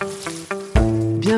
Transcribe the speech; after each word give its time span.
Thank 0.00 0.26
you. 0.26 0.27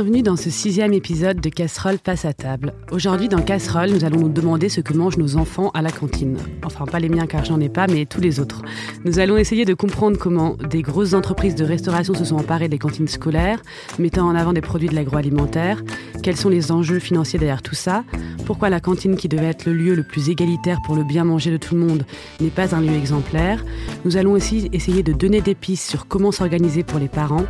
Bienvenue 0.00 0.22
dans 0.22 0.36
ce 0.36 0.48
sixième 0.48 0.94
épisode 0.94 1.42
de 1.42 1.50
Casserole 1.50 1.98
passe 1.98 2.24
à 2.24 2.32
table. 2.32 2.72
Aujourd'hui 2.90 3.28
dans 3.28 3.42
Casserole, 3.42 3.90
nous 3.90 4.02
allons 4.02 4.20
nous 4.20 4.28
demander 4.30 4.70
ce 4.70 4.80
que 4.80 4.94
mangent 4.94 5.18
nos 5.18 5.36
enfants 5.36 5.68
à 5.74 5.82
la 5.82 5.90
cantine. 5.90 6.38
Enfin 6.64 6.86
pas 6.86 7.00
les 7.00 7.10
miens 7.10 7.26
car 7.26 7.44
j'en 7.44 7.60
ai 7.60 7.68
pas, 7.68 7.86
mais 7.86 8.06
tous 8.06 8.22
les 8.22 8.40
autres. 8.40 8.62
Nous 9.04 9.18
allons 9.18 9.36
essayer 9.36 9.66
de 9.66 9.74
comprendre 9.74 10.16
comment 10.16 10.56
des 10.56 10.80
grosses 10.80 11.12
entreprises 11.12 11.54
de 11.54 11.66
restauration 11.66 12.14
se 12.14 12.24
sont 12.24 12.36
emparées 12.36 12.70
des 12.70 12.78
cantines 12.78 13.08
scolaires, 13.08 13.60
mettant 13.98 14.26
en 14.26 14.34
avant 14.34 14.54
des 14.54 14.62
produits 14.62 14.88
de 14.88 14.94
l'agroalimentaire, 14.94 15.82
quels 16.22 16.38
sont 16.38 16.48
les 16.48 16.72
enjeux 16.72 16.98
financiers 16.98 17.38
derrière 17.38 17.60
tout 17.60 17.74
ça, 17.74 18.02
pourquoi 18.46 18.70
la 18.70 18.80
cantine 18.80 19.16
qui 19.16 19.28
devait 19.28 19.46
être 19.46 19.66
le 19.66 19.74
lieu 19.74 19.94
le 19.94 20.02
plus 20.02 20.30
égalitaire 20.30 20.78
pour 20.86 20.96
le 20.96 21.04
bien 21.04 21.24
manger 21.24 21.50
de 21.50 21.56
tout 21.58 21.74
le 21.74 21.82
monde 21.82 22.04
n'est 22.40 22.48
pas 22.48 22.74
un 22.74 22.80
lieu 22.80 22.94
exemplaire. 22.94 23.62
Nous 24.06 24.16
allons 24.16 24.32
aussi 24.32 24.70
essayer 24.72 25.02
de 25.02 25.12
donner 25.12 25.42
des 25.42 25.54
pistes 25.54 25.88
sur 25.88 26.08
comment 26.08 26.32
s'organiser 26.32 26.84
pour 26.84 26.98
les 26.98 27.08
parents 27.08 27.44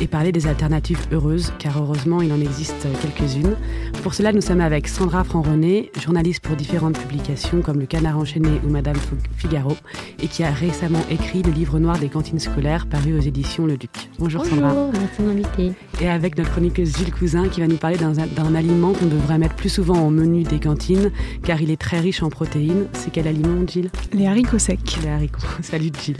et 0.00 0.06
parler 0.06 0.30
des 0.30 0.46
alternatives 0.46 1.04
heureuses 1.12 1.52
car 1.58 1.76
heureusement, 1.76 1.95
il 2.04 2.32
en 2.32 2.40
existe 2.40 2.86
quelques-unes. 3.00 3.56
Pour 4.02 4.14
cela, 4.14 4.32
nous 4.32 4.40
sommes 4.40 4.60
avec 4.60 4.86
Sandra 4.86 5.24
Franc-René, 5.24 5.90
journaliste 5.98 6.40
pour 6.40 6.54
différentes 6.54 6.98
publications 6.98 7.62
comme 7.62 7.80
Le 7.80 7.86
Canard 7.86 8.18
enchaîné 8.18 8.60
ou 8.64 8.70
Madame 8.70 8.96
Figaro, 9.36 9.76
et 10.22 10.28
qui 10.28 10.44
a 10.44 10.50
récemment 10.50 11.00
écrit 11.10 11.42
le 11.42 11.50
livre 11.50 11.78
noir 11.78 11.98
des 11.98 12.08
cantines 12.08 12.38
scolaires 12.38 12.86
paru 12.86 13.16
aux 13.18 13.20
éditions 13.20 13.66
Le 13.66 13.76
Duc. 13.76 13.90
Bonjour, 14.18 14.44
Sandra. 14.44 14.72
Bonjour, 14.72 14.92
merci 14.92 15.22
de 15.22 15.26
m'inviter. 15.26 15.72
Et 16.00 16.08
avec 16.08 16.36
notre 16.36 16.50
chroniqueuse 16.50 16.96
Gilles 16.96 17.12
Cousin 17.12 17.48
qui 17.48 17.60
va 17.60 17.66
nous 17.66 17.76
parler 17.76 17.96
d'un 17.96 18.54
aliment 18.54 18.92
qu'on 18.92 19.06
devrait 19.06 19.38
mettre 19.38 19.56
plus 19.56 19.70
souvent 19.70 20.06
au 20.06 20.10
menu 20.10 20.42
des 20.42 20.60
cantines 20.60 21.10
car 21.42 21.60
il 21.60 21.70
est 21.70 21.80
très 21.80 22.00
riche 22.00 22.22
en 22.22 22.28
protéines. 22.28 22.86
C'est 22.92 23.10
quel 23.10 23.26
aliment, 23.26 23.66
Gilles? 23.66 23.90
Les 24.12 24.26
haricots 24.26 24.58
secs. 24.58 24.98
Les 25.02 25.08
haricots. 25.08 25.46
Salut, 25.62 25.90
Gilles. 26.02 26.18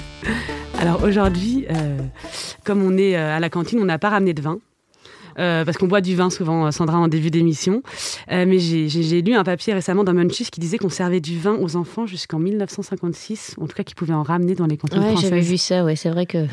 Alors 0.79 1.03
aujourd'hui, 1.05 1.67
euh, 1.71 1.99
comme 2.65 2.83
on 2.83 2.97
est 2.97 3.17
euh, 3.17 3.37
à 3.37 3.41
la 3.41 3.51
cantine, 3.51 3.79
on 3.81 3.85
n'a 3.85 3.99
pas 3.99 4.11
ramené 4.11 4.35
de 4.35 4.43
vin. 4.43 4.59
Euh, 5.39 5.65
parce 5.65 5.77
qu'on 5.77 5.87
boit 5.87 6.01
du 6.01 6.15
vin 6.17 6.31
souvent, 6.31 6.67
euh, 6.67 6.71
Sandra, 6.71 6.99
en 6.99 7.09
début 7.09 7.31
d'émission. 7.31 7.83
Euh, 8.31 8.45
mais 8.47 8.59
j'ai 8.59 9.23
lu 9.23 9.35
un 9.35 9.45
papier 9.45 9.75
récemment 9.75 10.05
dans 10.05 10.15
Munchies 10.15 10.51
qui 10.51 10.61
disait 10.61 10.79
qu'on 10.79 10.89
servait 10.89 11.21
du 11.21 11.39
vin 11.39 11.57
aux 11.61 11.77
enfants 11.77 12.07
jusqu'en 12.07 12.39
1956, 12.39 13.57
en 13.61 13.67
tout 13.67 13.75
cas 13.75 13.83
qu'ils 13.83 13.97
pouvaient 13.97 14.15
en 14.15 14.23
ramener 14.23 14.55
dans 14.55 14.67
les 14.67 14.77
cantines 14.77 15.03
ouais, 15.03 15.17
J'avais 15.17 15.41
vu 15.41 15.59
ça, 15.59 15.85
ouais, 15.85 15.97
c'est 15.97 16.11
vrai 16.11 16.27
que. 16.27 16.47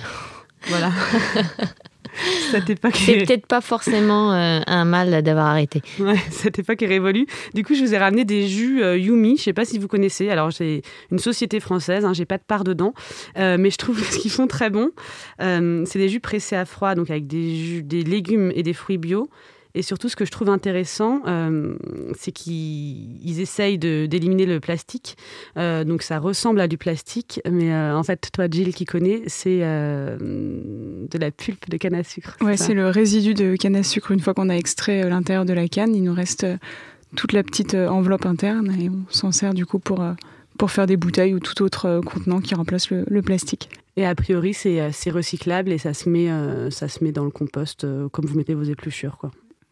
Voilà. 0.67 0.91
Cette 2.51 2.69
époque 2.69 2.95
C'est 2.95 3.25
peut-être 3.25 3.47
pas 3.47 3.61
forcément 3.61 4.33
euh, 4.33 4.59
un 4.67 4.85
mal 4.85 5.21
d'avoir 5.23 5.47
arrêté. 5.47 5.81
Ouais, 5.99 6.15
cette 6.29 6.59
époque 6.59 6.81
est 6.81 6.87
révolue. 6.87 7.25
Du 7.53 7.63
coup, 7.63 7.75
je 7.75 7.83
vous 7.83 7.93
ai 7.93 7.97
ramené 7.97 8.25
des 8.25 8.47
jus 8.47 8.83
euh, 8.83 8.97
Yumi. 8.97 9.37
Je 9.37 9.43
sais 9.43 9.53
pas 9.53 9.65
si 9.65 9.79
vous 9.79 9.87
connaissez. 9.87 10.29
Alors, 10.29 10.51
c'est 10.51 10.81
une 11.11 11.19
société 11.19 11.59
française. 11.59 12.05
Hein, 12.05 12.13
J'ai 12.13 12.25
pas 12.25 12.37
de 12.37 12.43
part 12.43 12.63
dedans, 12.63 12.93
euh, 13.37 13.57
mais 13.59 13.69
je 13.71 13.77
trouve 13.77 14.01
qu'ils 14.19 14.31
font 14.31 14.47
très 14.47 14.69
bon. 14.69 14.91
c'est 15.39 15.99
des 15.99 16.09
jus 16.09 16.19
pressés 16.19 16.55
à 16.55 16.65
froid, 16.65 16.95
donc 16.95 17.09
avec 17.09 17.27
des 17.27 17.55
jus, 17.55 17.83
des 17.83 18.03
légumes 18.03 18.51
et 18.55 18.63
des 18.63 18.73
fruits 18.73 18.97
bio. 18.97 19.27
Et 19.75 19.81
surtout, 19.81 20.07
ce 20.07 20.15
que 20.15 20.23
je 20.23 20.29
trouve 20.29 20.49
intéressant, 20.49 21.21
euh, 21.25 21.75
c'est 22.15 22.31
qu'ils 22.31 23.39
essayent 23.39 23.79
d'éliminer 23.79 24.45
le 24.45 24.59
plastique. 24.59 25.17
Euh, 25.57 25.83
donc, 25.83 26.03
ça 26.03 26.19
ressemble 26.19 26.59
à 26.61 26.67
du 26.67 26.77
plastique, 26.77 27.41
mais 27.49 27.73
euh, 27.73 27.97
en 27.97 28.03
fait, 28.03 28.29
toi, 28.31 28.45
Jill, 28.49 28.75
qui 28.75 28.85
connais, 28.85 29.23
c'est 29.27 29.59
de 29.59 31.17
la 31.17 31.31
pulpe 31.31 31.69
de 31.69 31.77
canne 31.77 31.95
à 31.95 32.03
sucre. 32.03 32.37
Ouais, 32.41 32.57
c'est 32.57 32.75
le 32.75 32.89
résidu 32.89 33.33
de 33.33 33.55
canne 33.55 33.75
à 33.75 33.83
sucre. 33.83 34.11
Une 34.11 34.19
fois 34.19 34.33
qu'on 34.33 34.49
a 34.49 34.55
extrait 34.55 35.09
l'intérieur 35.09 35.45
de 35.45 35.53
la 35.53 35.67
canne, 35.67 35.95
il 35.95 36.03
nous 36.03 36.13
reste 36.13 36.45
toute 37.15 37.33
la 37.33 37.43
petite 37.43 37.73
enveloppe 37.73 38.25
interne 38.25 38.75
et 38.79 38.89
on 38.89 39.05
s'en 39.09 39.31
sert 39.31 39.53
du 39.53 39.65
coup 39.65 39.79
pour, 39.79 40.03
pour 40.57 40.71
faire 40.71 40.87
des 40.87 40.97
bouteilles 40.97 41.33
ou 41.33 41.39
tout 41.39 41.63
autre 41.63 42.01
contenant 42.05 42.41
qui 42.41 42.55
remplace 42.55 42.89
le, 42.89 43.05
le 43.07 43.21
plastique. 43.21 43.69
Et 43.95 44.05
a 44.05 44.15
priori, 44.15 44.53
c'est 44.53 45.09
recyclable 45.09 45.71
et 45.71 45.77
ça 45.77 45.93
se 45.93 46.09
met, 46.09 46.29
ça 46.69 46.87
se 46.87 47.03
met 47.03 47.11
dans 47.11 47.25
le 47.25 47.31
compost 47.31 47.87
comme 48.11 48.25
vous 48.25 48.37
mettez 48.37 48.53
vos 48.53 48.63
épluchures. 48.63 49.17
Quoi. 49.17 49.31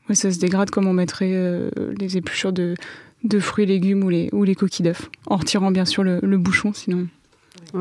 Oui, 0.09 0.15
ça 0.15 0.31
se 0.31 0.39
dégrade 0.39 0.69
comme 0.69 0.87
on 0.87 0.93
mettrait 0.93 1.31
euh, 1.33 1.69
les 1.99 2.17
épluchures 2.17 2.53
de, 2.53 2.75
de, 3.23 3.39
fruits 3.39 3.63
et 3.63 3.67
légumes 3.67 4.03
ou 4.03 4.09
les, 4.09 4.29
ou 4.31 4.43
les 4.43 4.55
coquilles 4.55 4.83
d'œufs, 4.83 5.09
en 5.27 5.37
retirant 5.37 5.71
bien 5.71 5.85
sûr 5.85 6.03
le, 6.03 6.37
bouchon, 6.37 6.73
sinon, 6.73 7.07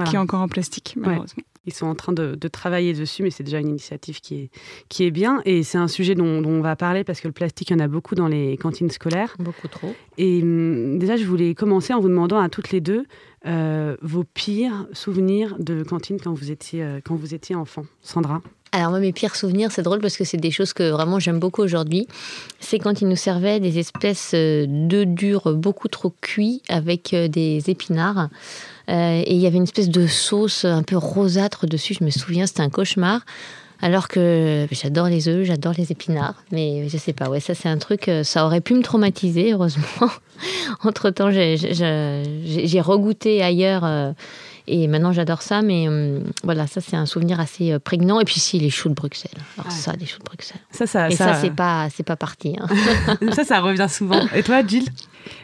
qui 0.06 0.16
est 0.16 0.19
encore 0.19 0.41
en 0.41 0.48
plastique, 0.48 0.97
malheureusement. 0.98 1.42
Ils 1.66 1.75
sont 1.75 1.86
en 1.86 1.94
train 1.94 2.12
de, 2.12 2.36
travailler 2.48 2.94
dessus, 2.94 3.22
mais 3.22 3.30
c'est 3.30 3.42
déjà 3.42 3.59
une 3.59 3.69
initiative 3.69 4.20
qui 4.20 4.36
est, 4.36 4.50
qui 4.88 5.04
est 5.04 5.10
bien. 5.10 5.42
Et 5.44 5.62
c'est 5.62 5.78
un 5.78 5.88
sujet 5.88 6.14
dont, 6.14 6.42
on 6.44 6.60
va 6.60 6.75
parler 6.75 7.04
parce 7.04 7.20
que 7.20 7.28
le 7.28 7.32
plastique, 7.32 7.70
il 7.70 7.75
y 7.75 7.76
en 7.76 7.80
a 7.80 7.88
beaucoup 7.88 8.14
dans 8.14 8.28
les 8.28 8.56
cantines 8.56 8.91
scolaires. 8.91 9.36
Beaucoup 9.38 9.69
trop. 9.69 9.94
Et 10.16 10.42
hum, 10.42 10.98
déjà, 10.98 11.16
je 11.16 11.25
voulais 11.25 11.54
commencer 11.54 11.92
en 11.92 12.00
vous 12.00 12.09
demandant 12.09 12.38
à 12.38 12.48
toutes 12.48 12.70
les 12.70 12.80
deux 12.80 13.04
euh, 13.47 13.97
vos 14.00 14.25
pires 14.25 14.86
souvenirs 14.92 15.56
de 15.59 15.82
cantine 15.82 16.19
quand 16.19 16.32
vous 16.32 16.50
étiez, 16.50 16.82
euh, 16.82 17.00
quand 17.04 17.14
vous 17.14 17.34
étiez 17.34 17.54
enfant. 17.54 17.84
Sandra? 18.00 18.42
Alors 18.72 18.91
moi, 18.91 19.00
mes 19.00 19.12
pires 19.12 19.34
souvenirs, 19.34 19.72
c'est 19.72 19.82
drôle 19.82 20.00
parce 20.00 20.16
que 20.16 20.25
c'est 20.25 20.36
des 20.36 20.53
choses 20.53 20.72
que 20.72 20.91
vraiment 20.91 21.19
j'aime 21.19 21.41
beaucoup 21.41 21.62
aujourd'hui. 21.62 22.06
C'est 22.60 22.78
quand 22.78 23.00
ils 23.00 23.08
nous 23.08 23.16
servaient 23.16 23.58
des 23.58 23.78
espèces 23.78 24.31
euh, 24.34 24.66
d'œufs 24.69 25.06
durs 25.06 25.54
beaucoup 25.54 25.88
trop 25.88 26.14
cuits 26.20 26.62
avec 26.69 27.12
euh, 27.12 27.26
des 27.26 27.69
épinards. 27.69 28.28
Euh, 28.88 29.22
et 29.26 29.34
il 29.34 29.41
y 29.41 29.47
avait 29.47 29.56
une 29.56 29.64
espèce 29.64 29.88
de 29.88 30.06
sauce 30.06 30.64
un 30.64 30.84
peu 30.84 30.97
rosâtre 30.97 31.66
dessus. 31.66 31.94
Je 31.98 32.04
me 32.04 32.10
souviens, 32.10 32.47
c'était 32.47 32.62
un 32.62 32.70
cauchemar. 32.70 33.22
Alors 33.82 34.09
que 34.09 34.66
j'adore 34.70 35.06
les 35.06 35.26
œufs, 35.28 35.47
j'adore 35.47 35.72
les 35.78 35.91
épinards, 35.91 36.44
mais 36.53 36.86
je 36.91 36.98
sais 36.98 37.14
pas, 37.14 37.30
ouais, 37.30 37.41
ça 37.41 37.54
c'est 37.54 37.70
un 37.70 37.78
truc, 37.78 38.10
ça 38.25 38.44
aurait 38.44 38.60
pu 38.60 38.75
me 38.75 38.82
traumatiser, 38.82 39.54
heureusement. 39.54 40.10
Entre 40.84 41.09
temps, 41.09 41.30
j'ai 41.30 42.80
regoûté 42.82 43.42
ailleurs 43.42 44.14
et 44.72 44.86
maintenant, 44.86 45.12
j'adore 45.12 45.42
ça, 45.42 45.62
mais 45.62 45.88
euh, 45.88 46.20
voilà, 46.44 46.69
ça, 46.69 46.81
c'est 46.81 46.97
un 46.97 47.06
souvenir 47.06 47.41
assez 47.41 47.72
euh, 47.72 47.78
prégnant. 47.81 48.20
Et 48.20 48.25
puis, 48.25 48.38
si, 48.38 48.58
les 48.60 48.70
choux 48.70 48.88
de 48.88 48.94
Bruxelles. 48.94 49.32
Alors, 49.58 49.72
ça, 49.72 49.92
les 49.98 50.06
choux 50.06 50.20
de 50.20 50.25
Bruxelles. 50.25 50.60
Ça, 50.70 50.86
ça, 50.86 51.08
Et 51.08 51.16
ça, 51.16 51.34
c'est 51.34 51.50
pas, 51.50 51.88
c'est 51.91 52.04
pas 52.04 52.14
parti. 52.14 52.56
Hein. 52.58 52.69
ça, 53.32 53.42
ça 53.42 53.60
revient 53.60 53.88
souvent. 53.88 54.20
Et 54.34 54.44
toi, 54.44 54.64
Jill? 54.64 54.84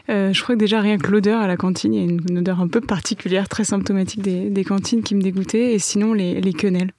Euh, 0.09 0.31
je 0.31 0.41
crois 0.41 0.55
que 0.55 0.59
déjà 0.59 0.79
rien 0.79 0.97
que 0.97 1.11
l'odeur 1.11 1.41
à 1.41 1.47
la 1.47 1.57
cantine, 1.57 1.93
il 1.93 1.99
y 1.99 2.07
a 2.07 2.09
une, 2.09 2.37
odeur 2.37 2.61
un 2.61 2.69
peu 2.69 2.79
particulière, 2.79 3.49
très 3.49 3.65
symptomatique 3.65 4.21
des, 4.21 4.49
des 4.49 4.63
cantines 4.63 5.03
qui 5.03 5.13
me 5.13 5.21
dégoûtait. 5.21 5.73
Et 5.73 5.79
sinon, 5.79 6.13
les, 6.13 6.39
les 6.39 6.53
quenelles. 6.53 6.93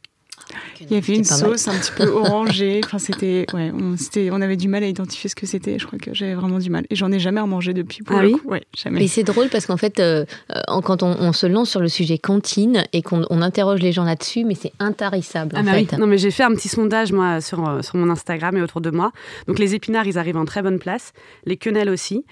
Il 0.81 0.93
y 0.93 0.97
avait 0.97 1.17
une 1.17 1.25
sauce 1.25 1.69
un 1.69 1.79
petit 1.79 1.93
peu 1.93 2.09
orangée. 2.09 2.81
Enfin, 2.85 2.99
c'était, 2.99 3.47
ouais, 3.53 3.71
on, 3.73 3.97
on 4.33 4.41
avait 4.41 4.57
du 4.57 4.69
mal 4.69 4.83
à 4.83 4.87
identifier 4.87 5.29
ce 5.29 5.35
que 5.35 5.47
c'était. 5.47 5.79
Je 5.79 5.87
crois 5.87 5.99
que 5.99 6.15
j'avais 6.15 6.35
vraiment 6.35 6.59
du 6.59 6.71
mal. 6.71 6.87
Et 6.91 6.97
j'en 6.97 7.11
ai 7.13 7.19
jamais 7.19 7.41
remangé 7.41 7.75
depuis. 7.75 8.03
Pour 8.03 8.17
ah 8.17 8.23
oui 8.25 8.37
ouais, 8.45 8.63
jamais. 8.77 9.03
Et 9.05 9.09
c'est 9.09 9.25
drôle 9.25 9.49
parce 9.49 9.67
qu'en 9.67 9.77
fait, 9.77 10.01
euh, 10.01 10.25
euh, 10.55 10.81
quand 10.83 11.03
on, 11.03 11.33
se 11.33 11.47
lance 11.47 11.71
sur 11.71 11.81
le 11.81 11.89
sujet 11.89 12.19
cantine 12.19 12.85
et 12.93 13.03
qu'on 13.03 13.43
interroge 13.43 13.81
les 13.81 13.93
gens 13.93 14.05
là-dessus, 14.05 14.45
mais 14.45 14.55
c'est 14.55 14.73
intarissable. 14.79 15.55
Ah 15.57 15.61
en 15.61 15.65
bah 15.65 15.73
fait. 15.73 15.97
Non, 15.99 16.07
mais 16.07 16.19
j'ai 16.19 16.31
fait 16.31 16.43
un 16.43 16.55
petit 16.55 16.69
sondage 16.69 17.13
moi 17.13 17.41
sur, 17.41 17.69
euh, 17.69 17.83
sur 17.83 17.97
mon 17.97 18.11
Instagram 18.11 18.57
et 18.57 18.63
autour 18.63 18.81
de 18.81 18.91
moi. 18.91 19.13
Donc 19.47 19.59
les 19.59 19.75
épinards, 19.75 20.07
ils 20.07 20.19
arrivent 20.19 20.37
en 20.37 20.45
très 20.45 20.63
bonne 20.63 20.79
place. 20.79 21.13
Les 21.45 21.57
quenelles 21.57 21.91
aussi. 21.91 22.25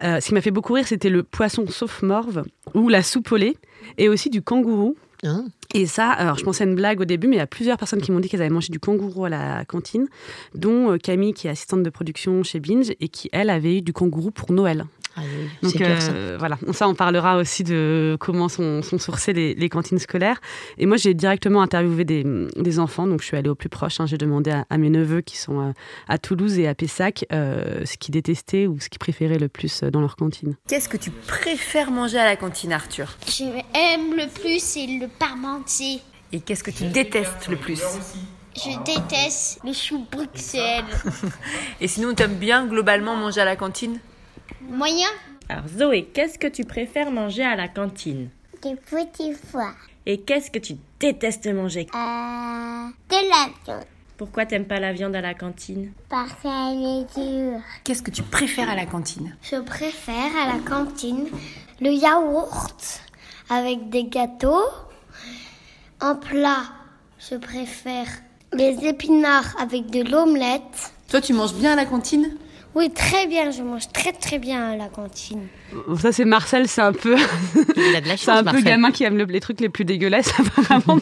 ce 0.00 0.24
qui 0.24 0.34
m'a 0.34 0.40
fait 0.40 0.50
beaucoup 0.50 0.74
rire, 0.74 0.86
c'était 0.86 1.10
le 1.10 1.22
poisson 1.22 1.66
sauf 1.68 2.02
morve 2.02 2.44
ou 2.74 2.88
la 2.88 3.02
soupe 3.02 3.32
au 3.32 3.36
lait 3.36 3.56
et 3.98 4.08
aussi 4.08 4.30
du 4.30 4.42
kangourou. 4.42 4.96
Ah. 5.24 5.40
Et 5.74 5.86
ça, 5.86 6.10
alors 6.10 6.38
je 6.38 6.44
pensais 6.44 6.64
à 6.64 6.66
une 6.66 6.74
blague 6.74 7.00
au 7.00 7.04
début, 7.04 7.26
mais 7.26 7.36
il 7.36 7.38
y 7.38 7.42
a 7.42 7.46
plusieurs 7.46 7.76
personnes 7.76 8.00
qui 8.00 8.12
m'ont 8.12 8.20
dit 8.20 8.28
qu'elles 8.28 8.40
avaient 8.40 8.50
mangé 8.50 8.70
du 8.70 8.78
kangourou 8.78 9.24
à 9.24 9.28
la 9.28 9.64
cantine, 9.64 10.06
dont 10.54 10.92
euh, 10.92 10.98
Camille, 10.98 11.34
qui 11.34 11.46
est 11.46 11.50
assistante 11.50 11.82
de 11.82 11.90
production 11.90 12.42
chez 12.42 12.60
Binge, 12.60 12.92
et 13.00 13.08
qui, 13.08 13.28
elle, 13.32 13.50
avait 13.50 13.78
eu 13.78 13.82
du 13.82 13.92
kangourou 13.92 14.30
pour 14.30 14.52
Noël. 14.52 14.86
Ah 15.16 15.22
Donc 15.62 15.80
euh, 15.80 16.36
voilà, 16.38 16.58
ça 16.72 16.86
on 16.88 16.94
parlera 16.94 17.38
aussi 17.38 17.64
de 17.64 18.16
comment 18.20 18.48
sont, 18.48 18.82
sont 18.82 18.98
sourcées 18.98 19.32
les, 19.32 19.68
cantines 19.68 19.98
scolaires. 19.98 20.40
Et 20.78 20.86
moi 20.86 20.96
j'ai 20.96 21.14
directement 21.14 21.62
interviewé 21.62 22.04
des, 22.04 22.78
enfants, 22.78 23.06
donc 23.06 23.22
je 23.22 23.26
suis 23.26 23.36
allée 23.36 23.48
au 23.48 23.54
plus 23.54 23.70
proche. 23.70 23.98
Hein. 24.00 24.06
j'ai 24.06 24.18
demandé 24.18 24.52
à, 24.68 24.78
mes 24.78 24.90
neveux 24.90 25.22
qui 25.22 25.38
sont 25.38 25.60
euh, 25.60 25.72
à 26.08 26.18
Toulouse 26.18 26.58
et 26.58 26.68
à 26.68 26.74
Pessac 26.74 27.24
euh, 27.32 27.84
ce 27.86 27.96
qu'ils 27.96 28.12
détestaient 28.12 28.66
ou 28.66 28.78
ce 28.78 28.90
qu'ils 28.90 28.98
préféraient 28.98 29.38
le 29.38 29.48
plus 29.48 29.82
dans 29.84 30.00
leur 30.00 30.16
cantine. 30.16 30.56
Qu'est-ce 30.68 30.88
que 30.88 30.98
tu 30.98 31.10
préfères 31.10 31.90
manger 31.90 32.18
à 32.18 32.26
la 32.26 32.36
cantine, 32.36 32.72
Arthur? 32.72 33.16
J'aime 33.26 34.14
le 34.14 34.28
plus 34.28 34.76
le 34.76 35.06
parmentier. 35.06 36.00
Et 36.32 36.40
qu'est-ce 36.40 36.64
que 36.64 36.70
tu 36.70 36.84
détestes 36.84 37.48
le 37.48 37.56
plus? 37.56 37.80
Je 38.54 38.78
déteste 38.84 39.60
les 39.64 39.74
choux 39.74 40.04
Bruxelles. 40.10 40.84
Et 41.80 41.88
sinon, 41.88 42.14
tu 42.14 42.22
aimes 42.22 42.36
bien 42.36 42.66
globalement 42.66 43.16
manger 43.16 43.42
à 43.42 43.44
la 43.44 43.56
cantine? 43.56 43.98
Moyen. 44.68 45.08
Alors 45.48 45.68
Zoé, 45.68 46.08
qu'est-ce 46.12 46.38
que 46.38 46.46
tu 46.46 46.64
préfères 46.64 47.10
manger 47.10 47.44
à 47.44 47.56
la 47.56 47.68
cantine? 47.68 48.30
Des 48.62 48.74
petits 48.74 49.32
foies. 49.34 49.74
Et 50.06 50.20
qu'est-ce 50.20 50.50
que 50.50 50.58
tu 50.58 50.74
détestes 51.00 51.46
manger? 51.46 51.86
Euh, 51.94 51.98
De 51.98 53.28
la 53.28 53.48
viande. 53.64 53.84
Pourquoi 54.16 54.46
t'aimes 54.46 54.64
pas 54.64 54.80
la 54.80 54.92
viande 54.92 55.14
à 55.14 55.20
la 55.20 55.34
cantine? 55.34 55.92
Parce 56.08 56.32
qu'elle 56.42 56.82
est 56.82 57.18
dure. 57.20 57.60
Qu'est-ce 57.84 58.02
que 58.02 58.10
tu 58.10 58.22
préfères 58.22 58.70
à 58.70 58.74
la 58.74 58.86
cantine? 58.86 59.36
Je 59.42 59.56
préfère 59.60 60.34
à 60.42 60.52
la 60.56 60.58
cantine 60.60 61.26
le 61.80 61.90
yaourt 61.92 63.02
avec 63.50 63.90
des 63.90 64.04
gâteaux. 64.04 64.64
En 66.00 66.14
plat, 66.16 66.62
je 67.18 67.36
préfère 67.36 68.06
les 68.52 68.76
épinards 68.86 69.54
avec 69.60 69.90
de 69.90 70.02
l'omelette. 70.10 70.92
Toi, 71.10 71.20
tu 71.20 71.32
manges 71.34 71.54
bien 71.54 71.72
à 71.72 71.76
la 71.76 71.84
cantine? 71.84 72.36
Oui, 72.76 72.90
très 72.90 73.26
bien. 73.26 73.50
Je 73.50 73.62
mange 73.62 73.88
très 73.88 74.12
très 74.12 74.38
bien 74.38 74.72
à 74.72 74.76
la 74.76 74.88
cantine. 74.88 75.46
Ça, 75.98 76.12
c'est 76.12 76.26
Marcel, 76.26 76.68
c'est 76.68 76.82
un 76.82 76.92
peu. 76.92 77.16
Il 77.74 77.96
a 77.96 78.02
de 78.02 78.06
la 78.06 78.18
chance, 78.18 78.24
C'est 78.24 78.30
un 78.30 78.44
peu 78.44 78.60
gamin 78.60 78.90
qui 78.90 79.04
aime 79.04 79.16
les 79.16 79.40
trucs 79.40 79.60
les 79.60 79.70
plus 79.70 79.86
dégueulasses, 79.86 80.30
apparemment. 80.58 81.00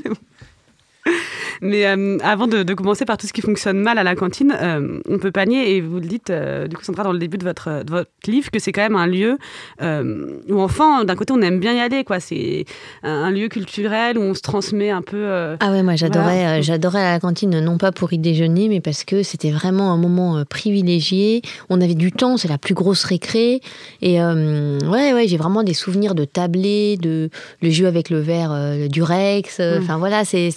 Mais 1.65 1.87
euh, 1.87 2.19
avant 2.23 2.47
de, 2.47 2.63
commencer 2.75 3.07
par 3.07 3.17
tout 3.17 3.27
ce 3.27 3.33
qui 3.33 3.41
fonctionne 3.41 3.81
mal 3.81 3.97
à 3.97 4.03
la 4.03 4.15
cantine, 4.15 4.55
euh, 4.61 5.01
on 5.09 5.19
peut 5.19 5.33
panier, 5.33 5.75
et 5.75 5.81
vous 5.81 5.99
le 5.99 6.07
dites, 6.07 6.29
euh, 6.29 6.69
du 6.69 6.77
coup, 6.77 6.85
Sandra, 6.85 7.05
dans 7.05 7.13
le 7.13 7.19
début 7.19 7.39
de 7.39 7.45
votre, 7.45 7.83
de 7.83 7.91
votre 7.91 8.11
livre, 8.27 8.51
que 8.51 8.59
c'est 8.59 8.71
quand 8.71 8.83
même 8.83 8.97
un 8.97 9.07
lieu 9.07 9.39
où, 9.81 10.61
enfant, 10.61 11.05
d'un 11.05 11.17
côté, 11.17 11.33
on 11.33 11.41
aime 11.41 11.61
bien 11.61 11.73
y 11.73 11.81
aller. 11.81 12.05
quoi. 12.05 12.21
C'est 12.21 12.67
un, 13.03 13.31
lieu 13.31 13.49
culturel 13.49 14.19
où 14.19 14.21
on 14.21 14.35
se 14.35 14.43
transmet 14.43 14.91
un 14.91 15.01
peu. 15.01 15.57
ah 15.59 15.71
ouais, 15.71 15.83
moi, 15.83 15.97
j'adorais 15.97 16.63
j'adorais 16.63 17.03
la 17.03 17.19
cantine, 17.19 17.59
non 17.61 17.79
pas 17.79 17.93
pour 17.93 18.13
y 18.13 18.19
déjeuner, 18.19 18.69
mais 18.69 18.81
parce 18.81 19.05
que 19.05 19.23
c'était 19.23 19.51
vraiment 19.51 19.91
un 19.93 19.97
moment 19.97 20.45
privilégié. 20.45 21.41
On 21.71 21.81
avait 21.81 21.95
du 21.95 22.13
temps, 22.13 22.37
c'est 22.37 22.49
la 22.49 22.59
plus 22.59 22.75
grosse 22.75 23.05
récré. 23.05 23.61
Et 24.03 24.21
ouais, 24.21 25.13
ouais, 25.15 25.25
j'ai 25.27 25.39
vraiment 25.39 25.63
des 25.63 25.75
souvenirs 25.75 26.15
de 26.15 26.27
tablés, 26.27 26.99
de 26.99 27.31
le 27.63 27.71
jeu 27.71 27.87
avec 27.87 28.11
le 28.11 28.21
verre 28.21 28.89
du 28.91 29.03
Rex. 29.03 29.61
Mm. 29.61 29.79
Enfin, 29.79 29.97
voilà, 29.97 30.25
c'est 30.27 30.51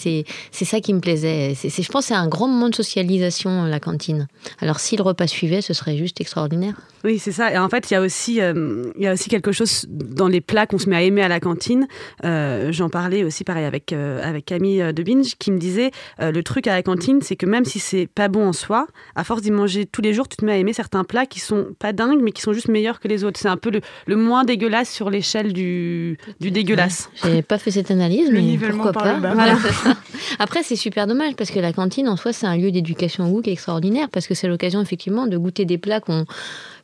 ça 0.52 0.82
qui 0.82 0.94
me 0.94 0.97
plaisait. 1.00 1.54
C'est, 1.56 1.70
je 1.70 1.92
pense 1.92 2.06
que 2.06 2.08
c'est 2.10 2.14
un 2.14 2.28
grand 2.28 2.48
moment 2.48 2.70
de 2.70 2.76
socialisation, 2.76 3.66
la 3.66 3.80
cantine. 3.80 4.28
Alors 4.60 4.80
si 4.80 4.96
le 4.96 5.04
repas 5.04 5.28
suivait, 5.28 5.62
ce 5.62 5.74
serait 5.74 5.98
juste 5.98 6.22
extraordinaire. 6.22 6.76
Oui, 7.04 7.20
c'est 7.20 7.32
ça. 7.32 7.54
Et 7.54 7.58
en 7.58 7.70
fait, 7.70 7.90
il 7.90 7.94
y, 7.94 7.98
a 7.98 8.02
aussi, 8.02 8.42
euh, 8.42 8.92
il 8.98 9.04
y 9.04 9.08
a 9.08 9.14
aussi 9.14 9.30
quelque 9.30 9.52
chose 9.52 9.86
dans 9.90 10.28
les 10.28 10.42
plats 10.42 10.66
qu'on 10.66 10.80
se 10.80 10.90
met 10.90 10.96
à 10.96 11.02
aimer 11.04 11.22
à 11.22 11.28
la 11.28 11.40
cantine. 11.40 11.88
Euh, 12.26 12.72
j'en 12.72 12.90
parlais 12.90 13.24
aussi, 13.24 13.44
pareil, 13.44 13.66
avec, 13.66 13.94
euh, 13.94 14.22
avec 14.24 14.46
Camille 14.46 14.94
de 14.94 15.04
Binge, 15.04 15.36
qui 15.38 15.52
me 15.52 15.58
disait 15.58 15.92
le 16.20 16.42
truc 16.42 16.68
à 16.68 16.76
la 16.76 16.84
cantine, 16.84 17.22
c'est 17.22 17.36
que 17.36 17.46
même 17.46 17.66
si 17.66 17.80
c'est 17.80 18.08
pas 18.08 18.28
bon 18.28 18.48
en 18.48 18.54
soi, 18.54 18.88
à 19.16 19.24
force 19.24 19.42
d'y 19.42 19.52
manger 19.52 19.86
tous 19.86 20.02
les 20.02 20.14
jours, 20.14 20.28
tu 20.28 20.38
te 20.38 20.46
mets 20.46 20.54
à 20.54 20.58
aimer 20.58 20.74
certains 20.74 21.04
plats 21.04 21.26
qui 21.26 21.40
sont 21.40 21.68
pas 21.80 21.94
dingues, 21.94 22.22
mais 22.22 22.32
qui 22.32 22.42
sont 22.42 22.54
juste 22.54 22.68
meilleurs 22.68 23.00
que 23.00 23.08
les 23.08 23.24
autres. 23.24 23.40
C'est 23.40 23.48
un 23.48 23.58
peu 23.58 23.70
le, 23.70 23.82
le 24.06 24.16
moins 24.16 24.44
dégueulasse 24.44 24.90
sur 24.90 25.10
l'échelle 25.10 25.54
du, 25.54 26.18
du 26.40 26.52
dégueulasse. 26.52 27.10
J'ai 27.24 27.42
pas 27.42 27.58
fait 27.58 27.72
cette 27.72 27.92
analyse, 27.92 28.30
mais 28.32 28.58
pourquoi 28.58 28.92
pas. 28.92 29.20
Après, 30.40 30.64
c'est 30.64 30.76
super 30.78 31.08
dommage 31.08 31.36
parce 31.36 31.52
que 31.52 31.60
la 31.60 31.74
cantine, 31.74 32.08
en 32.08 32.16
soi, 32.16 32.34
c'est 32.34 32.48
un 32.48 32.56
lieu 32.56 32.72
d'éducation 32.72 33.28
au 33.28 33.32
goût 33.32 33.42
qui 33.42 33.50
est 33.50 33.54
extraordinaire 33.54 34.08
parce 34.10 34.28
que 34.28 34.34
c'est 34.34 34.48
l'occasion, 34.48 34.82
effectivement, 34.82 35.28
de 35.28 35.38
goûter 35.38 35.66
des 35.66 35.78
plats 35.78 36.00
qu'on 36.00 36.26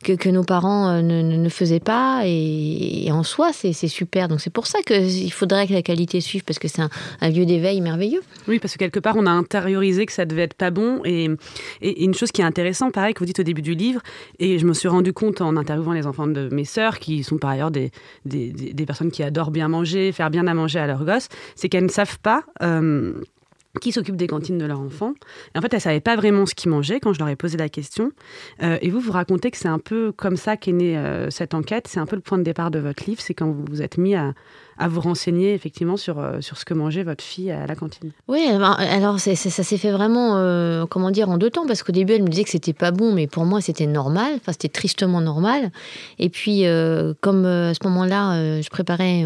que, 0.04 0.28
nos 0.28 0.44
parents 0.44 0.88
euh, 0.88 1.02
ne, 1.02 1.48
faisaient 1.48 1.80
pas. 1.80 2.22
Et, 2.24 3.08
en 3.10 3.22
soi, 3.22 3.50
c'est 3.52 3.72
super. 3.72 4.28
Donc 4.28 4.40
c'est 4.40 4.50
pour 4.50 4.66
ça 4.66 4.80
qu'il 4.82 5.32
faudrait 5.32 5.66
que 5.66 5.72
la 5.72 5.82
qualité 5.82 6.20
suive, 6.20 6.44
parce 6.44 6.58
que 6.58 6.68
c'est 6.68 6.82
un, 6.82 7.30
lieu 7.30 7.46
d'éveil 7.46 7.80
merveilleux. 7.80 8.22
Oui, 8.46 8.58
parce 8.58 8.74
que 8.74 8.78
quelque 8.78 9.00
part, 9.00 9.14
on 9.16 9.26
a 9.26 9.30
intériorisé 9.30 10.06
que 10.06 10.12
ça 10.12 10.24
devait 10.24 10.42
être 10.42 10.54
pas 10.54 10.70
bon. 10.70 11.00
Et, 11.04 11.30
et, 11.80 12.04
une 12.04 12.14
chose 12.14 12.30
qui 12.30 12.42
est 12.42 12.44
intéressante, 12.44 12.92
pareil, 12.92 13.14
que 13.14 13.20
vous 13.20 13.24
dites 13.24 13.40
au 13.40 13.44
début 13.44 13.62
du 13.62 13.74
livre, 13.74 14.00
et 14.38 14.58
je 14.58 14.66
me 14.66 14.74
suis 14.74 14.88
rendu 14.88 15.12
compte 15.12 15.40
en 15.40 15.56
interviewant 15.56 15.92
les 15.92 16.06
enfants 16.06 16.26
de 16.26 16.48
mes 16.52 16.64
sœurs, 16.64 16.98
qui 16.98 17.24
sont 17.24 17.38
par 17.38 17.50
ailleurs 17.50 17.70
des, 17.70 17.90
des, 18.24 18.86
personnes 18.86 19.10
qui 19.10 19.22
adorent 19.22 19.50
bien 19.50 19.68
manger, 19.68 20.12
faire 20.12 20.30
bien 20.30 20.46
à 20.46 20.54
manger 20.54 20.78
à 20.78 20.86
leurs 20.86 21.04
gosses, 21.04 21.28
c'est 21.56 21.68
qu'elles 21.68 21.84
ne 21.84 21.88
savent 21.88 22.18
pas... 22.18 22.42
Euh, 22.62 23.14
qui 23.80 23.92
s'occupent 23.92 24.16
des 24.16 24.26
cantines 24.26 24.58
de 24.58 24.66
leurs 24.66 24.80
enfants. 24.80 25.14
En 25.54 25.60
fait, 25.60 25.72
elles 25.72 25.78
ne 25.78 25.82
savaient 25.82 26.00
pas 26.00 26.16
vraiment 26.16 26.46
ce 26.46 26.54
qu'ils 26.54 26.70
mangeaient 26.70 27.00
quand 27.00 27.12
je 27.12 27.18
leur 27.18 27.28
ai 27.28 27.36
posé 27.36 27.56
la 27.56 27.68
question. 27.68 28.12
Euh, 28.62 28.78
et 28.80 28.90
vous, 28.90 29.00
vous 29.00 29.12
racontez 29.12 29.50
que 29.50 29.56
c'est 29.56 29.68
un 29.68 29.78
peu 29.78 30.12
comme 30.12 30.36
ça 30.36 30.56
qu'est 30.56 30.72
née 30.72 30.96
euh, 30.96 31.30
cette 31.30 31.54
enquête. 31.54 31.88
C'est 31.88 32.00
un 32.00 32.06
peu 32.06 32.16
le 32.16 32.22
point 32.22 32.38
de 32.38 32.44
départ 32.44 32.70
de 32.70 32.78
votre 32.78 33.04
livre. 33.06 33.20
C'est 33.20 33.34
quand 33.34 33.50
vous 33.50 33.64
vous 33.68 33.82
êtes 33.82 33.98
mis 33.98 34.14
à, 34.14 34.34
à 34.78 34.88
vous 34.88 35.00
renseigner 35.00 35.54
effectivement 35.54 35.96
sur, 35.96 36.18
euh, 36.18 36.40
sur 36.40 36.58
ce 36.58 36.64
que 36.64 36.74
mangeait 36.74 37.04
votre 37.04 37.22
fille 37.22 37.50
à 37.50 37.66
la 37.66 37.74
cantine. 37.74 38.10
Oui, 38.28 38.44
eh 38.48 38.58
ben, 38.58 38.72
alors 38.72 39.20
ça 39.20 39.34
s'est 39.34 39.76
fait 39.76 39.90
vraiment, 39.90 40.36
euh, 40.36 40.86
comment 40.86 41.10
dire, 41.10 41.28
en 41.30 41.38
deux 41.38 41.50
temps, 41.50 41.66
parce 41.66 41.82
qu'au 41.82 41.92
début, 41.92 42.14
elle 42.14 42.22
me 42.22 42.28
disait 42.28 42.44
que 42.44 42.50
c'était 42.50 42.72
pas 42.72 42.90
bon, 42.90 43.12
mais 43.12 43.26
pour 43.26 43.44
moi, 43.44 43.60
c'était 43.60 43.86
normal, 43.86 44.32
enfin, 44.36 44.52
c'était 44.52 44.68
tristement 44.68 45.20
normal. 45.20 45.70
Et 46.18 46.28
puis, 46.28 46.66
euh, 46.66 47.14
comme 47.20 47.44
à 47.44 47.74
ce 47.74 47.80
moment-là, 47.84 48.60
je 48.60 48.68
préparais 48.68 49.24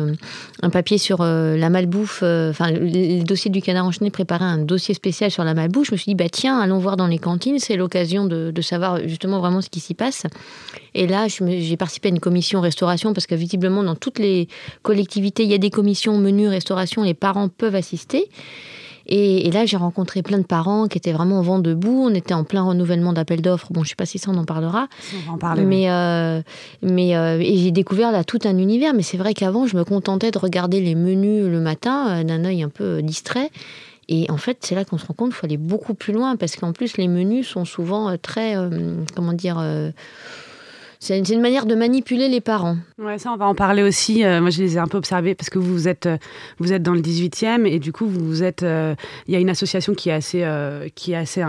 un 0.62 0.71
papier 0.71 0.99
sur 0.99 1.23
la 1.23 1.71
malbouffe, 1.71 2.23
enfin, 2.23 2.71
le, 2.71 3.23
dossier 3.23 3.50
du 3.50 3.62
canard 3.62 3.87
enchaîné 3.87 4.11
préparait 4.11 4.45
un 4.45 4.59
dossier 4.59 4.95
spécial 4.95 5.31
sur 5.31 5.45
la 5.45 5.55
malbouffe, 5.55 5.89
je 5.89 5.93
me 5.93 5.97
suis 5.97 6.11
dit, 6.11 6.15
bah 6.15 6.29
tiens, 6.31 6.59
allons 6.61 6.79
voir 6.79 6.97
dans 6.97 7.06
les 7.06 7.19
cantines, 7.19 7.59
c'est 7.59 7.77
l'occasion 7.77 8.27
de, 8.27 8.50
de 8.50 8.62
savoir 8.62 9.00
justement 9.06 9.41
vraiment 9.41 9.61
ce 9.61 9.71
qui 9.71 9.81
s'y 9.81 9.95
passe. 9.95 10.27
Et 10.95 11.06
là, 11.06 11.27
j'ai 11.29 11.77
participé 11.77 12.09
à 12.09 12.11
une 12.11 12.21
commission 12.21 12.61
restauration, 12.61 13.12
parce 13.12 13.27
que 13.27 13.35
visiblement, 13.35 13.83
dans 13.83 13.95
toutes 13.95 14.19
les 14.19 14.49
collectivités, 14.83 15.38
il 15.44 15.50
y 15.50 15.55
a 15.55 15.58
des 15.58 15.70
commissions 15.70 16.19
menu 16.19 16.49
restauration, 16.49 17.02
les 17.02 17.14
parents 17.14 17.49
peuvent 17.49 17.75
assister. 17.75 18.29
Et, 19.11 19.50
là, 19.50 19.64
j'ai 19.64 19.79
rencontré 19.79 20.23
plein 20.23 20.37
de 20.37 20.44
parents 20.44 20.87
qui 20.87 20.99
étaient 20.99 21.12
vraiment 21.12 21.40
au 21.40 21.43
vent 21.43 21.58
debout. 21.58 22.05
On 22.05 22.14
était 22.14 22.35
en 22.35 22.44
plein 22.44 22.62
renouvellement 22.62 23.14
d'appel 23.14 23.40
d'offres. 23.40 23.69
Bon, 23.73 23.81
je 23.81 23.87
ne 23.87 23.88
sais 23.90 23.96
pas 23.96 24.05
si 24.05 24.19
ça, 24.19 24.31
on 24.31 24.37
en 24.37 24.44
parlera. 24.44 24.87
On 25.14 25.29
va 25.29 25.32
en 25.32 25.38
parler. 25.38 25.64
Mais, 25.64 25.90
euh, 25.90 26.43
mais 26.82 27.17
euh, 27.17 27.40
et 27.40 27.56
j'ai 27.56 27.70
découvert 27.70 28.12
là 28.12 28.23
tout 28.23 28.40
un 28.44 28.58
univers. 28.58 28.93
Mais 28.93 29.02
c'est 29.02 29.17
vrai 29.17 29.32
qu'avant, 29.32 29.67
je 29.67 29.79
me 29.79 29.85
contentais 29.85 30.31
de 30.31 30.38
regarder 30.38 30.82
les 30.82 30.94
menus 30.94 31.46
le 31.46 31.58
matin 31.58 32.20
euh, 32.20 32.23
d'un 32.23 32.44
œil 32.44 32.62
un 32.62 32.69
peu 32.69 33.00
distrait. 33.00 33.50
Et 34.11 34.31
en 34.31 34.37
fait, 34.37 34.58
c'est 34.61 34.75
là 34.75 34.85
qu'on 34.85 34.99
se 34.99 35.06
rend 35.06 35.14
compte 35.14 35.31
qu'il 35.31 35.37
faut 35.37 35.46
aller 35.46 35.56
beaucoup 35.56 35.94
plus 35.94 36.12
loin 36.12 36.37
parce 36.37 36.56
qu'en 36.56 36.73
plus, 36.73 36.99
les 36.99 37.08
menus 37.08 37.49
sont 37.49 37.64
souvent 37.64 38.17
très, 38.17 38.55
comment 39.14 39.35
dire, 39.35 39.62
c'est 41.00 41.19
une 41.19 41.41
manière 41.41 41.65
de 41.65 41.75
manipuler 41.77 42.29
les 42.29 42.41
parents. 42.41 42.77
Ouais, 42.99 43.19
ça, 43.19 43.33
on 43.33 43.37
va 43.37 43.47
en 43.47 43.55
parler 43.55 43.83
aussi. 43.85 44.25
Euh, 44.25 44.41
moi, 44.41 44.50
je 44.50 44.61
les 44.61 44.77
ai 44.77 44.79
un 44.79 44.89
peu 44.89 44.99
observés 44.99 45.37
parce 45.37 45.49
que 45.49 45.59
vous 45.59 45.87
êtes, 45.87 46.06
euh, 46.06 46.17
vous 46.59 46.73
êtes 46.73 46.83
dans 46.83 46.93
le 46.93 47.00
18e 47.00 47.67
et 47.67 47.79
du 47.79 47.93
coup, 47.93 48.06
vous 48.06 48.43
êtes. 48.43 48.65
Euh, 48.65 48.97
il 49.29 49.35
y 49.35 49.37
a 49.37 49.41
une 49.41 49.50
association 49.50 49.95
qui 49.95 50.09
est 50.09 50.12
assez, 50.12 50.45
qui 50.95 51.12
est 51.12 51.17
assez 51.17 51.43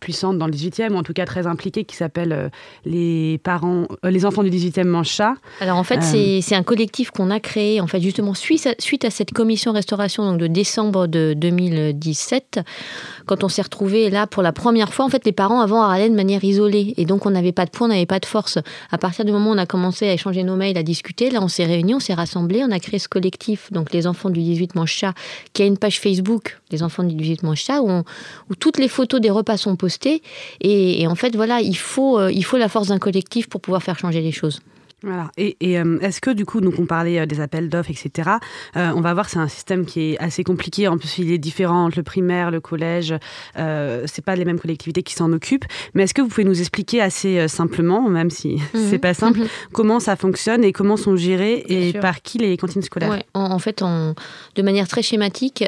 puissante 0.00 0.38
dans 0.38 0.46
le 0.46 0.52
18e, 0.52 0.92
ou 0.92 0.96
en 0.96 1.02
tout 1.02 1.12
cas 1.12 1.24
très 1.24 1.46
impliquée, 1.46 1.84
qui 1.84 1.96
s'appelle 1.96 2.50
les 2.84 3.38
parents, 3.42 3.86
les 4.02 4.26
enfants 4.26 4.42
du 4.42 4.50
18e 4.50 4.84
mangent 4.84 5.08
chat. 5.08 5.34
Alors 5.60 5.78
en 5.78 5.84
fait, 5.84 6.02
c'est 6.02 6.54
un 6.54 6.62
collectif 6.62 7.10
qu'on 7.10 7.30
a 7.30 7.40
créé, 7.40 7.80
en 7.80 7.86
fait, 7.86 8.00
justement, 8.00 8.34
suite 8.34 8.66
à, 8.66 8.74
suite 8.78 9.04
à 9.04 9.10
cette 9.10 9.32
commission 9.32 9.72
restauration 9.72 10.24
donc 10.24 10.38
de 10.38 10.46
décembre 10.46 11.06
de 11.06 11.34
2017, 11.34 12.60
quand 13.26 13.44
on 13.44 13.48
s'est 13.48 13.62
retrouvés 13.62 14.10
là 14.10 14.26
pour 14.26 14.42
la 14.42 14.52
première 14.52 14.92
fois. 14.92 15.04
En 15.04 15.08
fait, 15.08 15.24
les 15.24 15.32
parents 15.32 15.60
avant 15.60 15.82
allaient 15.82 16.10
de 16.10 16.14
manière 16.14 16.42
isolée 16.44 16.94
et 16.96 17.04
donc 17.04 17.26
on 17.26 17.30
n'avait 17.30 17.52
pas 17.52 17.64
de 17.64 17.70
poids, 17.70 17.86
on 17.86 17.90
n'avait 17.90 18.06
pas 18.06 18.18
de 18.18 18.26
force. 18.26 18.58
À 18.90 18.98
partir 18.98 19.24
du 19.24 19.32
moment 19.32 19.50
où 19.50 19.54
on 19.54 19.58
a 19.58 19.66
commencé 19.66 20.08
à 20.08 20.12
échanger 20.12 20.42
nos 20.44 20.56
mails, 20.56 20.76
à 20.78 20.82
discuter, 20.82 21.30
là 21.30 21.40
on 21.42 21.48
s'est 21.48 21.64
réunis, 21.64 21.94
on 21.94 22.00
s'est 22.00 22.14
rassemblés, 22.14 22.62
on 22.64 22.70
a 22.70 22.78
créé 22.78 22.98
ce 22.98 23.08
collectif, 23.08 23.72
donc 23.72 23.92
les 23.92 24.06
enfants 24.06 24.30
du 24.30 24.40
18 24.40 24.74
mange 24.74 24.90
chat, 24.90 25.14
qui 25.52 25.62
a 25.62 25.66
une 25.66 25.78
page 25.78 26.00
Facebook, 26.00 26.60
les 26.70 26.82
enfants 26.82 27.04
du 27.04 27.14
18 27.14 27.42
mange 27.42 27.60
chat, 27.60 27.80
où, 27.82 28.02
toutes 28.58 28.78
les 28.78 28.88
photos 28.88 29.20
des 29.20 29.30
repas 29.30 29.56
sont 29.56 29.76
postées. 29.76 30.22
Et, 30.60 31.06
en 31.06 31.14
fait, 31.14 31.34
voilà, 31.34 31.60
il 31.60 31.76
faut, 31.76 32.18
euh, 32.18 32.30
il 32.32 32.44
faut 32.44 32.58
la 32.58 32.68
force 32.68 32.88
d'un 32.88 32.98
collectif 32.98 33.48
pour 33.48 33.60
pouvoir 33.60 33.82
faire 33.82 33.98
changer 33.98 34.20
les 34.20 34.32
choses. 34.32 34.60
Voilà. 35.02 35.30
Et, 35.36 35.56
euh, 35.78 35.98
est-ce 36.00 36.20
que 36.20 36.30
du 36.30 36.44
coup, 36.44 36.60
donc 36.60 36.74
on 36.78 36.86
parlait 36.86 37.18
euh, 37.18 37.26
des 37.26 37.40
appels 37.40 37.68
d'offres, 37.68 37.90
etc. 37.90 38.30
Euh, 38.76 38.92
on 38.94 39.00
va 39.00 39.12
voir, 39.14 39.28
c'est 39.28 39.38
un 39.38 39.48
système 39.48 39.84
qui 39.84 40.12
est 40.12 40.18
assez 40.18 40.44
compliqué. 40.44 40.86
En 40.86 40.96
plus, 40.96 41.18
il 41.18 41.32
est 41.32 41.38
différent 41.38 41.86
entre 41.86 41.98
le 41.98 42.02
primaire, 42.04 42.50
le 42.50 42.60
collège. 42.60 43.14
C'est 43.56 44.24
pas 44.24 44.36
les 44.36 44.44
mêmes 44.44 44.60
collectivités 44.60 45.02
qui 45.02 45.14
s'en 45.14 45.32
occupent. 45.32 45.64
Mais 45.94 46.04
est-ce 46.04 46.14
que 46.14 46.22
vous 46.22 46.28
pouvez 46.28 46.44
nous 46.44 46.60
expliquer 46.60 47.00
assez 47.00 47.48
simplement, 47.48 48.08
même 48.08 48.30
si 48.30 48.54
mhm. 48.74 48.80
c'est 48.90 48.98
pas 48.98 49.14
simple, 49.14 49.40
mhm. 49.40 49.48
comment 49.72 50.00
ça 50.00 50.16
fonctionne 50.16 50.64
et 50.64 50.72
comment 50.72 50.96
sont 50.96 51.16
gérées 51.16 51.64
et 51.68 51.92
par 51.94 52.22
qui 52.22 52.38
les 52.38 52.56
cantines 52.56 52.82
scolaires 52.82 53.10
ouais, 53.10 53.24
en, 53.34 53.58
fait, 53.58 53.82
de 53.82 54.62
manière 54.62 54.88
très 54.88 55.02
schématique, 55.02 55.64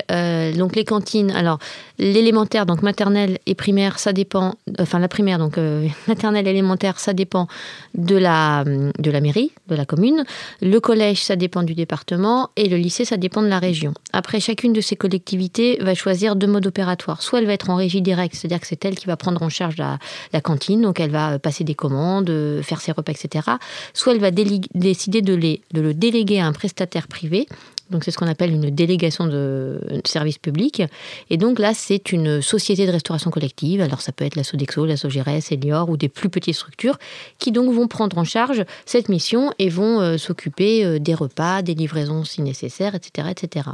donc 0.56 0.76
les 0.76 0.85
cantines. 0.85 1.30
Alors 1.32 1.59
l'élémentaire, 1.99 2.66
donc 2.66 2.82
maternelle 2.82 3.38
et 3.47 3.54
primaire, 3.54 3.99
ça 3.99 4.12
dépend. 4.12 4.54
Enfin 4.78 4.99
la 4.99 5.09
primaire, 5.09 5.38
donc 5.38 5.59
maternelle, 6.09 6.47
élémentaire, 6.47 7.00
ça 7.00 7.12
dépend 7.12 7.49
de 7.94 8.16
la 8.16 8.64
de 8.64 9.11
la 9.11 9.20
mairie, 9.25 9.52
de 9.69 9.75
la 9.75 9.85
commune. 9.85 10.25
Le 10.61 10.78
collège, 10.78 11.23
ça 11.23 11.35
dépend 11.35 11.62
du 11.62 11.75
département. 11.75 12.50
Et 12.57 12.69
le 12.69 12.76
lycée, 12.76 13.04
ça 13.04 13.16
dépend 13.16 13.43
de 13.43 13.49
la 13.49 13.59
région. 13.59 13.95
Après, 14.12 14.38
chacune 14.38 14.73
de 14.73 14.81
ces 14.81 14.97
collectivités 14.97 15.78
va 15.81 15.95
choisir 15.95 16.37
deux 16.37 16.47
modes 16.47 16.66
opératoires. 16.66 17.23
Soit 17.23 17.40
elle 17.40 17.47
va 17.47 17.54
être 17.54 17.71
en 17.71 17.76
régie 17.76 18.02
directe, 18.02 18.35
c'est-à-dire 18.35 18.61
que 18.61 18.66
c'est 18.66 18.85
elle 18.85 18.95
qui 18.95 19.07
va 19.07 19.16
prendre 19.16 19.43
en 19.43 19.49
charge 19.49 19.76
la, 19.76 19.99
cantine, 20.40 20.83
donc 20.83 21.00
elle 21.00 21.11
va 21.11 21.38
passer 21.38 21.64
des 21.64 21.75
commandes, 21.75 22.31
faire 22.62 22.81
ses 22.81 22.93
repas, 22.93 23.12
etc. 23.12 23.49
Soit 23.95 24.12
elle 24.12 24.21
va 24.21 24.31
décider 24.31 25.23
de, 25.23 25.35
de 25.37 25.81
le 25.81 25.95
déléguer 25.95 26.40
à 26.40 26.47
un 26.47 26.52
prestataire 26.52 27.09
privé 27.09 27.47
donc 27.91 28.05
c'est 28.05 28.11
ce 28.11 28.19
qu'on 28.19 28.26
appelle 28.26 28.50
une 28.50 28.71
délégation 28.71 29.26
de 29.26 29.79
service 30.05 30.38
public. 30.38 30.83
Et 31.31 31.37
donc 31.37 31.59
là, 31.59 31.73
c'est 31.75 32.12
une 32.12 32.41
société 32.41 32.87
de 32.87 32.93
restauration 32.93 33.31
collective. 33.31 33.81
Alors 33.83 34.00
ça 34.00 34.12
peut 34.12 34.25
être 34.25 34.37
la 34.37 34.45
Sodexo, 34.45 34.87
la 34.87 34.97
Sogérès, 34.97 35.53
Elior 35.53 35.91
ou 35.91 35.97
des 35.97 36.09
plus 36.09 36.31
petites 36.31 36.55
structures 36.55 36.99
qui 37.38 37.53
donc 37.53 37.73
vont 37.73 37.87
prendre 37.87 38.17
en 38.17 38.25
charge 38.25 38.64
cette 38.87 39.09
mission 39.09 39.53
et 39.59 39.69
vont 39.69 40.00
euh, 40.00 40.17
s'occuper 40.17 40.85
euh, 40.85 40.99
des 40.99 41.14
repas, 41.14 41.62
des 41.62 41.75
livraisons 41.75 42.25
si 42.25 42.41
nécessaire, 42.43 42.95
etc., 42.95 43.29
etc. 43.31 43.69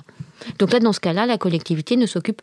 Donc 0.59 0.73
là, 0.73 0.81
dans 0.81 0.93
ce 0.93 1.01
cas-là, 1.01 1.27
la 1.27 1.39
collectivité 1.39 1.97
ne 1.97 2.07
s'occupe 2.07 2.43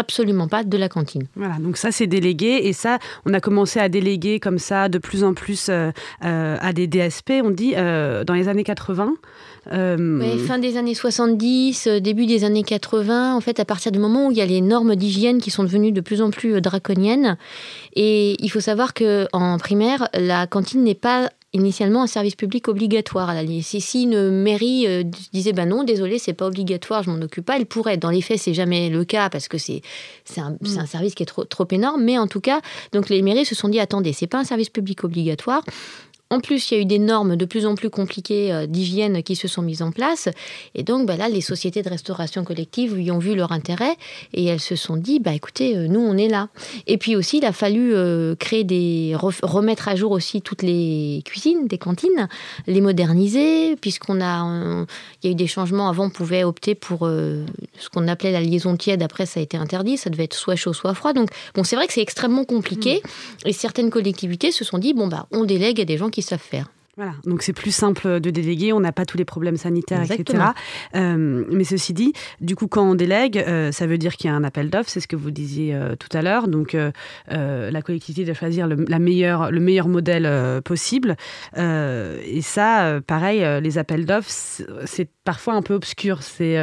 absolument 0.00 0.48
pas 0.48 0.64
de 0.64 0.76
la 0.76 0.88
cantine. 0.88 1.26
Voilà, 1.36 1.56
donc 1.60 1.76
ça 1.76 1.92
c'est 1.92 2.06
délégué 2.06 2.60
et 2.64 2.72
ça 2.72 2.98
on 3.26 3.32
a 3.34 3.40
commencé 3.40 3.78
à 3.78 3.88
déléguer 3.88 4.40
comme 4.40 4.58
ça 4.58 4.88
de 4.88 4.98
plus 4.98 5.24
en 5.24 5.34
plus 5.34 5.68
euh, 5.70 5.90
à 6.20 6.72
des 6.72 6.86
DSP, 6.86 7.34
on 7.44 7.50
dit 7.50 7.74
dans 7.74 8.34
les 8.34 8.48
années 8.48 8.64
80. 8.64 9.14
Euh, 9.72 10.38
fin 10.46 10.58
des 10.58 10.76
années 10.76 10.94
70, 10.94 11.86
euh, 11.86 12.00
début 12.00 12.26
des 12.26 12.44
années 12.44 12.62
80, 12.62 13.36
en 13.36 13.40
fait, 13.40 13.60
à 13.60 13.64
partir 13.64 13.92
du 13.92 13.98
moment 13.98 14.28
où 14.28 14.30
il 14.30 14.38
y 14.38 14.40
a 14.40 14.46
les 14.46 14.60
normes 14.60 14.96
d'hygiène 14.96 15.40
qui 15.40 15.50
sont 15.50 15.64
devenues 15.64 15.92
de 15.92 16.00
plus 16.00 16.22
en 16.22 16.30
plus 16.30 16.54
euh, 16.54 16.60
draconiennes. 16.60 17.36
Et 17.94 18.36
il 18.42 18.48
faut 18.48 18.60
savoir 18.60 18.94
qu'en 18.94 19.58
primaire, 19.58 20.08
la 20.14 20.46
cantine 20.46 20.82
n'est 20.82 20.94
pas 20.94 21.30
initialement 21.52 22.02
un 22.02 22.06
service 22.06 22.36
public 22.36 22.68
obligatoire. 22.68 23.34
Si, 23.62 23.80
si 23.80 24.02
une 24.04 24.30
mairie 24.30 24.86
euh, 24.86 25.02
disait 25.32 25.52
ben 25.52 25.68
non, 25.68 25.82
désolé, 25.82 26.18
c'est 26.18 26.32
pas 26.32 26.46
obligatoire, 26.46 27.02
je 27.02 27.10
m'en 27.10 27.20
occupe 27.20 27.44
pas, 27.44 27.56
elle 27.56 27.66
pourrait. 27.66 27.96
Dans 27.96 28.10
les 28.10 28.22
faits, 28.22 28.38
c'est 28.38 28.54
jamais 28.54 28.88
le 28.88 29.04
cas 29.04 29.30
parce 29.30 29.48
que 29.48 29.58
c'est 29.58 29.82
un, 30.36 30.52
mm. 30.60 30.78
un, 30.78 30.86
service 30.86 31.14
qui 31.14 31.22
est 31.22 31.26
trop, 31.26 31.44
trop 31.44 31.66
énorme. 31.70 32.04
Mais 32.04 32.18
en 32.18 32.26
tout 32.26 32.40
cas, 32.40 32.60
donc 32.92 33.08
les 33.08 33.22
mairies 33.22 33.44
se 33.44 33.54
sont 33.54 33.68
dit 33.68 33.80
attendez, 33.80 34.12
c'est 34.12 34.26
pas 34.26 34.38
un 34.38 34.44
service 34.44 34.70
public 34.70 35.02
obligatoire. 35.04 35.64
En 36.32 36.38
plus, 36.38 36.70
il 36.70 36.74
y 36.74 36.78
a 36.78 36.80
eu 36.80 36.86
des 36.86 37.00
normes 37.00 37.34
de 37.34 37.44
plus 37.44 37.66
en 37.66 37.74
plus 37.74 37.90
compliquées 37.90 38.52
euh, 38.52 38.66
d'hygiène 38.66 39.24
qui 39.24 39.34
se 39.34 39.48
sont 39.48 39.62
mises 39.62 39.82
en 39.82 39.90
place. 39.90 40.28
Et 40.76 40.84
donc, 40.84 41.04
bah 41.04 41.16
là, 41.16 41.28
les 41.28 41.40
sociétés 41.40 41.82
de 41.82 41.88
restauration 41.88 42.44
collective 42.44 43.00
y 43.00 43.10
ont 43.10 43.18
vu 43.18 43.34
leur 43.34 43.50
intérêt 43.50 43.96
et 44.32 44.44
elles 44.44 44.60
se 44.60 44.76
sont 44.76 44.96
dit, 44.96 45.18
bah 45.18 45.34
écoutez, 45.34 45.76
euh, 45.76 45.88
nous, 45.88 45.98
on 45.98 46.16
est 46.16 46.28
là. 46.28 46.48
Et 46.86 46.98
puis 46.98 47.16
aussi, 47.16 47.38
il 47.38 47.44
a 47.44 47.52
fallu 47.52 47.92
euh, 47.94 48.36
créer 48.36 48.62
des 48.62 49.16
remettre 49.42 49.88
à 49.88 49.96
jour 49.96 50.12
aussi 50.12 50.40
toutes 50.40 50.62
les 50.62 51.22
cuisines, 51.24 51.66
des 51.66 51.78
cantines, 51.78 52.28
les 52.68 52.80
moderniser, 52.80 53.74
puisqu'on 53.74 54.20
a, 54.20 54.86
il 55.22 55.26
y 55.26 55.28
a 55.30 55.32
eu 55.32 55.34
des 55.34 55.48
changements. 55.48 55.88
Avant, 55.88 56.04
on 56.06 56.10
pouvait 56.10 56.44
opter 56.44 56.76
pour 56.76 57.00
ce 57.00 57.88
qu'on 57.92 58.06
appelait 58.06 58.30
la 58.30 58.40
liaison 58.40 58.76
tiède. 58.76 59.02
Après, 59.02 59.26
ça 59.26 59.40
a 59.40 59.42
été 59.42 59.56
interdit. 59.56 59.96
Ça 59.96 60.10
devait 60.10 60.24
être 60.24 60.34
soit 60.34 60.56
chaud, 60.56 60.72
soit 60.72 60.94
froid. 60.94 61.12
Donc, 61.12 61.30
bon, 61.54 61.64
c'est 61.64 61.76
vrai 61.76 61.86
que 61.86 61.92
c'est 61.92 62.02
extrêmement 62.02 62.44
compliqué. 62.44 63.02
Mmh. 63.02 63.48
Et 63.48 63.52
certaines 63.52 63.90
collectivités 63.90 64.52
se 64.52 64.64
sont 64.64 64.78
dit, 64.78 64.94
bon, 64.94 65.08
bah, 65.08 65.26
on 65.32 65.44
délègue 65.44 65.80
à 65.80 65.84
des 65.84 65.98
gens 65.98 66.08
qui 66.08 66.19
savent 66.22 66.40
faire. 66.40 66.70
Voilà, 67.00 67.14
donc 67.24 67.40
c'est 67.40 67.54
plus 67.54 67.74
simple 67.74 68.20
de 68.20 68.28
déléguer, 68.28 68.74
on 68.74 68.80
n'a 68.80 68.92
pas 68.92 69.06
tous 69.06 69.16
les 69.16 69.24
problèmes 69.24 69.56
sanitaires, 69.56 70.02
etc. 70.02 70.44
Euh, 70.94 71.46
mais 71.50 71.64
ceci 71.64 71.94
dit, 71.94 72.12
du 72.42 72.56
coup, 72.56 72.66
quand 72.66 72.82
on 72.82 72.94
délègue, 72.94 73.38
euh, 73.38 73.72
ça 73.72 73.86
veut 73.86 73.96
dire 73.96 74.18
qu'il 74.18 74.28
y 74.28 74.30
a 74.30 74.36
un 74.36 74.44
appel 74.44 74.68
d'offres, 74.68 74.90
c'est 74.90 75.00
ce 75.00 75.08
que 75.08 75.16
vous 75.16 75.30
disiez 75.30 75.74
euh, 75.74 75.96
tout 75.96 76.14
à 76.14 76.20
l'heure. 76.20 76.46
Donc, 76.46 76.76
la 77.30 77.80
collectivité 77.80 78.26
doit 78.26 78.34
choisir 78.34 78.66
le, 78.66 78.84
la 78.86 78.98
meilleure, 78.98 79.50
le 79.50 79.60
meilleur 79.60 79.88
modèle 79.88 80.60
possible. 80.60 81.16
et 81.56 82.42
ça, 82.42 83.00
pareil, 83.06 83.62
les 83.62 83.78
appels 83.78 84.04
d'offres, 84.04 84.30
c'est 84.84 85.08
parfois 85.24 85.54
un 85.54 85.62
peu 85.62 85.72
obscur. 85.72 86.22
C'est 86.22 86.58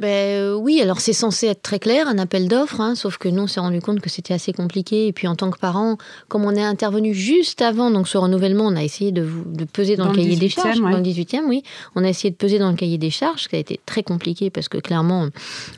ben, 0.00 0.54
oui, 0.54 0.80
alors 0.82 1.00
c'est 1.00 1.12
censé 1.12 1.46
être 1.46 1.62
très 1.62 1.78
clair, 1.78 2.08
un 2.08 2.18
appel 2.18 2.48
d'offres, 2.48 2.80
hein, 2.80 2.94
sauf 2.94 3.16
que 3.16 3.28
nous, 3.28 3.42
on 3.42 3.46
s'est 3.46 3.60
rendu 3.60 3.80
compte 3.80 4.00
que 4.00 4.10
c'était 4.10 4.34
assez 4.34 4.52
compliqué. 4.52 5.06
Et 5.06 5.12
puis 5.12 5.28
en 5.28 5.36
tant 5.36 5.50
que 5.50 5.58
parents, 5.58 5.98
comme 6.28 6.44
on 6.44 6.54
est 6.54 6.62
intervenu 6.62 7.14
juste 7.14 7.62
avant 7.62 7.90
donc 7.90 8.08
ce 8.08 8.18
renouvellement, 8.18 8.66
on 8.66 8.76
a 8.76 8.82
essayé 8.82 9.12
de, 9.12 9.28
de 9.46 9.64
peser 9.74 9.96
dans, 9.96 10.08
le 10.08 10.14
cahier 10.14 10.36
des 10.36 10.48
charges. 10.48 10.80
Dans 10.80 10.88
le 10.88 11.02
18e, 11.02 11.42
oui. 11.46 11.62
On 11.94 12.04
a 12.04 12.08
essayé 12.08 12.30
de 12.30 12.36
peser 12.36 12.58
dans 12.58 12.70
le 12.70 12.76
cahier 12.76 12.96
des 12.96 13.10
charges, 13.10 13.42
ce 13.42 13.48
qui 13.48 13.56
a 13.56 13.58
été 13.58 13.80
très 13.84 14.02
compliqué 14.02 14.48
parce 14.48 14.68
que 14.68 14.78
clairement, 14.78 15.28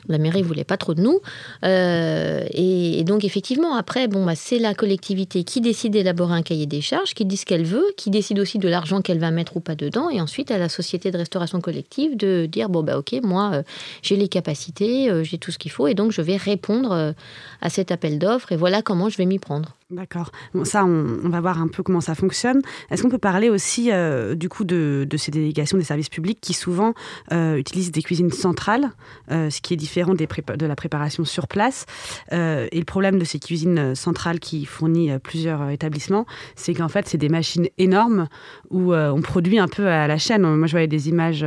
la 0.07 0.19
mairie 0.19 0.43
voulait 0.43 0.63
pas 0.63 0.77
trop 0.77 0.93
de 0.93 1.01
nous. 1.01 1.19
Euh, 1.65 2.45
et, 2.51 3.03
donc 3.03 3.25
effectivement, 3.25 3.75
après, 3.75 4.07
bon, 4.07 4.25
bah, 4.25 4.35
c'est 4.35 4.59
la 4.59 4.73
collectivité 4.73 5.43
qui 5.43 5.59
décide 5.59 5.93
d'élaborer 5.93 6.35
un 6.35 6.43
cahier 6.43 6.67
des 6.67 6.81
charges, 6.81 7.13
qui 7.13 7.25
dit 7.25 7.37
ce 7.37 7.45
qu'elle 7.45 7.65
veut, 7.65 7.85
qui 7.97 8.09
décide 8.09 8.39
aussi 8.39 8.59
de 8.59 8.69
l'argent 8.69 9.01
qu'elle 9.01 9.19
va 9.19 9.31
mettre 9.31 9.57
ou 9.57 9.59
pas 9.59 9.75
dedans. 9.75 10.09
Et 10.09 10.21
ensuite, 10.21 10.51
à 10.51 10.59
la 10.59 10.69
société 10.69 11.11
de 11.11 11.17
restauration 11.17 11.59
collective 11.59 12.15
de 12.15 12.45
dire, 12.45 12.69
bon, 12.69 12.83
bah 12.83 12.97
ok, 12.97 13.15
moi, 13.23 13.51
euh, 13.53 13.63
j'ai 14.03 14.15
les 14.15 14.27
capacités, 14.27 15.09
euh, 15.09 15.23
j'ai 15.23 15.39
tout 15.39 15.51
ce 15.51 15.57
qu'il 15.57 15.71
faut, 15.71 15.87
et 15.87 15.95
donc 15.95 16.11
je 16.11 16.21
vais 16.21 16.37
répondre 16.37 17.13
à 17.61 17.69
cet 17.69 17.91
appel 17.91 18.19
d'offres, 18.19 18.51
et 18.51 18.55
voilà 18.55 18.81
comment 18.81 19.09
je 19.09 19.17
vais 19.17 19.25
m'y 19.25 19.39
prendre. 19.39 19.76
D'accord. 19.89 20.31
Bon, 20.53 20.65
ça, 20.65 20.83
on, 20.83 21.29
va 21.29 21.39
voir 21.39 21.61
un 21.61 21.69
peu 21.69 21.81
comment 21.81 22.01
ça 22.01 22.13
fonctionne. 22.13 22.61
Est-ce 22.91 23.03
qu'on 23.03 23.09
peut 23.09 23.17
parler 23.17 23.49
aussi 23.49 23.89
euh, 23.89 24.35
du 24.35 24.49
coup 24.49 24.65
de, 24.65 25.07
ces 25.15 25.31
délégations 25.31 25.77
des 25.77 25.85
services 25.85 26.09
publics 26.09 26.39
qui 26.41 26.53
souvent 26.53 26.93
utilisent 27.31 27.93
des 27.93 28.03
cuisines 28.03 28.31
centrales, 28.31 28.91
ce 29.29 29.61
qui 29.61 29.73
est 29.73 29.77
différent 29.77 30.13
des 30.13 30.27
de 30.27 30.65
la 30.65 30.75
préparation 30.75 31.23
sur 31.23 31.47
place? 31.47 31.85
et 32.31 32.77
le 32.77 32.83
problème 32.83 33.17
de 33.17 33.23
ces 33.23 33.39
cuisines 33.39 33.95
centrales 33.95 34.39
qui 34.39 34.65
fournissent 34.65 35.19
plusieurs 35.23 35.69
établissements, 35.69 36.25
c'est 36.55 36.73
qu'en 36.73 36.89
fait, 36.89 37.07
c'est 37.07 37.17
des 37.17 37.29
machines 37.29 37.67
énormes 37.77 38.27
où 38.69 38.93
on 38.93 39.21
produit 39.21 39.57
un 39.57 39.67
peu 39.67 39.87
à 39.87 40.07
la 40.07 40.17
chaîne. 40.17 40.41
Moi, 40.41 40.67
je 40.67 40.71
voyais 40.71 40.87
des 40.87 41.07
images 41.07 41.45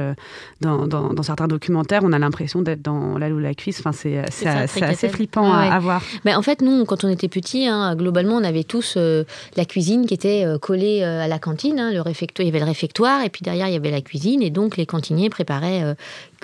dans, 0.60 0.86
dans 0.86 1.22
certains 1.22 1.48
documentaires, 1.48 2.00
on 2.04 2.12
a 2.12 2.18
l'impression 2.18 2.62
d'être 2.62 2.82
dans 2.82 3.18
la 3.18 3.28
ou 3.28 3.38
la 3.38 3.54
cuisse. 3.54 3.80
Enfin, 3.80 3.92
c'est 3.92 4.16
assez 4.16 5.08
flippant 5.08 5.52
à, 5.52 5.78
voir. 5.78 6.02
Mais 6.24 6.34
en 6.34 6.42
fait, 6.42 6.62
nous, 6.62 6.84
quand 6.86 7.04
on 7.04 7.08
était 7.08 7.28
petits, 7.28 7.66
hein, 7.66 7.94
globalement, 7.96 8.29
on 8.34 8.44
avait 8.44 8.64
tous 8.64 8.94
euh, 8.96 9.24
la 9.56 9.64
cuisine 9.64 10.06
qui 10.06 10.14
était 10.14 10.44
euh, 10.44 10.58
collée 10.58 11.02
euh, 11.02 11.22
à 11.22 11.28
la 11.28 11.38
cantine. 11.38 11.78
Hein, 11.78 11.92
le 11.92 12.00
réfectoire, 12.00 12.44
il 12.44 12.48
y 12.48 12.50
avait 12.50 12.60
le 12.60 12.66
réfectoire, 12.66 13.22
et 13.22 13.30
puis 13.30 13.42
derrière, 13.42 13.68
il 13.68 13.72
y 13.72 13.76
avait 13.76 13.90
la 13.90 14.00
cuisine, 14.00 14.42
et 14.42 14.50
donc 14.50 14.76
les 14.76 14.86
cantiniers 14.86 15.30
préparaient 15.30 15.94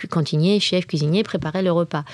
cantinier, 0.09 0.61
chef, 0.61 0.87
cuisinier 0.87 1.23
préparaient 1.23 1.63
le 1.63 1.73
repas. 1.73 2.05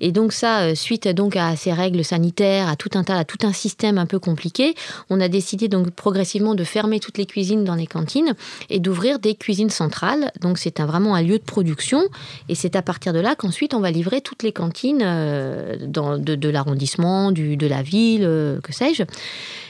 Et 0.00 0.12
donc 0.12 0.32
ça, 0.32 0.74
suite 0.74 1.08
donc 1.08 1.36
à 1.36 1.56
ces 1.56 1.72
règles 1.72 2.04
sanitaires, 2.04 2.68
à 2.68 2.76
tout 2.76 2.90
un 2.94 3.04
tas, 3.04 3.18
à 3.18 3.24
tout 3.24 3.46
un 3.46 3.52
système 3.52 3.98
un 3.98 4.06
peu 4.06 4.18
compliqué, 4.18 4.74
on 5.10 5.20
a 5.20 5.28
décidé 5.28 5.68
donc 5.68 5.90
progressivement 5.90 6.54
de 6.54 6.64
fermer 6.64 7.00
toutes 7.00 7.18
les 7.18 7.26
cuisines 7.26 7.64
dans 7.64 7.74
les 7.74 7.86
cantines 7.86 8.34
et 8.70 8.80
d'ouvrir 8.80 9.18
des 9.18 9.34
cuisines 9.34 9.70
centrales. 9.70 10.32
Donc 10.40 10.58
c'est 10.58 10.80
un, 10.80 10.86
vraiment 10.86 11.14
un 11.14 11.22
lieu 11.22 11.38
de 11.38 11.44
production 11.44 12.02
et 12.48 12.54
c'est 12.54 12.76
à 12.76 12.82
partir 12.82 13.12
de 13.12 13.20
là 13.20 13.34
qu'ensuite 13.34 13.74
on 13.74 13.80
va 13.80 13.90
livrer 13.90 14.20
toutes 14.20 14.42
les 14.42 14.52
cantines 14.52 15.02
euh, 15.04 15.76
de, 15.78 16.48
l'arrondissement, 16.48 17.32
de 17.32 17.66
la 17.66 17.82
ville, 17.82 18.24
euh, 18.24 18.60
que 18.60 18.72
sais-je. 18.72 19.02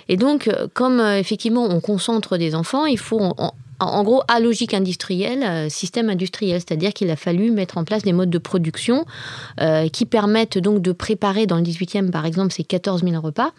Et 0.08 0.16
donc, 0.16 0.48
euh, 0.48 0.68
comme 0.72 1.00
effectivement 1.00 1.64
on 1.64 1.80
concentre 1.80 2.36
des 2.36 2.54
enfants, 2.54 2.86
il 2.86 2.98
faut 2.98 3.20
en 3.20 3.52
gros, 3.78 4.22
à 4.28 4.40
logique 4.40 4.74
industrielle, 4.74 5.42
euh, 5.42 5.68
système 5.68 6.08
industriel, 6.08 6.60
c'est-à-dire 6.60 6.92
qu'il 6.92 7.10
a 7.10 7.16
fallu 7.16 7.50
mettre 7.50 7.78
en 7.78 7.84
place 7.84 8.02
des 8.02 8.12
modes 8.12 8.30
de 8.30 8.38
production 8.38 9.04
euh, 9.60 9.88
qui 9.88 10.06
permettent 10.06 10.58
donc 10.58 10.80
de 10.80 10.92
préparer 10.92 11.46
dans 11.46 11.56
le 11.56 11.62
18e, 11.62 12.10
par 12.10 12.24
exemple, 12.24 12.52
ces 12.52 12.64
14 12.64 13.02
000 13.04 13.20
repas. 13.20 13.52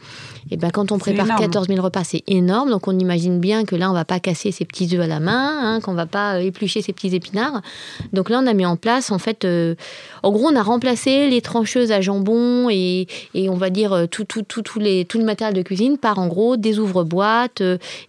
Et 0.49 0.57
ben, 0.57 0.71
quand 0.71 0.91
on 0.91 0.97
prépare 0.97 1.27
14 1.27 1.67
000 1.67 1.81
repas, 1.81 2.03
c'est 2.03 2.23
énorme. 2.27 2.69
Donc, 2.71 2.87
on 2.87 2.97
imagine 2.97 3.39
bien 3.39 3.63
que 3.63 3.75
là, 3.75 3.91
on 3.91 3.93
va 3.93 4.05
pas 4.05 4.19
casser 4.19 4.51
ses 4.51 4.65
petits 4.65 4.89
œufs 4.95 5.01
à 5.01 5.07
la 5.07 5.19
main, 5.19 5.75
hein, 5.75 5.81
qu'on 5.81 5.93
va 5.93 6.07
pas 6.07 6.35
euh, 6.35 6.39
éplucher 6.39 6.81
ses 6.81 6.93
petits 6.93 7.15
épinards. 7.15 7.61
Donc 8.13 8.29
là, 8.29 8.39
on 8.41 8.47
a 8.47 8.53
mis 8.53 8.65
en 8.65 8.75
place, 8.75 9.11
en 9.11 9.19
fait, 9.19 9.45
en 10.23 10.31
gros, 10.31 10.47
on 10.47 10.55
a 10.55 10.63
remplacé 10.63 11.29
les 11.29 11.41
trancheuses 11.41 11.91
à 11.91 12.01
jambon 12.01 12.69
et, 12.69 13.07
et 13.33 13.49
on 13.49 13.55
va 13.55 13.69
dire 13.69 14.07
tout, 14.09 14.23
tout, 14.23 14.41
tout, 14.41 14.61
tout, 14.61 14.79
les, 14.79 15.05
tout 15.05 15.19
le 15.19 15.25
matériel 15.25 15.55
de 15.55 15.61
cuisine 15.61 15.97
par, 15.97 16.19
en 16.19 16.27
gros, 16.27 16.57
des 16.57 16.79
ouvre-boîtes 16.79 17.61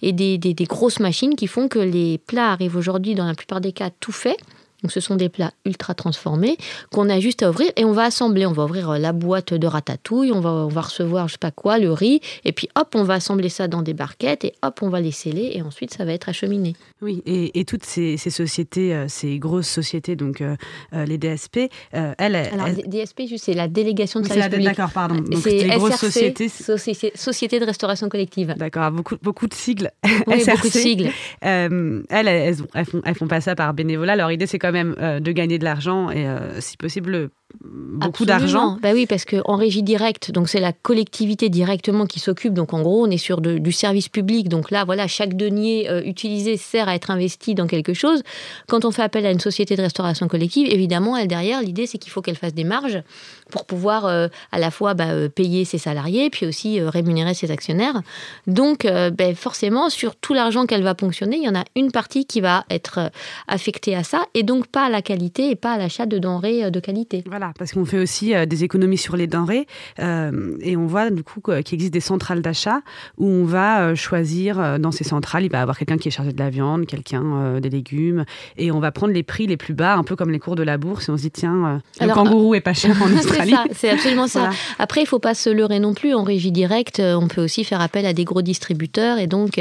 et 0.03 0.13
des, 0.13 0.39
des, 0.39 0.55
des 0.55 0.65
grosses 0.65 1.01
machines 1.01 1.35
qui 1.35 1.47
font 1.47 1.69
que 1.69 1.79
les 1.79 1.98
les 1.99 2.19
plats 2.19 2.53
arrivent 2.53 2.77
aujourd'hui 2.77 3.15
dans 3.15 3.27
la 3.27 3.35
plupart 3.35 3.61
des 3.61 3.73
cas 3.73 3.91
tout 3.91 4.13
faits. 4.13 4.39
Donc 4.83 4.93
ce 4.93 5.01
sont 5.01 5.17
des 5.17 5.29
plats 5.29 5.53
ultra 5.65 5.95
transformés 5.95 6.57
qu'on 6.93 7.09
a 7.09 7.19
juste 7.19 7.43
à 7.43 7.51
ouvrir 7.51 7.71
et 7.77 7.85
on 7.85 7.93
va 7.93 8.05
assembler. 8.05 8.47
On 8.47 8.53
va 8.53 8.65
ouvrir 8.65 8.91
euh, 8.91 8.99
la 8.99 9.13
boîte 9.13 9.53
de 9.53 9.67
ratatouille, 9.67 10.31
on 10.33 10.41
va, 10.41 10.51
on 10.51 10.69
va 10.69 10.83
recevoir 10.83 11.27
je 11.27 11.33
sais 11.33 11.39
pas 11.39 11.51
quoi, 11.51 11.79
le 11.79 11.93
riz, 11.93 12.21
et 12.45 12.53
puis 12.53 12.69
hop, 12.77 12.95
on 12.95 13.03
va 13.03 13.15
assembler 13.15 13.49
ça 13.49 13.67
dans 13.67 13.83
des 13.83 13.95
barquettes 13.95 14.45
et 14.45 14.53
hop, 14.63 14.81
on 14.83 14.89
va 14.89 15.01
les 15.01 15.11
sceller 15.11 15.51
et 15.55 15.63
ensuite 15.63 15.93
ça 15.93 16.05
va 16.05 16.13
être 16.13 16.29
acheminé. 16.29 16.77
Oui, 17.03 17.23
et, 17.27 17.65
toutes 17.65 17.85
ces, 17.85 18.17
sociétés, 18.17 18.95
euh, 18.95 19.07
ces 19.09 19.39
grosses 19.39 19.69
sociétés, 19.69 20.17
donc 20.17 20.41
euh, 20.41 20.57
les 20.93 21.19
DSP, 21.19 21.71
elles, 21.93 22.37
Alors 22.37 22.69
DSP, 22.87 23.23
c'est 23.37 23.55
la 23.55 23.69
délégation 23.69 24.21
de 24.21 24.27
services 24.27 24.49
publics. 24.49 24.69
D'accord, 24.69 24.91
pardon. 24.93 25.17
Donc 25.17 25.43
c'est 25.43 25.67
grosses 25.67 25.97
sociétés. 25.97 26.49
Société, 26.49 27.59
de 27.59 27.65
restauration 27.65 28.09
collective. 28.09 28.55
D'accord, 28.57 28.91
beaucoup, 28.93 29.17
beaucoup 29.23 29.49
de 29.49 29.55
sigles. 29.55 29.91
Oui, 30.27 30.45
beaucoup 30.47 30.69
de 30.69 30.73
sigles. 30.73 31.11
elles, 31.41 32.05
elles, 32.11 32.85
font, 32.85 33.03
elles 33.05 33.15
font 33.15 33.29
pas 33.29 33.41
ça 33.41 33.55
par 33.55 33.75
bénévolat. 33.75 34.17
Leur 34.17 34.31
idée, 34.31 34.47
c'est 34.47 34.59
même 34.73 34.95
euh, 34.99 35.21
de 35.21 35.33
gagner 35.33 35.59
de 35.59 35.65
l'argent 35.65 36.11
et, 36.11 36.27
euh, 36.27 36.61
si 36.61 36.77
possible, 36.77 37.31
beaucoup 37.63 38.27
d'argent. 38.27 38.79
Bah 38.83 38.91
oui, 38.93 39.07
parce 39.07 39.25
qu'en 39.25 39.57
régie 39.57 39.83
directe, 39.83 40.31
donc 40.31 40.49
c'est 40.49 40.61
la 40.61 40.73
collectivité 40.73 41.49
directement 41.49 42.07
qui 42.07 42.21
s'occupe. 42.21 42.53
Donc 42.53 42.75
en 42.75 42.83
gros, 42.83 43.07
on 43.07 43.11
est 43.11 43.19
sur 43.19 43.41
du 43.41 43.73
service 43.73 44.09
public. 44.09 44.49
Donc 44.49 44.71
là, 44.71 44.85
voilà, 44.85 45.07
chaque 45.09 45.35
denier 45.35 45.89
euh, 45.91 46.03
utilisé 46.05 46.57
sert 46.57 46.89
à 46.89 46.95
être 46.95 47.11
investi 47.11 47.55
dans 47.55 47.67
quelque 47.67 47.95
chose. 47.95 48.23
Quand 48.69 48.85
on 48.85 48.91
fait 48.91 49.03
appel 49.03 49.25
à 49.27 49.31
une 49.31 49.41
société 49.41 49.77
de 49.77 49.83
restauration 49.83 50.29
collective, 50.29 50.69
évidemment, 50.71 51.17
elle 51.17 51.29
derrière, 51.29 51.63
l'idée 51.63 51.87
c'est 51.87 51.99
qu'il 51.99 52.13
faut 52.13 52.21
qu'elle 52.21 52.37
fasse 52.37 52.55
des 52.55 52.65
marges 52.65 53.03
pour 53.51 53.65
pouvoir 53.65 54.05
euh, 54.05 54.29
à 54.53 54.59
la 54.59 54.71
fois 54.71 54.93
bah, 54.93 55.09
euh, 55.09 55.29
payer 55.29 55.65
ses 55.65 55.79
salariés, 55.79 56.29
puis 56.29 56.47
aussi 56.47 56.81
rémunérer 56.81 57.33
ses 57.33 57.51
actionnaires. 57.51 58.03
Donc 58.47 58.85
ben, 58.85 59.35
forcément, 59.35 59.91
sur 59.91 60.17
tout 60.17 60.35
l'argent 60.35 60.67
qu'elle 60.67 60.83
va 60.83 60.95
ponctionner, 60.95 61.39
il 61.39 61.45
y 61.45 61.49
en 61.49 61.55
a 61.55 61.65
une 61.77 61.91
partie 61.91 62.27
qui 62.27 62.41
va 62.41 62.65
être 62.71 63.11
affectée 63.47 63.95
à 63.95 64.05
ça, 64.05 64.27
et 64.35 64.43
donc 64.43 64.67
pas 64.67 64.87
à 64.87 64.89
la 64.91 65.03
qualité 65.03 65.51
et 65.51 65.57
pas 65.57 65.73
à 65.73 65.79
l'achat 65.79 66.07
de 66.07 66.19
denrées 66.19 66.71
de 66.71 66.81
qualité. 66.81 67.25
Voilà, 67.27 67.38
parce 67.59 67.73
qu'on 67.73 67.85
fait 67.85 67.99
aussi 67.99 68.35
euh, 68.35 68.47
des 68.47 68.65
économies 68.65 68.99
sur 68.99 69.17
les 69.17 69.27
denrées 69.27 69.67
euh, 70.01 70.57
et 70.61 70.77
on 70.77 70.87
voit 70.87 71.11
du 71.11 71.23
coup 71.23 71.41
qu'il 71.41 71.75
existe 71.75 71.93
des 71.93 72.01
centrales 72.01 72.43
d'achat 72.43 72.81
où 73.17 73.27
on 73.27 73.45
va 73.45 73.81
euh, 73.83 73.95
choisir 73.95 74.79
dans 74.79 74.93
ces 74.93 75.05
centrales, 75.05 75.45
il 75.45 75.51
va 75.51 75.59
y 75.59 75.61
avoir 75.61 75.79
quelqu'un 75.79 75.99
qui 75.99 76.09
est 76.09 76.11
chargé 76.11 76.33
de 76.33 76.39
la 76.39 76.51
viande, 76.51 76.87
quelqu'un 76.87 77.61
des 77.61 77.71
légumes 77.71 78.25
et 78.57 78.71
on 78.71 78.81
va 78.81 78.93
prendre 78.93 79.13
les 79.13 79.23
prix 79.23 79.47
les 79.47 79.57
plus 79.57 79.75
bas, 79.75 79.95
un 79.95 80.05
peu 80.05 80.17
comme 80.17 80.31
les 80.31 80.39
cours 80.39 80.57
de 80.57 80.63
la 80.63 80.79
bourse 80.79 81.09
et 81.09 81.13
on 81.13 81.17
se 81.17 81.23
dit 81.23 81.31
tiens, 81.31 81.81
le 82.01 82.13
kangourou 82.13 82.55
est 82.55 82.61
pas 82.61 82.75
cher 82.75 82.97
en 83.03 83.13
Australie. 83.19 83.55
c'est 83.73 83.91
absolument 83.91 84.27
ça. 84.27 84.51
Après, 84.79 85.03
il 85.03 85.07
faut 85.07 85.19
pas 85.19 85.35
se 85.35 85.51
leurrer 85.51 85.81
non 85.81 85.95
plus. 85.95 86.15
En 86.15 86.23
régie 86.23 86.53
directe, 86.53 87.01
on 87.01 87.29
peut 87.29 87.43
aussi 87.43 87.65
faire 87.65 87.81
appel 87.81 88.07
à 88.07 88.13
des 88.13 88.25
gros 88.25 88.43
distributeurs 88.43 89.19
et 89.19 89.27
donc 89.27 89.61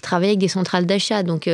travailler 0.00 0.30
avec 0.30 0.40
des 0.40 0.48
centrales 0.48 0.86
d'achat. 0.86 1.22
Donc 1.22 1.48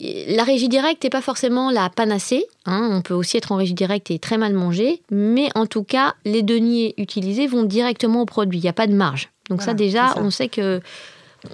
la 0.00 0.44
régie 0.44 0.68
directe 0.68 1.04
n'est 1.04 1.10
pas 1.10 1.20
forcément 1.20 1.70
la 1.70 1.90
panacée. 1.90 2.46
Hein. 2.66 2.88
On 2.92 3.02
peut 3.02 3.14
aussi 3.14 3.36
être 3.36 3.52
en 3.52 3.56
régie 3.56 3.74
directe 3.74 4.10
et 4.10 4.18
très 4.18 4.38
mal 4.38 4.54
manger. 4.54 5.02
Mais 5.10 5.48
en 5.54 5.66
tout 5.66 5.84
cas, 5.84 6.14
les 6.24 6.42
deniers 6.42 6.94
utilisés 6.96 7.46
vont 7.46 7.64
directement 7.64 8.22
au 8.22 8.26
produit. 8.26 8.58
Il 8.58 8.62
n'y 8.62 8.68
a 8.68 8.74
pas 8.74 8.86
de 8.86 8.94
marge. 8.94 9.30
Donc 9.50 9.62
ça, 9.62 9.74
déjà, 9.74 10.14
on 10.16 10.30
sait 10.30 10.48
que 10.48 10.80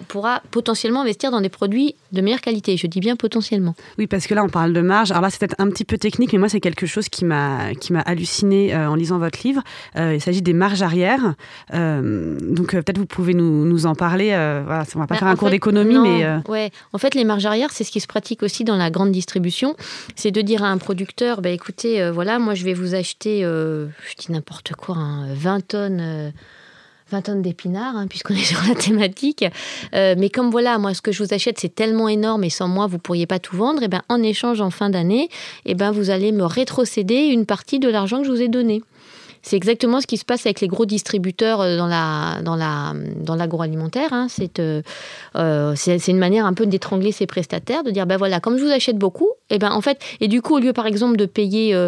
pourra 0.08 0.42
potentiellement 0.50 1.02
investir 1.02 1.30
dans 1.30 1.40
des 1.40 1.48
produits 1.48 1.94
de 2.12 2.20
meilleure 2.20 2.40
qualité. 2.40 2.76
Je 2.76 2.86
dis 2.86 3.00
bien 3.00 3.16
potentiellement. 3.16 3.74
Oui, 3.98 4.06
parce 4.06 4.26
que 4.26 4.34
là, 4.34 4.44
on 4.44 4.48
parle 4.48 4.72
de 4.72 4.80
marge. 4.80 5.10
Alors 5.10 5.22
là, 5.22 5.30
c'est 5.30 5.38
peut-être 5.38 5.56
un 5.58 5.68
petit 5.70 5.84
peu 5.84 5.98
technique, 5.98 6.32
mais 6.32 6.38
moi, 6.38 6.48
c'est 6.48 6.60
quelque 6.60 6.86
chose 6.86 7.08
qui 7.08 7.24
m'a 7.24 7.70
halluciné 8.04 8.74
euh, 8.74 8.90
en 8.90 8.94
lisant 8.94 9.18
votre 9.18 9.38
livre. 9.44 9.62
Euh, 9.96 10.14
il 10.14 10.20
s'agit 10.20 10.42
des 10.42 10.52
marges 10.52 10.82
arrière. 10.82 11.34
Euh, 11.74 12.38
donc 12.40 12.72
peut-être 12.72 12.98
vous 12.98 13.06
pouvez 13.06 13.34
nous, 13.34 13.64
nous 13.64 13.86
en 13.86 13.94
parler. 13.94 14.28
voilà, 14.30 14.84
on 14.94 14.98
va 14.98 15.06
pas 15.06 15.14
bah, 15.14 15.18
faire 15.18 15.28
un 15.28 15.36
cours 15.36 15.50
d'économie, 15.50 15.98
mais 15.98 16.26
ouais. 16.48 16.70
En 16.92 16.98
fait, 16.98 17.14
les 17.14 17.24
marges 17.24 17.46
arrière, 17.46 17.70
c'est 17.72 17.84
ce 17.84 17.90
qui 17.90 18.00
se 18.00 18.06
pratique 18.06 18.42
aussi 18.42 18.64
dans 18.64 18.76
la 18.76 18.90
grande 18.90 19.12
distribution. 19.12 19.76
C'est 20.14 20.30
de 20.30 20.40
dire 20.40 20.64
à 20.64 20.68
un 20.68 20.78
producteur, 20.78 21.42
bah, 21.42 21.50
écoutez, 21.50 22.10
voilà, 22.10 22.38
moi, 22.38 22.54
je 22.54 22.64
vais 22.64 22.74
vous 22.74 22.94
acheter, 22.94 23.42
je 23.42 24.16
dis 24.18 24.32
n'importe 24.32 24.72
quoi, 24.72 24.96
20 25.34 25.54
hein, 25.54 25.60
tonnes 25.60 26.32
20 27.10 27.22
tonnes 27.22 27.42
d'épinards, 27.42 27.96
hein, 27.96 28.06
puisqu'on 28.08 28.34
est 28.34 28.44
sur 28.44 28.60
la 28.68 28.75
thématique. 28.75 29.44
Euh, 29.94 30.14
mais 30.18 30.30
comme 30.30 30.50
voilà, 30.50 30.78
moi, 30.78 30.94
ce 30.94 31.02
que 31.02 31.12
je 31.12 31.22
vous 31.22 31.32
achète, 31.32 31.58
c'est 31.58 31.75
tellement 31.75 32.08
énorme 32.08 32.44
et 32.44 32.50
sans 32.50 32.68
moi, 32.68 32.86
vous 32.86 32.98
pourriez 32.98 33.26
pas 33.26 33.38
tout 33.38 33.56
vendre. 33.56 33.82
Et 33.82 33.88
ben, 33.88 34.02
en 34.08 34.22
échange, 34.22 34.60
en 34.60 34.70
fin 34.70 34.90
d'année, 34.90 35.28
et 35.64 35.75
ben, 35.75 35.90
vous 35.90 36.10
allez 36.10 36.32
me 36.32 36.44
rétrocéder 36.44 37.26
une 37.26 37.46
partie 37.46 37.78
de 37.78 37.88
l'argent 37.88 38.18
que 38.18 38.26
je 38.26 38.30
vous 38.30 38.42
ai 38.42 38.48
donné. 38.48 38.82
C'est 39.46 39.54
exactement 39.54 40.00
ce 40.00 40.08
qui 40.08 40.16
se 40.16 40.24
passe 40.24 40.44
avec 40.44 40.60
les 40.60 40.66
gros 40.66 40.86
distributeurs 40.86 41.60
euh, 41.60 41.76
dans 41.76 41.86
la 41.86 42.42
dans 42.42 42.56
la 42.56 42.94
dans 43.20 43.36
l'agroalimentaire. 43.36 44.12
Hein. 44.12 44.26
Euh, 44.58 45.72
c'est 45.76 46.00
c'est 46.00 46.10
une 46.10 46.18
manière 46.18 46.46
un 46.46 46.52
peu 46.52 46.66
d'étrangler 46.66 47.12
ses 47.12 47.26
prestataires, 47.26 47.84
de 47.84 47.92
dire 47.92 48.06
ben 48.06 48.16
voilà, 48.16 48.40
comme 48.40 48.58
je 48.58 48.64
vous 48.64 48.72
achète 48.72 48.98
beaucoup, 48.98 49.28
et 49.48 49.58
ben 49.58 49.70
en 49.70 49.80
fait 49.80 50.00
et 50.20 50.26
du 50.26 50.42
coup 50.42 50.56
au 50.56 50.58
lieu 50.58 50.72
par 50.72 50.88
exemple 50.88 51.16
de 51.16 51.26
payer 51.26 51.78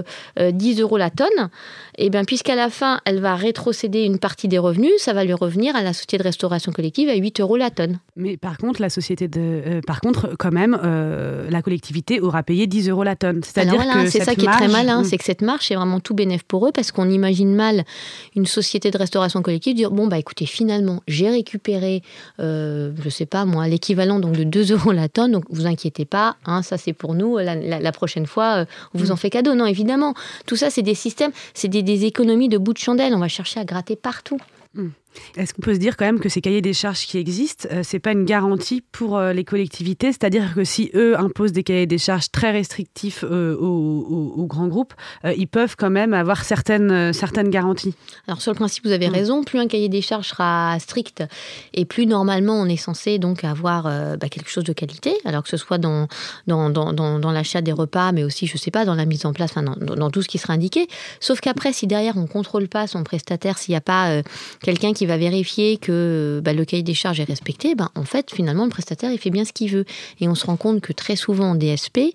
10 0.40 0.80
euros 0.80 0.98
la 0.98 1.10
tonne, 1.10 1.50
et 1.96 2.10
bien 2.10 2.24
puisqu'à 2.24 2.54
la 2.54 2.70
fin, 2.70 3.00
elle 3.04 3.20
va 3.20 3.34
rétrocéder 3.34 4.04
une 4.04 4.18
partie 4.18 4.46
des 4.46 4.58
revenus, 4.58 4.92
ça 4.98 5.12
va 5.12 5.24
lui 5.24 5.32
revenir 5.32 5.74
à 5.74 5.82
la 5.82 5.92
société 5.92 6.18
de 6.18 6.22
restauration 6.22 6.70
collective 6.70 7.08
à 7.08 7.16
8 7.16 7.40
euros 7.40 7.56
la 7.56 7.70
tonne. 7.70 7.98
Mais 8.14 8.36
par 8.36 8.56
contre, 8.56 8.80
la 8.80 8.88
société 8.88 9.26
de, 9.26 9.40
euh, 9.40 9.80
par 9.84 10.00
contre, 10.00 10.36
quand 10.38 10.52
même, 10.52 10.78
euh, 10.84 11.50
la 11.50 11.60
collectivité 11.60 12.20
aura 12.20 12.44
payé 12.44 12.68
10 12.68 12.88
euros 12.88 13.02
la 13.02 13.16
tonne. 13.16 13.40
C'est-à-dire 13.42 13.80
que 13.80 14.06
c'est 14.06 14.22
ça 14.22 14.36
qui 14.36 14.46
est 14.46 14.50
très 14.50 14.68
malin, 14.68 15.02
hmm. 15.02 15.04
c'est 15.04 15.18
que 15.18 15.24
cette 15.24 15.42
marche 15.42 15.72
est 15.72 15.74
vraiment 15.74 15.98
tout 15.98 16.14
bénéf 16.14 16.44
pour 16.44 16.68
eux 16.68 16.72
parce 16.72 16.92
qu'on 16.92 17.10
imagine 17.10 17.47
mal 17.54 17.84
une 18.36 18.46
société 18.46 18.90
de 18.90 18.98
restauration 18.98 19.42
collective 19.42 19.74
dire 19.74 19.90
bon 19.90 20.06
bah 20.06 20.18
écoutez 20.18 20.46
finalement 20.46 21.02
j'ai 21.06 21.28
récupéré, 21.28 22.02
euh, 22.40 22.92
je 23.02 23.08
sais 23.08 23.26
pas 23.26 23.44
moi, 23.44 23.68
l'équivalent 23.68 24.20
donc 24.20 24.32
de 24.32 24.44
2 24.44 24.72
euros 24.74 24.92
la 24.92 25.08
tonne, 25.08 25.32
donc 25.32 25.44
vous 25.50 25.66
inquiétez 25.66 26.04
pas, 26.04 26.36
hein, 26.46 26.62
ça 26.62 26.78
c'est 26.78 26.92
pour 26.92 27.14
nous. 27.14 27.38
La, 27.38 27.92
prochaine 27.92 28.26
fois, 28.26 28.66
on 28.94 28.98
vous 28.98 29.10
en 29.10 29.14
hmm. 29.14 29.18
fait 29.18 29.30
cadeau. 29.30 29.54
Non 29.54 29.66
évidemment, 29.66 30.14
tout 30.46 30.56
ça 30.56 30.70
c'est 30.70 30.82
des 30.82 30.94
systèmes, 30.94 31.32
c'est 31.54 31.68
des 31.68 31.82
des 31.82 32.04
économies 32.04 32.48
de 32.48 32.58
bout 32.58 32.72
de 32.72 32.78
chandelle. 32.78 33.14
On 33.14 33.18
va 33.18 33.28
chercher 33.28 33.60
à 33.60 33.64
gratter 33.64 33.96
partout. 33.96 34.38
Hmm. 34.74 34.88
Est-ce 35.36 35.54
qu'on 35.54 35.62
peut 35.62 35.74
se 35.74 35.78
dire 35.78 35.96
quand 35.96 36.04
même 36.04 36.20
que 36.20 36.28
ces 36.28 36.40
cahiers 36.40 36.60
des 36.60 36.72
charges 36.72 37.06
qui 37.06 37.18
existent, 37.18 37.68
euh, 37.72 37.82
c'est 37.84 37.98
pas 37.98 38.12
une 38.12 38.24
garantie 38.24 38.82
pour 38.92 39.16
euh, 39.16 39.32
les 39.32 39.44
collectivités? 39.44 40.08
C'est-à-dire 40.08 40.54
que 40.54 40.64
si 40.64 40.90
eux 40.94 41.18
imposent 41.18 41.52
des 41.52 41.62
cahiers 41.62 41.86
des 41.86 41.98
charges 41.98 42.30
très 42.30 42.50
restrictifs 42.50 43.24
euh, 43.24 43.56
aux, 43.56 44.46
grands 44.46 44.68
groupes, 44.68 44.94
ils 45.24 45.46
peuvent 45.46 45.76
quand 45.76 45.90
même 45.90 46.14
avoir 46.14 46.44
certaines, 46.44 47.12
certaines 47.12 47.50
garanties. 47.50 47.94
Alors 48.26 48.40
sur 48.40 48.52
le 48.52 48.56
principe, 48.56 48.84
vous 48.86 48.92
avez 48.92 49.08
hmm. 49.08 49.12
raison. 49.12 49.44
Plus 49.44 49.58
un 49.58 49.66
cahier 49.66 49.90
des 49.90 50.00
charges 50.00 50.28
sera 50.28 50.78
strict 50.78 51.22
et 51.74 51.84
plus 51.84 52.06
normalement 52.06 52.54
on 52.54 52.66
est 52.66 52.78
censé 52.78 53.18
donc 53.18 53.44
avoir 53.44 53.84
bah, 53.84 54.28
quelque 54.30 54.48
chose 54.48 54.64
de 54.64 54.72
qualité. 54.72 55.12
Alors 55.26 55.42
que 55.42 55.50
ce 55.50 55.58
soit 55.58 55.76
dans 55.76 56.08
dans, 56.46 56.70
dans, 56.70 56.92
dans, 56.92 57.30
l'achat 57.30 57.60
des 57.60 57.72
repas, 57.72 58.12
mais 58.12 58.24
aussi 58.24 58.46
je 58.46 58.56
sais 58.56 58.70
pas 58.70 58.86
dans 58.86 58.94
la 58.94 59.04
mise 59.04 59.26
en 59.26 59.34
place, 59.34 59.54
dans, 59.54 59.96
dans, 59.96 60.10
tout 60.10 60.22
ce 60.22 60.28
qui 60.28 60.38
sera 60.38 60.54
indiqué. 60.54 60.88
Sauf 61.20 61.40
qu'après, 61.40 61.74
si 61.74 61.86
derrière 61.86 62.16
on 62.16 62.26
contrôle 62.26 62.68
pas 62.68 62.86
son 62.86 63.02
prestataire, 63.04 63.58
s'il 63.58 63.72
n'y 63.72 63.76
a 63.76 63.82
pas 63.82 64.22
quelqu'un 64.62 64.94
qui 64.94 64.97
va 65.06 65.16
vérifier 65.16 65.76
que 65.76 66.40
bah, 66.42 66.52
le 66.52 66.64
cahier 66.64 66.82
des 66.82 66.94
charges 66.94 67.20
est 67.20 67.24
respecté, 67.24 67.74
bah, 67.74 67.90
en 67.94 68.04
fait, 68.04 68.32
finalement, 68.32 68.64
le 68.64 68.70
prestataire, 68.70 69.12
il 69.12 69.18
fait 69.18 69.30
bien 69.30 69.44
ce 69.44 69.52
qu'il 69.52 69.70
veut. 69.70 69.84
Et 70.20 70.28
on 70.28 70.34
se 70.34 70.46
rend 70.46 70.56
compte 70.56 70.80
que 70.80 70.92
très 70.92 71.16
souvent 71.16 71.50
en 71.50 71.54
DSP, 71.54 72.14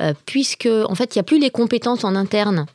euh, 0.00 0.14
puisque, 0.26 0.66
en 0.66 0.94
fait, 0.94 1.14
il 1.14 1.18
n'y 1.18 1.20
a 1.20 1.24
plus 1.24 1.38
les 1.38 1.50
compétences 1.50 2.04
en 2.04 2.14
interne 2.14 2.66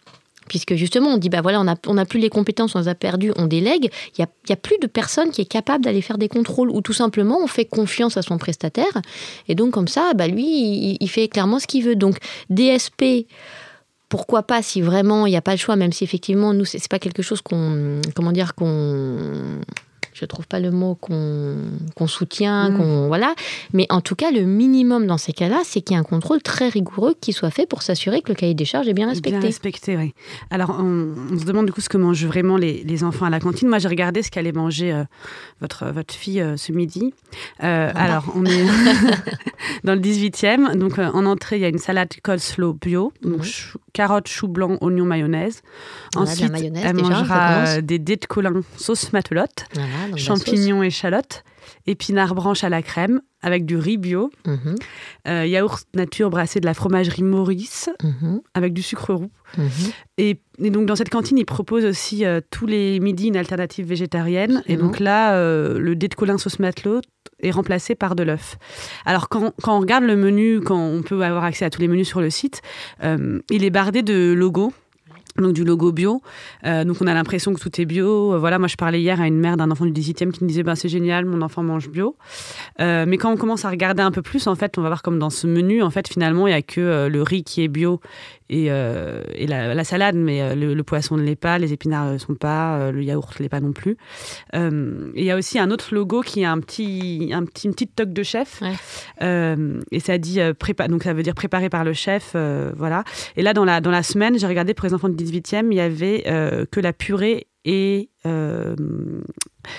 puisque 0.48 0.76
justement 0.76 1.10
on 1.10 1.18
dit 1.18 1.28
bah 1.28 1.42
voilà 1.42 1.62
on 1.88 1.94
n'a 1.94 2.06
plus 2.06 2.20
les 2.20 2.30
compétences, 2.30 2.74
on 2.76 2.80
les 2.80 2.88
a 2.88 2.96
perdues, 2.96 3.34
on 3.36 3.48
délègue, 3.48 3.90
il 4.18 4.26
n'y 4.48 4.54
a, 4.54 4.56
plus 4.56 4.78
de 4.82 4.88
personne 4.88 5.30
qui 5.30 5.42
est 5.42 5.46
capable 5.46 5.84
d'aller 5.84 6.02
faire 6.02 6.18
des 6.18 6.30
contrôles 6.30 6.70
ou 6.70 6.82
tout 6.82 6.94
simplement 6.94 7.40
on 7.44 7.48
fait 7.48 7.66
confiance 7.66 8.16
à 8.16 8.22
son 8.22 8.38
prestataire 8.38 9.02
et 9.50 9.56
donc 9.56 9.72
comme 9.72 9.90
ça 9.90 10.14
bah 10.16 10.28
lui 10.28 10.46
il, 10.46 10.98
il 11.00 11.10
fait 11.10 11.28
clairement 11.28 11.60
ce 11.60 11.68
qu'il 11.68 11.84
veut 11.84 11.98
donc 11.98 12.18
DSP 12.50 13.28
pourquoi 14.10 14.44
pas 14.44 14.62
si 14.62 14.82
vraiment 14.82 15.26
il 15.26 15.32
n'y 15.32 15.38
a 15.38 15.42
pas 15.42 15.52
le 15.52 15.58
choix, 15.58 15.76
même 15.76 15.92
si 15.92 16.04
effectivement 16.04 16.54
nous 16.54 16.66
c'est 16.66 16.88
pas 16.88 17.00
quelque 17.00 17.22
chose 17.22 17.42
qu'on 17.42 18.02
comment 18.16 18.32
dire 18.32 18.56
qu'on 18.56 19.60
je 20.20 20.26
trouve 20.26 20.48
pas 20.48 20.60
le 20.60 20.72
mot 20.72 20.96
qu'on 20.96 22.08
soutient, 22.08 22.72
mm. 22.72 22.78
qu'on 22.78 23.08
voilà. 23.08 23.36
Mais 23.74 23.86
en 23.90 24.02
tout 24.02 24.16
cas, 24.16 24.32
le 24.32 24.42
minimum 24.42 25.06
dans 25.06 25.18
ces 25.18 25.32
cas-là, 25.32 25.62
c'est 25.64 25.82
qu'il 25.82 25.96
y 25.96 25.98
ait 25.98 26.00
un 26.00 26.04
contrôle 26.04 26.42
très 26.42 26.70
rigoureux 26.70 27.14
qui 27.20 27.34
soit 27.34 27.52
fait 27.52 27.68
pour 27.68 27.84
s'assurer 27.84 28.22
que 28.22 28.30
le 28.30 28.36
cahier 28.36 28.56
des 28.56 28.66
charges 28.66 28.88
est 28.88 28.94
bien 28.94 29.08
respecté. 29.08 29.38
Bien 29.38 29.48
respecté, 29.48 29.96
oui. 29.96 30.14
Alors, 30.50 30.72
on, 30.80 31.38
se 31.38 31.46
demande 31.46 31.68
du 31.68 31.72
coup 31.72 31.82
ce 31.82 31.90
que 31.90 31.98
mangent 31.98 32.26
vraiment 32.26 32.58
les, 32.58 33.04
enfants 33.04 33.26
à 33.26 33.30
la 33.30 33.40
cantine. 33.40 33.68
Moi, 33.68 33.78
j'ai 33.78 33.90
regardé 33.90 34.24
ce 34.24 34.32
qu'allait 34.32 34.52
manger 34.52 34.92
euh, 34.92 35.04
votre, 35.62 35.86
votre 35.92 36.16
fille 36.16 36.42
euh, 36.42 36.58
ce 36.58 36.72
midi. 36.72 37.14
Euh, 37.64 37.92
ah. 37.94 38.04
Alors, 38.04 38.34
on 38.36 38.44
est 38.44 38.66
dans 39.84 39.94
le 39.94 40.02
18e. 40.02 40.76
Donc, 40.78 40.98
en 40.98 41.26
entrée, 41.28 41.58
il 41.58 41.62
y 41.62 41.66
a 41.66 41.70
une 41.70 41.78
salade 41.78 42.10
coleslaw 42.24 42.74
bio, 42.74 43.14
donc 43.22 43.46
carottes, 43.98 44.28
choux 44.28 44.48
blancs, 44.48 44.78
oignons, 44.82 45.06
mayonnaise. 45.06 45.62
Ensuite, 46.16 46.54
elle 46.54 46.96
mangera 46.96 47.82
des 47.82 47.98
dés 47.98 48.18
de 48.18 48.26
colin 48.26 48.62
sauce 48.78 49.12
matelote. 49.12 49.66
Voilà 49.74 50.16
champignons, 50.16 50.84
échalotes, 50.84 51.44
épinards 51.88 52.36
branches 52.36 52.64
à 52.64 52.70
la 52.70 52.82
crème 52.82 53.22
avec 53.42 53.66
du 53.66 53.78
riz 53.78 53.98
bio, 53.98 54.30
mhm. 54.46 54.76
euh, 55.28 55.46
yaourt 55.46 55.86
nature 55.94 56.30
brassé 56.30 56.60
de 56.60 56.66
la 56.66 56.74
fromagerie 56.74 57.24
Maurice 57.24 57.90
mhm. 58.04 58.42
avec 58.54 58.74
du 58.74 58.82
sucre 58.82 59.14
roux. 59.14 59.32
Mhm. 59.58 59.70
Et, 60.18 60.42
donc 60.60 60.86
dans 60.86 60.96
cette 60.96 61.10
cantine, 61.10 61.38
ils 61.38 61.46
proposent 61.46 61.86
aussi 61.86 62.26
euh, 62.26 62.42
tous 62.50 62.66
les 62.66 63.00
midis 63.00 63.28
une 63.28 63.38
alternative 63.38 63.88
végétarienne. 63.88 64.64
Et 64.66 64.76
donc 64.76 65.00
là, 65.00 65.36
euh, 65.36 65.78
le 65.80 65.96
dé 65.96 66.08
de 66.08 66.16
colin 66.16 66.38
sauce 66.38 66.60
matelot 66.60 67.02
est 67.42 67.52
remplacé 67.52 67.94
par 67.94 68.16
de 68.16 68.24
l'œuf. 68.24 68.58
Alors 69.06 69.30
quand, 69.30 69.54
quand, 69.62 69.78
on 69.78 69.80
regarde 69.80 70.04
le 70.04 70.16
menu, 70.16 70.60
quand 70.60 70.80
on 70.80 71.04
peut 71.04 71.22
avoir 71.22 71.44
accès 71.44 71.66
à 71.66 71.70
tous 71.70 71.82
les 71.82 71.88
menus 71.88 72.08
sur 72.08 72.22
le 72.22 72.32
site, 72.32 72.62
il 73.04 73.64
est 73.64 73.70
bardé 73.70 74.02
de 74.02 74.34
logos 74.34 74.74
donc 75.42 75.54
du 75.54 75.64
logo 75.64 75.92
bio. 75.92 76.22
Euh, 76.66 76.84
donc 76.84 76.98
on 77.02 77.08
a 77.08 77.14
l'impression 77.14 77.54
que 77.54 77.60
tout 77.60 77.82
est 77.82 77.86
bio. 77.86 78.34
Euh, 78.34 78.38
voilà, 78.40 78.60
moi 78.60 78.68
je 78.68 78.76
parlais 78.76 79.02
hier 79.02 79.20
à 79.22 79.28
une 79.28 79.40
mère 79.40 79.58
d'un 79.58 79.72
enfant 79.72 79.86
du 79.86 79.92
18e 79.92 80.32
qui 80.32 80.44
me 80.44 80.50
disait 80.50 80.64
ben, 80.64 80.76
c'est 80.76 80.90
génial, 80.90 81.26
mon 81.26 81.42
enfant 81.42 81.64
mange 81.64 81.90
bio. 81.90 82.16
Euh, 82.80 83.06
mais 83.08 83.18
quand 83.18 83.32
on 83.32 83.38
commence 83.38 83.66
à 83.66 83.70
regarder 83.70 84.04
un 84.04 84.12
peu 84.12 84.22
plus, 84.22 84.48
en 84.48 84.56
fait, 84.56 84.78
on 84.78 84.82
va 84.82 84.90
voir 84.90 85.02
comme 85.02 85.20
dans 85.20 85.30
ce 85.30 85.48
menu, 85.48 85.82
en 85.82 85.90
fait, 85.90 86.08
finalement, 86.08 86.48
il 86.48 86.52
n'y 86.52 86.58
a 86.58 86.62
que 86.62 87.08
le 87.08 87.22
riz 87.22 87.44
qui 87.44 87.64
est 87.64 87.68
bio 87.68 88.00
et, 88.50 88.66
et 88.66 89.48
la, 89.48 89.84
salade, 89.84 90.16
mais 90.16 90.56
le, 90.56 90.84
poisson 90.84 91.18
ne 91.18 91.24
l'est 91.24 91.36
pas, 91.36 91.58
les 91.58 91.74
épinards 91.74 92.14
ne 92.14 92.18
sont 92.18 92.36
pas, 92.36 92.92
le 92.92 93.04
yaourt 93.04 93.40
ne 93.40 93.44
l'est 93.44 93.50
pas 93.50 93.60
non 93.60 93.74
plus. 93.74 93.98
Il 94.54 95.24
y 95.24 95.32
a 95.32 95.36
aussi 95.36 95.60
un 95.60 95.72
autre 95.72 95.94
logo 95.94 96.22
qui 96.22 96.46
a 96.46 96.52
un 96.52 96.60
petit, 96.60 97.32
un 97.34 97.44
petit, 97.46 97.68
une 97.68 97.74
petite 97.74 97.96
toque 97.96 98.14
de 98.14 98.24
chef. 98.24 98.62
et 99.22 100.00
ça 100.00 100.18
dit 100.18 100.40
prépa 100.60 100.88
donc 100.88 101.04
ça 101.04 101.14
veut 101.14 101.24
dire 101.24 101.36
préparé 101.36 101.70
par 101.70 101.84
le 101.84 101.94
chef. 101.94 102.36
voilà. 102.76 103.04
Et 103.36 103.42
là, 103.42 103.54
dans 103.54 103.66
la, 103.66 103.82
dans 103.82 103.92
la 103.92 104.04
semaine, 104.04 104.38
j'ai 104.38 104.48
regardé 104.48 104.74
pour 104.74 104.88
les 104.88 104.94
enfants 104.94 105.10
du 105.10 105.24
18e, 105.24 105.68
il 105.72 105.78
y 105.78 105.80
avait 105.80 106.24
euh, 106.28 106.66
que 106.70 106.80
la 106.80 106.94
purée 106.94 107.48
et 107.66 108.10
euh, 108.26 108.76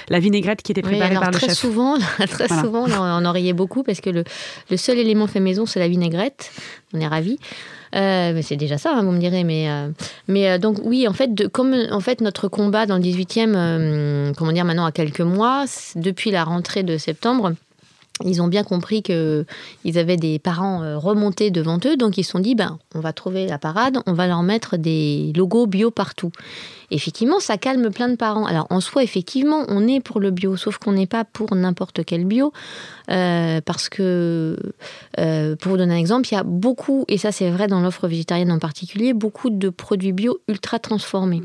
la 0.09 0.21
vinaigrette 0.21 0.63
qui 0.63 0.73
était 0.73 0.83
préparée 0.83 1.15
par 1.15 1.31
le 1.31 1.37
très 1.37 1.49
chef. 1.49 1.57
Souvent, 1.57 1.97
très 2.29 2.49
souvent, 2.49 2.87
on 2.89 3.25
en 3.25 3.33
riait 3.33 3.53
beaucoup 3.53 3.83
parce 3.83 4.01
que 4.01 4.11
le, 4.11 4.25
le 4.71 4.77
seul 4.77 4.99
élément 4.99 5.27
fait 5.27 5.41
maison, 5.41 5.67
c'est 5.67 5.81
la 5.81 5.89
vinaigrette. 5.89 6.51
On 6.93 7.01
est 7.01 7.07
ravis. 7.07 7.39
Euh, 7.95 8.41
c'est 8.43 8.57
déjà 8.57 8.79
ça, 8.79 8.95
hein, 8.95 9.03
vous 9.03 9.13
me 9.13 9.19
direz. 9.19 9.45
Mais, 9.45 9.69
mais 10.27 10.59
donc 10.59 10.79
oui, 10.83 11.07
en 11.09 11.13
fait, 11.13 11.31
en 11.91 12.01
fait 12.01 12.21
notre 12.21 12.49
combat 12.49 12.87
dans 12.87 12.97
le 12.97 13.03
18e, 13.03 14.35
comment 14.35 14.53
dire 14.53 14.65
maintenant 14.65 14.87
à 14.87 14.93
quelques 14.93 15.21
mois, 15.21 15.65
depuis 15.97 16.31
la 16.31 16.45
rentrée 16.45 16.83
de 16.83 16.97
septembre, 16.97 17.53
ils 18.25 18.43
ont 18.43 18.49
bien 18.49 18.65
compris 18.65 19.03
que 19.03 19.45
ils 19.85 19.99
avaient 19.99 20.17
des 20.17 20.39
parents 20.39 20.83
euh, 20.83 20.99
remontés 20.99 21.51
devant 21.51 21.79
eux, 21.85 21.97
donc 21.97 22.19
ils 22.19 22.25
se 22.25 22.33
sont 22.33 22.39
dit 22.39 22.55
ben 22.55 22.79
on 22.95 23.01
va 23.01 23.13
trouver 23.13 23.47
la 23.47 23.59
parade, 23.59 23.99
on 24.07 24.13
va 24.13 24.27
leur 24.27 24.43
mettre 24.43 24.77
des 24.77 25.33
logos 25.37 25.67
bio 25.67 25.91
partout. 25.91 26.33
Effectivement, 26.91 27.39
ça 27.39 27.59
calme 27.59 27.91
plein 27.91 28.09
de 28.09 28.17
parents. 28.17 28.47
Alors 28.47 28.67
en 28.71 28.81
soi, 28.81 29.03
effectivement, 29.03 29.65
on 29.69 29.87
est 29.87 30.01
pour 30.01 30.21
le 30.21 30.31
bio, 30.31 30.57
sauf 30.57 30.79
qu'on 30.79 30.93
n'est 30.93 31.07
pas 31.07 31.25
pour 31.25 31.55
n'importe 31.55 32.05
quel 32.05 32.25
bio, 32.25 32.53
euh, 33.11 33.61
parce 33.61 33.89
que 33.89 34.57
euh, 35.19 35.57
pour 35.57 35.73
vous 35.73 35.79
donner 35.79 35.95
un 35.95 35.99
exemple, 35.99 36.29
il 36.31 36.35
y 36.35 36.39
a 36.39 36.45
beaucoup, 36.45 37.05
et 37.09 37.19
ça 37.19 37.31
c'est 37.31 37.51
vrai 37.51 37.69
dans 37.69 37.81
l'offre 37.81 38.09
végétarienne 38.09 38.51
en 38.51 38.59
particulier, 38.59 39.13
beaucoup 39.13 39.51
de 39.51 39.69
produits 39.69 40.13
bio 40.13 40.39
ultra 40.49 40.79
transformés. 40.79 41.43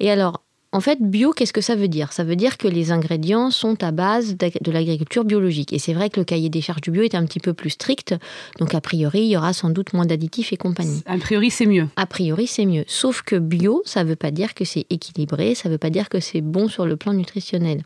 Et 0.00 0.10
alors 0.10 0.42
en 0.70 0.80
fait, 0.80 0.98
bio, 1.00 1.32
qu'est-ce 1.32 1.54
que 1.54 1.62
ça 1.62 1.76
veut 1.76 1.88
dire? 1.88 2.12
Ça 2.12 2.24
veut 2.24 2.36
dire 2.36 2.58
que 2.58 2.68
les 2.68 2.92
ingrédients 2.92 3.50
sont 3.50 3.82
à 3.82 3.90
base 3.90 4.36
de 4.36 4.70
l'agriculture 4.70 5.24
biologique. 5.24 5.72
Et 5.72 5.78
c'est 5.78 5.94
vrai 5.94 6.10
que 6.10 6.20
le 6.20 6.24
cahier 6.24 6.50
des 6.50 6.60
charges 6.60 6.82
du 6.82 6.90
bio 6.90 7.02
est 7.02 7.14
un 7.14 7.24
petit 7.24 7.40
peu 7.40 7.54
plus 7.54 7.70
strict. 7.70 8.14
Donc, 8.58 8.74
a 8.74 8.82
priori, 8.82 9.20
il 9.20 9.28
y 9.28 9.36
aura 9.38 9.54
sans 9.54 9.70
doute 9.70 9.94
moins 9.94 10.04
d'additifs 10.04 10.52
et 10.52 10.58
compagnie. 10.58 11.02
A 11.06 11.16
priori, 11.16 11.50
c'est 11.50 11.64
mieux. 11.64 11.88
A 11.96 12.04
priori, 12.04 12.46
c'est 12.46 12.66
mieux. 12.66 12.84
Sauf 12.86 13.22
que 13.22 13.36
bio, 13.36 13.80
ça 13.86 14.04
ne 14.04 14.10
veut 14.10 14.16
pas 14.16 14.30
dire 14.30 14.52
que 14.52 14.66
c'est 14.66 14.84
équilibré, 14.90 15.54
ça 15.54 15.70
ne 15.70 15.74
veut 15.74 15.78
pas 15.78 15.88
dire 15.88 16.10
que 16.10 16.20
c'est 16.20 16.42
bon 16.42 16.68
sur 16.68 16.84
le 16.84 16.96
plan 16.96 17.14
nutritionnel. 17.14 17.82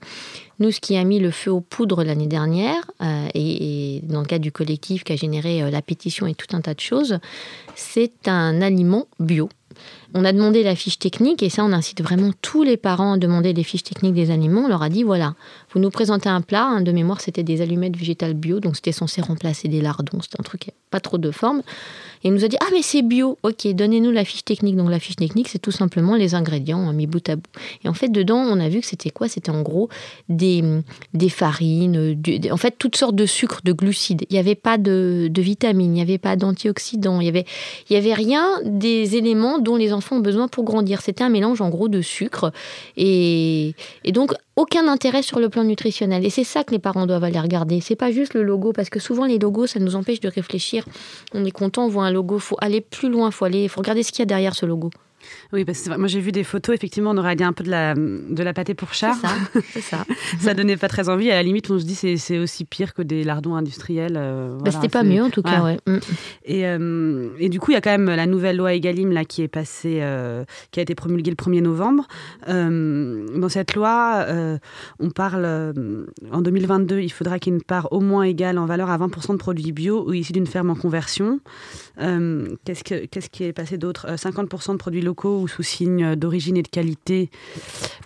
Nous, 0.59 0.73
ce 0.73 0.81
qui 0.81 0.97
a 0.97 1.05
mis 1.05 1.21
le 1.21 1.31
feu 1.31 1.53
aux 1.53 1.61
poudres 1.61 2.03
l'année 2.03 2.27
dernière, 2.27 2.91
et, 3.35 4.01
dans 4.03 4.21
le 4.21 4.27
cadre 4.27 4.43
du 4.43 4.53
collectif 4.53 5.05
qui 5.05 5.13
a 5.13 5.17
généré 5.17 5.71
la 5.71 5.83
pétition 5.83 6.27
et 6.27 6.35
tout 6.35 6.57
un 6.57 6.61
tas 6.61 6.75
de 6.75 6.81
choses, 6.81 7.19
c'est 7.77 8.27
un 8.27 8.61
aliment 8.61 9.07
bio. 9.21 9.49
On 10.15 10.25
a 10.25 10.33
demandé 10.33 10.63
la 10.63 10.77
fiche 10.77 10.99
technique 10.99 11.43
et 11.43 11.49
ça, 11.49 11.65
on 11.65 11.73
incite 11.73 12.03
vraiment 12.03 12.31
tous 12.43 12.63
les 12.63 12.77
parents 12.77 13.15
à 13.15 13.19
demander 13.19 13.53
les 13.53 13.65
fiches 13.65 13.85
techniques 13.85 14.15
des 14.15 14.31
aliments. 14.31 14.65
On 14.65 14.69
leur 14.69 14.83
a 14.83 14.91
dit 14.91 15.03
voilà, 15.03 15.35
vous 15.73 15.81
nous 15.81 15.91
présentez 15.91 16.29
un 16.29 16.41
plat. 16.41 16.81
De 16.81 16.93
mémoire, 16.93 17.21
c'était 17.21 17.43
des 17.43 17.61
allumettes 17.61 17.97
végétales 17.97 18.35
bio, 18.35 18.61
donc 18.61 18.77
c'était 18.77 18.93
censé 18.93 19.21
remplacer 19.21 19.69
des 19.69 19.81
lardons. 19.81 20.21
C'était 20.21 20.41
un 20.41 20.45
truc 20.45 20.71
pas 20.91 21.01
trop 21.01 21.19
de 21.19 21.31
forme. 21.31 21.63
Et 22.23 22.29
il 22.29 22.35
nous 22.35 22.45
a 22.45 22.49
dit 22.49 22.57
Ah, 22.61 22.67
mais 22.73 22.83
c'est 22.83 23.03
bio 23.03 23.39
Ok, 23.43 23.67
donnez-nous 23.67 24.11
la 24.11 24.25
fiche 24.25 24.45
technique. 24.45 24.77
Donc 24.77 24.91
la 24.91 24.99
fiche 24.99 25.17
technique, 25.17 25.49
c'est 25.49 25.59
tout 25.59 25.71
simplement 25.71 26.15
les 26.15 26.35
ingrédients 26.35 26.93
mis 26.93 27.07
bout 27.07 27.27
à 27.29 27.37
bout. 27.37 27.43
Et 27.85 27.89
en 27.89 27.95
fait, 27.95 28.09
dedans, 28.09 28.39
on 28.39 28.61
a 28.61 28.69
vu 28.69 28.81
que 28.81 28.87
c'était 28.87 29.11
quoi? 29.11 29.29
C'était 29.29 29.51
en 29.51 29.63
gros 29.63 29.89
des, 30.29 30.63
des 31.15 31.29
farines, 31.29 32.17
en 32.51 32.57
fait, 32.57 32.77
toutes 32.79 32.97
sortes 32.97 33.17
de 33.17 33.27
sucres, 33.27 33.61
de 33.65 33.73
glucides. 33.73 34.25
Il 34.31 34.35
n'y 34.35 34.39
avait 34.39 34.55
pas 34.55 34.79
de, 34.79 35.29
de 35.31 35.43
vitamines, 35.43 35.93
il 35.93 35.95
n'y 35.95 36.03
avait 36.03 36.19
pas 36.19 36.37
d'antioxydants, 36.37 37.21
il 37.21 37.25
n'y 37.25 37.29
avait, 37.29 37.47
y 37.91 37.97
avait 37.97 38.15
rien 38.15 38.47
des 38.65 39.17
éléments 39.17 39.59
dont 39.59 39.77
les 39.77 39.93
enfants 39.93 40.17
ont 40.17 40.21
besoin 40.21 40.49
pour 40.49 40.65
grandir. 40.65 41.01
C'était 41.01 41.25
un 41.25 41.31
mélange 41.31 41.61
en 41.61 41.71
gros 41.71 41.89
de 41.89 42.03
sucre. 42.03 42.53
Et, 42.97 43.75
et 44.05 44.13
donc, 44.13 44.35
aucun 44.57 44.89
intérêt 44.89 45.23
sur 45.23 45.41
le 45.41 45.49
plan 45.49 45.65
nutritionnel. 45.65 46.25
Et 46.25 46.31
c'est 46.31 46.45
ça 46.45 46.65
que 46.65 46.73
les 46.73 46.79
parents 46.79 47.07
doivent 47.07 47.25
aller 47.25 47.41
regarder. 47.41 47.81
C'est 47.81 47.97
pas 47.97 48.11
juste 48.11 48.35
le 48.35 48.43
logo, 48.43 48.73
parce 48.73 48.91
que 48.91 49.01
souvent 49.01 49.25
les 49.25 49.39
logos, 49.39 49.67
ça 49.67 49.81
nous 49.81 49.97
empêche 49.97 50.21
de 50.21 50.29
réfléchir. 50.29 50.85
On 51.33 51.45
est 51.45 51.51
content, 51.51 51.87
on 51.87 51.89
voit 51.89 52.05
un 52.05 52.13
logo, 52.13 52.39
faut 52.39 52.57
aller 52.61 52.81
plus 52.81 53.09
loin, 53.09 53.31
faut 53.31 53.45
aller, 53.45 53.69
faut 53.69 53.81
regarder 53.81 54.03
ce 54.03 54.13
qu'il 54.13 54.21
y 54.21 54.23
a 54.23 54.27
derrière 54.27 54.55
ce 54.55 54.67
logo. 54.67 54.91
Oui, 55.53 55.67
parce 55.67 55.83
que 55.83 55.97
moi 55.99 56.09
j'ai 56.09 56.21
vu 56.21 56.33
des 56.33 56.45
photos, 56.45 56.75
effectivement, 56.75 57.11
on 57.11 57.19
aurait 57.19 57.37
dit 57.37 57.45
un 57.45 57.53
peu 57.53 57.63
de 57.63 57.71
la, 57.71 57.95
de 57.95 58.43
la 58.43 58.55
pâté 58.55 58.75
pour 58.75 58.95
chat. 58.95 59.15
C'est 59.73 59.81
ça, 59.83 59.99
ça. 59.99 60.05
ça 60.41 60.55
donnait 60.55 60.79
pas 60.79 60.89
très 60.89 61.11
envie. 61.11 61.31
À 61.31 61.35
la 61.35 61.43
limite, 61.43 61.71
on 61.71 61.79
se 61.79 61.85
dit 61.85 61.95
c'est 61.95 62.17
c'est 62.17 62.39
aussi 62.39 62.65
pire 62.65 62.95
que 62.95 63.03
des 63.03 63.23
lardons 63.23 63.55
industriels. 63.55 64.17
Euh, 64.17 64.57
bah, 64.59 64.71
C'était 64.71 64.89
pas 64.89 65.03
mieux 65.03 65.23
en 65.23 65.29
tout 65.29 65.43
cas, 65.43 65.63
ouais. 65.63 65.79
Mm. 65.87 65.99
Et, 66.47 66.67
euh, 66.67 67.29
et, 67.39 67.49
du 67.51 67.61
coup, 67.61 67.71
il 67.71 67.75
y 67.75 67.77
a 67.77 67.83
quand 67.83 67.91
même 67.91 68.07
la 68.07 68.27
nouvelle 68.27 68.57
loi 68.57 68.73
Egalim 68.73 69.13
là, 69.13 69.25
qui 69.25 69.43
est 69.43 69.49
passée, 69.49 69.99
euh, 70.01 70.45
qui 70.71 70.81
a 70.81 70.83
été 70.83 70.95
promulguée 70.95 71.31
le 71.31 71.37
1er 71.37 71.61
novembre. 71.61 72.07
dans 72.47 73.49
cette 73.49 73.75
loi, 73.75 74.27
on 74.99 75.11
parle, 75.11 75.75
en 76.31 76.41
2022, 76.41 77.01
il 77.01 77.13
faudra 77.13 77.39
qu'il 77.39 77.53
y 77.53 77.57
ait 77.57 77.59
une 77.59 77.63
part 77.63 77.93
au 77.93 78.01
moins 78.01 78.23
égale 78.23 78.59
en 78.59 78.67
valeur 78.67 78.91
à 78.91 78.97
20% 78.97 79.33
de 79.33 79.37
produits 79.37 79.73
bio 79.73 80.09
ou 80.09 80.15
issus 80.15 80.33
d'une 80.33 80.47
ferme 80.47 80.71
en 80.71 80.75
conversion. 80.75 81.41
Qu'est-ce, 81.99 82.85
que, 82.85 83.07
qu'est-ce 83.07 83.29
qui 83.29 83.45
est 83.45 83.53
passé 83.53 83.77
d'autre? 83.77 84.07
50% 84.15 84.73
de 84.73 84.77
produits 84.77 85.03
locaux 85.03 85.42
ou 85.43 85.49
sous 85.49 85.63
signe 85.63 86.17
d'origine 86.17 86.57
et 86.57 86.63
de 86.63 86.69
qualité 86.69 87.31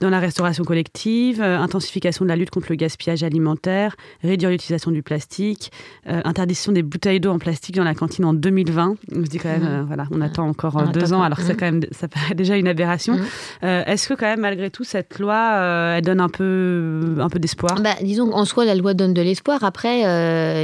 dans 0.01 0.11
la 0.11 0.18
restauration 0.18 0.64
collective, 0.64 1.40
euh, 1.40 1.59
intensification 1.59 2.25
de 2.25 2.29
la 2.29 2.37
lutte 2.37 2.51
contre 2.51 2.66
le 2.70 2.77
gaspillage 2.77 3.22
alimentaire, 3.22 3.96
réduire 4.22 4.51
l'utilisation 4.51 4.90
du 4.90 5.03
plastique, 5.03 5.72
euh, 6.09 6.20
interdiction 6.25 6.72
des 6.72 6.83
bouteilles 6.83 7.20
d'eau 7.20 7.31
en 7.31 7.38
plastique 7.38 7.77
dans 7.77 7.85
la 7.85 7.94
cantine 7.94 8.25
en 8.25 8.35
2020. 8.35 8.96
On 9.14 9.25
se 9.25 9.31
dit 9.31 9.38
quand 9.38 9.49
même, 9.49 9.62
mmh. 9.62 9.66
euh, 9.66 9.85
voilà, 9.87 10.07
on 10.11 10.20
attend 10.20 10.49
encore 10.49 10.83
deux 10.88 11.12
ans, 11.12 11.22
alors 11.22 11.38
que 11.38 11.44
ça, 11.44 11.55
mmh. 11.55 11.57
quand 11.57 11.66
même, 11.66 11.81
ça 11.92 12.09
paraît 12.09 12.35
déjà 12.35 12.57
une 12.57 12.68
aberration. 12.68 13.14
Mmh. 13.14 13.66
Est-ce 13.66 14.09
que 14.09 14.14
quand 14.14 14.27
même, 14.27 14.40
malgré 14.40 14.70
tout, 14.70 14.85
cette 14.85 15.18
loi, 15.18 15.94
elle 15.96 16.05
donne 16.05 16.20
un 16.20 16.29
peu, 16.29 17.16
un 17.18 17.29
peu 17.29 17.38
d'espoir? 17.38 17.81
Bah, 17.81 17.94
Disons 18.03 18.31
qu'en 18.31 18.44
soi, 18.44 18.64
la 18.64 18.75
loi 18.75 18.94
donne 18.94 19.14
de 19.14 19.22
l'espoir. 19.22 19.64
Après, 19.64 20.01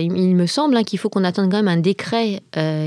il, 0.02 0.36
me 0.36 0.46
semble 0.46 0.76
hein, 0.76 0.84
qu'il 0.84 0.98
faut 0.98 1.08
qu'on 1.08 1.24
attende 1.24 1.50
quand 1.50 1.56
même 1.56 1.68
un 1.68 1.76
décret 1.76 2.42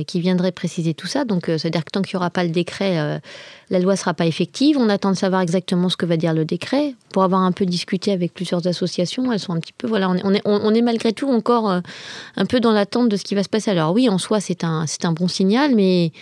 qui 0.08 0.20
viendrait 0.20 0.52
préciser 0.52 0.94
tout 0.94 1.08
ça. 1.08 1.26
Donc, 1.26 1.46
c'est-à-dire 1.46 1.84
que 1.84 1.92
tant 1.92 2.02
qu'il 2.02 2.16
n'y 2.16 2.20
aura 2.20 2.30
pas 2.30 2.44
le 2.44 2.50
décret 2.50 3.22
la 3.76 3.82
loi 3.82 3.94
ne 3.94 3.98
sera 3.98 4.14
pas 4.14 4.26
effective. 4.26 4.78
On 4.80 4.88
attend 4.88 5.12
de 5.12 5.18
savoir 5.18 5.42
exactement 5.42 5.90
ce 5.90 5.98
que 5.98 6.06
va 6.06 6.16
dire 6.16 6.34
le 6.34 6.46
décret. 6.46 6.96
Pour 7.12 7.24
avoir 7.24 7.42
un 7.42 7.52
peu 7.52 7.66
discuté 7.66 8.14
avec 8.14 8.34
plusieurs 8.34 8.66
associations, 8.68 9.34
elles 9.34 9.40
sont 9.40 9.52
un 9.52 9.60
petit 9.60 9.74
peu. 9.74 9.86
Voilà, 9.86 10.10
on 10.10 10.74
est, 10.74 10.82
malgré 10.82 11.12
tout 11.12 11.30
encore 11.30 11.70
euh, 11.70 11.82
un 12.38 12.46
peu 12.46 12.62
dans 12.62 12.72
l'attente 12.72 13.10
de 13.10 13.18
ce 13.18 13.26
qui 13.26 13.36
va 13.36 13.44
se 13.44 13.50
passer. 13.50 13.72
Alors, 13.72 13.92
oui, 13.94 14.08
en 14.08 14.18
soi, 14.18 14.40
c'est 14.40 14.64
un, 14.64 14.86
un 15.04 15.12
bon 15.12 15.28
signal, 15.28 15.76
mais 15.76 16.14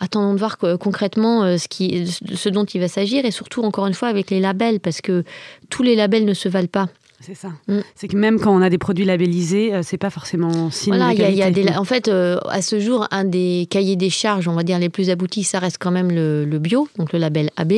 attendons 0.00 0.34
de 0.34 0.38
voir 0.38 0.58
concrètement 0.58 1.44
euh, 1.44 1.56
ce 1.56 2.48
dont 2.50 2.64
il 2.64 2.80
va 2.80 2.88
s'agir 2.88 3.24
et 3.24 3.30
surtout, 3.30 3.62
encore 3.62 3.86
une 3.86 3.94
fois, 3.94 4.08
avec 4.08 4.30
les 4.30 4.40
labels, 4.40 4.78
parce 4.78 5.00
que 5.00 5.24
tous 5.70 5.82
les 5.82 5.96
labels 5.96 6.26
ne 6.26 6.34
se 6.34 6.50
valent 6.50 6.68
pas. 6.68 6.88
C'est 7.22 7.34
ça. 7.34 7.48
Mm. 7.68 7.80
C'est 7.94 8.08
que 8.08 8.16
même 8.16 8.40
quand 8.40 8.54
on 8.54 8.62
a 8.62 8.68
des 8.68 8.78
produits 8.78 9.04
labellisés, 9.04 9.72
euh, 9.72 9.82
c'est 9.82 9.98
pas 9.98 10.10
forcément 10.10 10.70
signe 10.70 10.96
voilà, 10.96 11.14
de 11.14 11.34
Y 11.34 11.42
a 11.42 11.50
des, 11.50 11.68
en 11.70 11.84
fait, 11.84 12.08
euh, 12.08 12.38
à 12.48 12.62
ce 12.62 12.80
jour, 12.80 13.06
un 13.10 13.24
des 13.24 13.66
cahiers 13.70 13.96
des 13.96 14.10
charges, 14.10 14.48
on 14.48 14.54
va 14.54 14.62
dire 14.62 14.78
les 14.78 14.88
plus 14.88 15.08
aboutis, 15.08 15.44
ça 15.44 15.58
reste 15.58 15.78
quand 15.78 15.92
même 15.92 16.10
le, 16.10 16.44
bio, 16.58 16.88
donc 16.98 17.12
le 17.12 17.18
label 17.18 17.50
AB. 17.56 17.72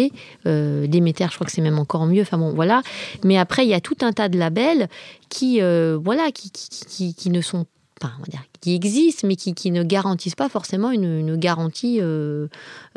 Euh, 0.46 0.86
Déméter, 0.86 1.26
je 1.30 1.34
crois 1.34 1.46
que 1.46 1.52
c'est 1.52 1.62
même 1.62 1.78
encore 1.78 2.06
mieux. 2.06 2.22
Enfin 2.22 2.38
bon, 2.38 2.52
voilà. 2.54 2.82
Mais 3.24 3.36
après, 3.36 3.64
il 3.64 3.68
y 3.68 3.74
a 3.74 3.80
tout 3.80 3.96
un 4.00 4.12
tas 4.12 4.28
de 4.28 4.38
labels 4.38 4.88
qui, 5.28 5.60
voilà, 5.60 6.30
qui, 6.32 6.50
qui, 6.50 7.14
qui, 7.14 7.30
ne 7.30 7.40
sont 7.40 7.66
on 8.02 8.20
va 8.20 8.26
dire, 8.28 8.42
qui 8.64 8.74
existent, 8.74 9.28
mais 9.28 9.36
qui, 9.36 9.70
ne 9.70 9.82
garantissent 9.82 10.34
pas 10.34 10.48
forcément 10.48 10.90
une, 10.90 11.36
garantie, 11.36 11.98
euh, 12.00 12.46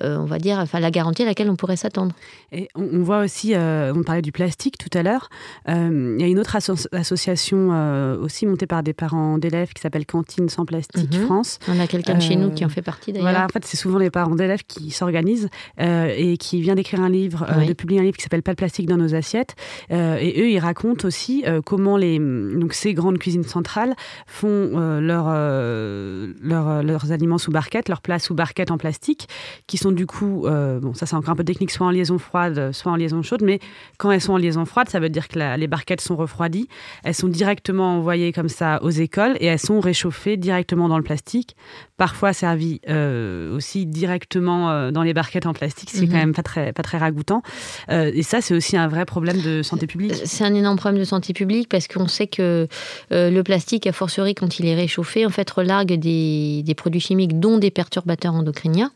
euh, 0.01 0.15
on 0.17 0.23
va 0.23 0.39
dire, 0.39 0.59
enfin 0.59 0.79
la 0.79 0.91
garantie 0.91 1.23
à 1.23 1.25
laquelle 1.25 1.49
on 1.49 1.57
pourrait 1.57 1.75
s'attendre. 1.75 2.15
Et 2.53 2.69
on, 2.73 3.03
voit 3.03 3.19
aussi, 3.19 3.53
euh, 3.53 3.91
on 3.93 4.03
parlait 4.03 4.21
du 4.21 4.31
plastique 4.31 4.77
tout 4.77 4.97
à 4.97 5.03
l'heure, 5.03 5.29
il 5.67 6.21
y 6.21 6.23
a 6.23 6.27
une 6.27 6.39
autre 6.39 6.55
association 6.93 8.17
aussi 8.21 8.45
montée 8.45 8.65
par 8.65 8.81
des 8.81 8.93
parents 8.93 9.37
d'élèves 9.37 9.73
qui 9.73 9.81
s'appelle 9.81 10.05
Cantine 10.05 10.47
sans 10.47 10.65
plastique 10.65 11.13
mhm. 11.13 11.25
France. 11.25 11.59
On 11.67 11.79
a 11.81 11.87
quelqu'un 11.87 12.19
chez 12.21 12.37
nous 12.37 12.51
qui 12.51 12.63
en 12.63 12.69
fait 12.69 12.81
partie 12.81 13.11
d'ailleurs. 13.11 13.29
Voilà, 13.29 13.45
en 13.45 13.49
fait, 13.49 13.65
c'est 13.65 13.77
souvent 13.77 13.99
les 13.99 14.09
parents 14.09 14.35
d'élèves 14.35 14.63
qui 14.65 14.91
s'organisent 14.91 15.49
et 15.79 16.37
qui 16.37 16.61
vient 16.61 16.75
d'écrire 16.75 17.01
un 17.01 17.09
livre, 17.09 17.45
de 17.67 17.73
publier 17.73 17.99
un 17.99 18.03
livre 18.03 18.15
qui 18.15 18.23
s'appelle 18.23 18.43
Pas 18.43 18.53
de 18.53 18.57
plastique 18.57 18.87
dans 18.87 18.97
nos 18.97 19.15
assiettes. 19.15 19.55
et 19.89 20.41
eux, 20.41 20.49
ils 20.49 20.59
racontent 20.59 21.05
aussi 21.05 21.43
comment 21.65 21.97
les, 21.97 22.19
donc, 22.19 22.73
ces 22.73 22.93
grandes 22.93 23.17
cuisines 23.17 23.43
centrales 23.43 23.95
font 24.27 25.01
euh, 25.57 26.33
euh, 26.51 26.81
leurs 26.83 27.11
aliments 27.11 27.37
sous 27.37 27.51
barquette, 27.51 27.89
leurs 27.89 28.01
plats 28.01 28.19
sous 28.19 28.33
barquette 28.33 28.71
en 28.71 28.77
plastique, 28.77 29.27
qui 29.67 29.77
sont 29.77 29.91
du 29.91 30.05
coup, 30.05 30.45
euh, 30.45 30.79
bon, 30.79 30.93
ça 30.93 31.05
c'est 31.05 31.15
encore 31.15 31.31
un 31.31 31.35
peu 31.35 31.43
technique, 31.43 31.71
soit 31.71 31.87
en 31.87 31.91
liaison 31.91 32.17
froide, 32.17 32.71
soit 32.71 32.91
en 32.91 32.95
liaison 32.95 33.21
chaude, 33.21 33.41
mais 33.43 33.59
quand 33.97 34.11
elles 34.11 34.21
sont 34.21 34.33
en 34.33 34.37
liaison 34.37 34.65
froide, 34.65 34.89
ça 34.89 34.99
veut 34.99 35.09
dire 35.09 35.27
que 35.27 35.57
les 35.57 35.67
barquettes 35.67 36.01
sont 36.01 36.15
refroidies, 36.15 36.67
elles 37.03 37.15
sont 37.15 37.27
directement 37.27 37.97
envoyées 37.97 38.31
comme 38.31 38.49
ça 38.49 38.81
aux 38.83 38.89
écoles 38.89 39.35
et 39.39 39.45
elles 39.45 39.59
sont 39.59 39.79
réchauffées 39.79 40.37
directement 40.37 40.87
dans 40.87 40.97
le 40.97 41.03
plastique, 41.03 41.55
parfois 41.97 42.33
servies 42.33 42.81
aussi 43.53 43.85
directement 43.85 44.91
dans 44.91 45.03
les 45.03 45.13
barquettes 45.13 45.45
en 45.45 45.53
plastique, 45.53 45.89
ce 45.89 45.97
qui 45.97 46.03
est 46.03 46.07
quand 46.07 46.13
mhm. 46.13 46.19
même 46.19 46.33
pas 46.33 46.43
très, 46.43 46.73
pas 46.73 46.83
très 46.83 46.97
ragoûtant. 46.97 47.41
et 47.89 48.23
ça, 48.23 48.41
c'est 48.41 48.53
aussi 48.53 48.77
un 48.77 48.87
vrai 48.87 49.05
problème 49.05 49.41
de 49.41 49.61
santé 49.63 49.87
publique. 49.87 50.13
C'est 50.25 50.43
un 50.43 50.53
énorme 50.53 50.77
problème 50.77 50.99
de 50.99 51.05
santé 51.05 51.33
publique 51.33 51.69
parce 51.69 51.87
qu'on 51.87 52.07
sait 52.07 52.27
que 52.27 52.67
le 53.11 53.41
plastique, 53.41 53.87
a 53.87 53.91
fortiori 53.91 54.35
quand 54.35 54.59
il 54.59 54.67
est 54.67 54.75
réchauffé, 54.75 55.25
en 55.25 55.29
fait 55.29 55.49
relargue 55.49 55.93
des, 55.93 56.63
des 56.63 56.75
produits 56.75 57.01
chimiques, 57.01 57.39
dont 57.39 57.57
des 57.57 57.71
perturbateurs 57.71 58.33
endocriniens. 58.33 58.91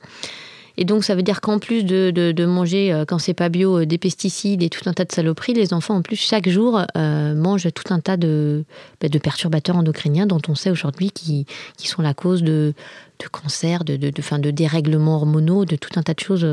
Et 0.78 0.86
donc, 0.86 1.04
ça 1.04 1.16
veut 1.16 1.24
dire 1.24 1.42
qu'en 1.42 1.60
plus 1.60 1.84
de, 1.84 2.12
de, 2.12 2.46
manger, 2.46 2.94
euh, 2.94 3.06
quand 3.06 3.20
c'est 3.20 3.34
pas 3.34 3.50
bio, 3.50 3.80
euh, 3.80 3.86
des 3.86 3.98
pesticides 3.98 4.64
et 4.64 4.70
tout 4.70 4.88
un 4.90 4.94
tas 4.94 5.06
de 5.06 5.12
saloperies, 5.12 5.54
les 5.54 5.74
enfants, 5.74 5.96
en 5.96 6.02
plus, 6.02 6.16
chaque 6.16 6.50
jour, 6.50 6.82
euh, 6.98 7.36
mangent 7.36 7.68
tout 7.74 7.94
un 7.94 8.00
tas 8.00 8.18
de, 8.18 8.64
bah, 9.02 9.10
de 9.10 9.20
perturbateurs 9.20 9.76
endocriniens 9.76 10.26
dont 10.26 10.42
on 10.48 10.56
sait 10.56 10.70
aujourd'hui 10.70 11.12
qui, 11.12 11.46
qui 11.78 11.88
sont 11.88 12.02
la 12.02 12.14
cause 12.14 12.44
de, 12.44 12.74
de 13.20 13.28
cancer, 13.28 13.84
de, 13.84 13.98
de, 13.98 14.10
de, 14.10 14.22
fin, 14.22 14.40
de 14.40 14.52
dérèglements 14.52 15.16
hormonaux, 15.16 15.66
de 15.66 15.76
tout 15.76 15.92
un 15.98 16.04
tas 16.04 16.14
de 16.14 16.20
choses. 16.20 16.48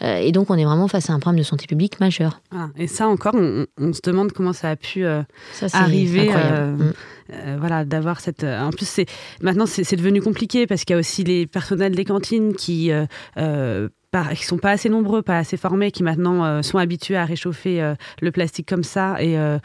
et 0.00 0.32
donc, 0.32 0.50
on 0.50 0.54
est 0.54 0.64
vraiment 0.64 0.88
face 0.88 1.10
à 1.10 1.12
un 1.12 1.18
problème 1.18 1.40
de 1.40 1.46
santé 1.46 1.66
publique 1.66 2.00
majeur. 2.00 2.40
Ah, 2.52 2.68
et 2.76 2.86
ça 2.86 3.08
encore, 3.08 3.34
on, 3.34 3.92
se 3.92 4.00
demande 4.04 4.32
comment 4.32 4.52
ça 4.52 4.70
a 4.70 4.76
pu 4.76 5.04
ça, 5.52 5.66
arriver. 5.72 6.32
Mm. 7.28 7.56
voilà, 7.58 7.84
d'avoir 7.84 8.20
cette. 8.20 8.44
En 8.44 8.70
plus, 8.70 8.88
c'est 8.88 9.06
maintenant 9.42 9.66
c'est 9.66 9.96
devenu 9.96 10.20
compliqué 10.20 10.66
parce 10.66 10.84
qu'il 10.84 10.94
y 10.94 10.96
a 10.96 11.00
aussi 11.00 11.24
les 11.24 11.46
personnels 11.46 11.94
des 11.94 12.04
cantines 12.04 12.54
qui 12.54 12.90
euh, 12.92 13.88
qui 14.36 14.44
sont 14.44 14.56
pas 14.56 14.70
assez 14.70 14.88
nombreux, 14.88 15.20
pas 15.20 15.36
assez 15.36 15.58
formés, 15.58 15.90
qui 15.90 16.02
maintenant 16.02 16.44
euh, 16.44 16.62
sont 16.62 16.78
habitués 16.78 17.16
à 17.16 17.26
réchauffer 17.26 17.82
euh, 17.82 17.94
le 18.22 18.32
plastique 18.32 18.66
comme 18.66 18.82
ça, 18.82 19.16
et 19.20 19.38
euh, 19.38 19.58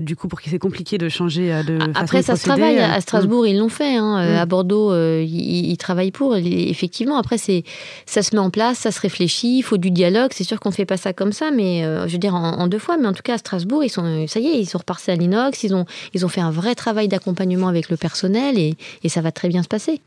du 0.00 0.16
coup 0.16 0.28
pour 0.28 0.40
qui 0.40 0.50
c'est 0.50 0.58
compliqué 0.58 0.98
de 0.98 1.08
changer 1.08 1.62
de 1.66 1.78
Après, 1.94 2.22
ça 2.22 2.36
se 2.36 2.44
travaille. 2.44 2.78
À 2.78 3.00
Strasbourg, 3.00 3.44
mm. 3.44 3.46
ils 3.46 3.58
l'ont 3.58 3.70
fait. 3.70 3.96
Hein. 3.96 4.22
Mm. 4.22 4.36
À 4.36 4.46
Bordeaux, 4.46 4.94
ils, 4.94 5.76
travaillent 5.78 6.10
pour. 6.10 6.36
effectivement, 6.36 7.16
après, 7.16 7.38
c'est 7.38 7.64
ça 8.04 8.22
se 8.22 8.34
met 8.34 8.40
en 8.40 8.50
place, 8.50 8.78
ça 8.78 8.90
se 8.90 9.00
réfléchit, 9.00 9.58
il 9.58 9.62
faut 9.62 9.78
du 9.78 9.90
dialogue. 9.90 10.30
C'est 10.32 10.44
sûr 10.44 10.60
qu'on 10.60 10.70
fait 10.70 10.84
pas 10.84 10.98
ça 10.98 11.14
comme 11.14 11.32
ça, 11.32 11.50
mais 11.50 11.82
je 12.06 12.12
veux 12.12 12.18
dire 12.18 12.34
en, 12.34 12.66
deux 12.66 12.78
fois. 12.78 12.98
Mais 12.98 13.06
en 13.06 13.12
tout 13.12 13.22
cas, 13.22 13.34
à 13.34 13.38
Strasbourg, 13.38 13.82
ils 13.82 13.88
sont, 13.88 14.26
ça 14.26 14.40
y 14.40 14.48
est, 14.48 14.60
ils 14.60 14.66
sont 14.66 14.78
repartis 14.78 15.10
à 15.10 15.16
l'inox. 15.16 15.62
Ils 15.62 15.74
ont, 15.74 15.86
ils 16.12 16.26
ont 16.26 16.28
fait 16.28 16.42
un 16.42 16.50
vrai 16.50 16.74
travail 16.74 17.08
d'accompagnement 17.08 17.68
avec 17.68 17.88
le 17.88 17.96
personnel, 17.96 18.58
et, 18.58 18.76
et, 19.02 19.08
ça 19.08 19.22
va 19.22 19.32
très 19.32 19.48
bien 19.48 19.62
se 19.62 19.68
passer. 19.68 20.00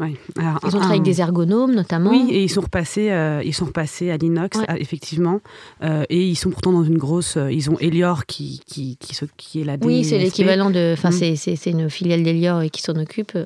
ils 0.00 0.06
ont 0.46 0.68
travaillé 0.68 0.90
avec 0.92 1.02
des 1.02 1.20
ergonomes, 1.20 1.74
notamment. 1.74 2.10
Oui, 2.10 2.28
et 2.30 2.42
ils 2.42 2.50
sont 2.50 2.62
repassés 2.62 3.10
ils 3.42 3.54
sont 3.54 3.66
repassés 3.66 4.10
à 4.10 4.16
l'inox, 4.16 4.58
effectivement. 4.76 5.40
Euh, 5.82 6.04
et 6.10 6.22
ils 6.22 6.36
sont 6.36 6.50
pourtant 6.50 6.72
dans 6.72 6.84
une 6.84 6.98
grosse. 6.98 7.36
Euh, 7.36 7.52
ils 7.52 7.70
ont 7.70 7.78
Elior 7.78 8.26
qui, 8.26 8.60
qui, 8.66 8.96
qui, 8.98 9.16
qui 9.36 9.60
est 9.60 9.64
la 9.64 9.76
Oui, 9.82 10.04
c'est 10.04 10.18
l'équivalent 10.18 10.70
de. 10.70 10.92
Enfin, 10.92 11.10
mm. 11.10 11.36
c'est 11.36 11.70
une 11.70 11.90
filiale 11.90 12.22
d'Elior 12.22 12.62
qui 12.72 12.82
s'en 12.82 12.96
occupe. 12.96 13.36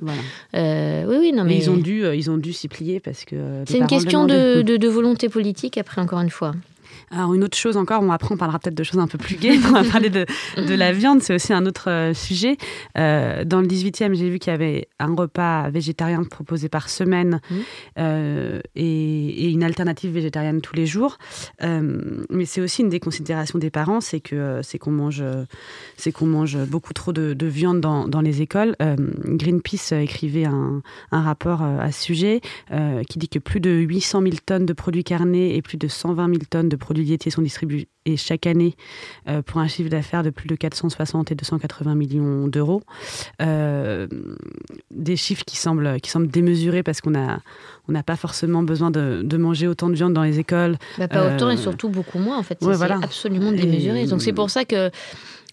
Euh, 0.55 1.05
oui, 1.09 1.17
oui, 1.21 1.33
non, 1.33 1.45
mais. 1.45 1.57
ils 1.57 1.71
ont 1.71 1.77
dû, 1.77 2.05
ils 2.15 2.31
ont 2.31 2.37
dû 2.37 2.53
s'y 2.53 2.69
plier 2.69 3.01
parce 3.01 3.25
que. 3.25 3.65
C'est 3.67 3.79
une 3.79 3.87
question 3.87 4.27
de, 4.27 4.63
de, 4.63 4.89
volonté 4.89 5.29
politique, 5.29 5.79
après, 5.79 6.01
encore 6.01 6.21
une 6.21 6.31
fois. 6.31 6.53
Alors 7.11 7.35
une 7.35 7.45
autre 7.45 7.57
chose 7.57 7.77
encore, 7.77 8.03
on 8.03 8.11
après 8.11 8.35
on 8.35 8.37
parlera 8.37 8.59
peut-être 8.59 8.75
de 8.75 8.83
choses 8.83 9.01
un 9.01 9.07
peu 9.07 9.19
plus 9.19 9.37
gaies, 9.37 9.59
on 9.67 9.73
va 9.73 9.85
parler 9.91 10.11
de, 10.11 10.27
de 10.57 10.75
la 10.75 10.93
viande, 10.93 11.23
c'est 11.23 11.35
aussi 11.35 11.53
un 11.53 11.65
autre 11.67 11.91
euh, 11.91 12.15
sujet. 12.15 12.57
Euh, 12.97 13.45
dans 13.45 13.61
le 13.61 13.67
18e, 13.67 14.15
j'ai 14.15 14.29
vu 14.29 14.39
qu'il 14.39 14.51
y 14.51 14.55
avait 14.55 14.89
un 14.99 15.15
repas 15.15 15.71
végétarien 15.71 16.23
proposé 16.25 16.69
par 16.69 16.89
semaine 16.89 17.41
mmh. 17.51 17.55
euh, 17.99 18.61
et, 18.75 19.45
et, 19.45 19.51
une 19.51 19.63
alternative 19.63 20.13
végétarienne 20.13 20.61
tous 20.61 20.75
les 20.75 20.87
jours. 20.87 21.19
mais 21.61 22.45
c'est 22.45 22.61
aussi 22.61 22.83
une 22.83 22.89
des 22.89 23.01
considérations 23.01 23.59
des 23.59 23.71
parents, 23.71 24.01
c'est 24.01 24.21
que 24.21 24.61
c'est 24.63 24.79
qu'on 24.79 24.91
mange, 24.91 25.23
c'est 25.97 26.13
qu'on 26.13 26.27
mange 26.27 26.57
beaucoup 26.67 26.93
trop 26.93 27.13
de, 27.13 27.33
de 27.33 27.47
viande 27.47 27.81
dans, 27.81 28.07
dans, 28.07 28.21
les 28.21 28.43
écoles. 28.43 28.77
Greenpeace 28.79 29.93
écrivait 29.93 30.45
un, 30.45 30.83
un 31.13 31.23
rapport 31.23 31.63
à 31.63 31.91
ce 31.93 32.03
sujet 32.03 32.41
qui 33.09 33.19
dit 33.19 33.29
que 33.29 33.39
plus 33.39 33.61
de 33.61 33.71
800 33.71 34.23
000 34.23 34.35
tonnes 34.45 34.67
de 34.67 34.73
produits 34.73 35.05
carnés 35.05 35.57
et 35.57 35.63
plus 35.63 35.79
de 35.79 35.89
120 35.89 36.27
000 36.27 36.39
tonnes 36.51 36.69
de 36.69 36.77
produits 36.77 36.98
laitiers 37.05 37.31
sont 37.31 37.43
distribués 37.43 37.89
chaque 38.17 38.47
année 38.47 38.75
euh, 39.29 39.43
pour 39.43 39.61
un 39.61 39.69
chiffre 39.69 39.91
d'affaires 39.91 40.23
de 40.23 40.31
plus 40.31 40.49
de 40.49 40.55
460 40.55 41.33
et 41.33 41.35
280 41.35 41.95
millions 41.95 42.47
d'euros. 42.47 42.83
Euh, 43.43 44.07
des 44.91 45.17
chiffres 45.17 45.45
qui 45.45 45.57
semblent, 45.57 46.01
qui 46.01 46.11
semblent 46.11 46.29
démesurés 46.29 46.83
parce 46.83 47.01
qu'on 47.01 47.15
on 47.15 47.93
n'a 47.93 48.03
pas 48.03 48.17
forcément 48.17 48.63
besoin 48.63 48.91
de, 48.91 49.23
de, 49.23 49.37
manger 49.37 49.69
autant 49.69 49.89
de 49.89 49.95
viande 49.95 50.13
dans 50.13 50.23
les 50.23 50.39
écoles. 50.39 50.77
Bah, 50.99 51.09
pas 51.09 51.35
autant 51.35 51.51
et 51.51 51.55
euh, 51.55 51.57
surtout 51.57 51.89
beaucoup 51.89 52.19
moins 52.19 52.39
en 52.39 52.43
fait. 52.43 52.59
c'est 52.61 52.83
absolument 52.83 53.53
démesuré. 53.53 54.07
Donc 54.07 54.23
c'est 54.23 54.33
pour 54.33 54.51
ça 54.51 54.65
que 54.65 54.91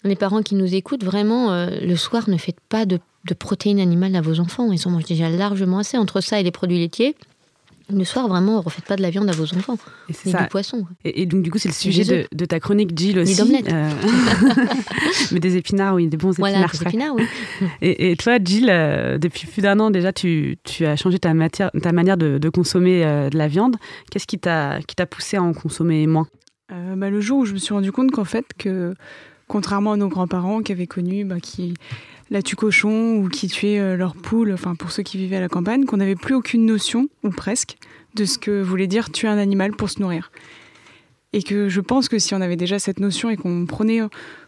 les 0.04 0.16
parents 0.16 0.42
qui 0.42 0.54
nous 0.54 0.74
écoutent, 0.74 1.04
vraiment, 1.04 1.66
le 1.66 1.96
soir, 1.96 2.28
ne 2.28 2.36
faites 2.36 2.60
pas 2.68 2.86
de, 2.86 3.00
de 3.26 3.34
protéines 3.34 3.80
animales 3.80 4.14
à 4.14 4.20
vos 4.20 4.38
enfants. 4.38 4.70
Ils 4.70 4.86
en 4.86 4.90
mangent 4.90 5.06
déjà 5.06 5.28
largement 5.28 5.78
assez. 5.78 5.96
Entre 5.96 6.20
ça 6.20 6.38
et 6.38 6.44
les 6.44 6.52
produits 6.52 6.78
laitiers, 6.78 7.16
le 7.88 8.04
soir, 8.04 8.26
vraiment, 8.26 8.60
refaites 8.60 8.84
pas 8.84 8.96
de 8.96 9.02
la 9.02 9.10
viande 9.10 9.28
à 9.28 9.32
vos 9.32 9.44
enfants, 9.54 9.78
ni 10.24 10.32
du 10.32 10.46
poisson. 10.50 10.86
Et, 11.04 11.24
donc, 11.26 11.42
du 11.42 11.50
coup, 11.50 11.58
c'est 11.58 11.68
le 11.68 11.74
sujet 11.74 12.26
de, 12.32 12.44
ta 12.44 12.58
chronique, 12.58 12.96
Jill 12.98 13.18
aussi. 13.20 13.40
Euh... 13.40 13.90
mais 15.32 15.38
des 15.38 15.56
épinards, 15.56 15.94
oui, 15.94 16.08
des 16.08 16.16
bons 16.16 16.32
voilà, 16.32 16.58
épinards. 16.58 16.72
Des 16.72 16.88
épinards, 16.88 17.14
oui. 17.14 17.24
et, 17.82 18.16
toi, 18.16 18.38
Jill, 18.42 18.68
euh, 18.70 19.18
depuis 19.18 19.46
plus 19.46 19.62
d'un 19.62 19.78
an 19.78 19.90
déjà, 19.90 20.12
tu, 20.12 20.58
tu, 20.64 20.84
as 20.84 20.96
changé 20.96 21.18
ta, 21.18 21.32
matière, 21.32 21.70
ta 21.80 21.92
manière 21.92 22.16
de, 22.16 22.38
de 22.38 22.48
consommer 22.48 23.04
euh, 23.04 23.30
de 23.30 23.38
la 23.38 23.46
viande. 23.46 23.76
Qu'est-ce 24.10 24.26
qui 24.26 24.38
t'a 24.38 24.80
poussé 25.08 25.36
à 25.36 25.42
en 25.42 25.52
consommer 25.52 26.06
moins? 26.06 26.26
Euh, 26.72 26.96
bah, 26.96 27.10
Le 27.10 27.20
jour 27.20 27.38
où 27.38 27.44
je 27.44 27.52
me 27.52 27.58
suis 27.58 27.72
rendu 27.72 27.92
compte 27.92 28.10
qu'en 28.10 28.24
fait, 28.24 28.46
que 28.58 28.94
contrairement 29.46 29.92
à 29.92 29.96
nos 29.96 30.08
grands-parents 30.08 30.62
qui 30.62 30.72
avaient 30.72 30.88
connu, 30.88 31.24
bah, 31.24 31.40
qui 31.40 31.74
la 32.30 32.42
tue 32.42 32.56
cochon 32.56 33.16
ou 33.16 33.28
qui 33.28 33.48
tuait 33.48 33.78
euh, 33.78 33.96
leurs 33.96 34.16
poules, 34.16 34.52
enfin 34.52 34.74
pour 34.74 34.90
ceux 34.90 35.02
qui 35.02 35.16
vivaient 35.18 35.36
à 35.36 35.40
la 35.40 35.48
campagne, 35.48 35.84
qu'on 35.84 35.98
n'avait 35.98 36.16
plus 36.16 36.34
aucune 36.34 36.66
notion, 36.66 37.08
ou 37.22 37.30
presque, 37.30 37.76
de 38.14 38.24
ce 38.24 38.38
que 38.38 38.62
voulait 38.62 38.86
dire 38.86 39.10
tuer 39.10 39.28
un 39.28 39.38
animal 39.38 39.72
pour 39.72 39.90
se 39.90 40.00
nourrir. 40.00 40.30
Et 41.32 41.42
que 41.42 41.68
je 41.68 41.80
pense 41.80 42.08
que 42.08 42.18
si 42.18 42.34
on 42.34 42.40
avait 42.40 42.56
déjà 42.56 42.78
cette 42.78 43.00
notion 43.00 43.30
et 43.30 43.36
qu'on 43.36 43.66
prenait, 43.66 44.00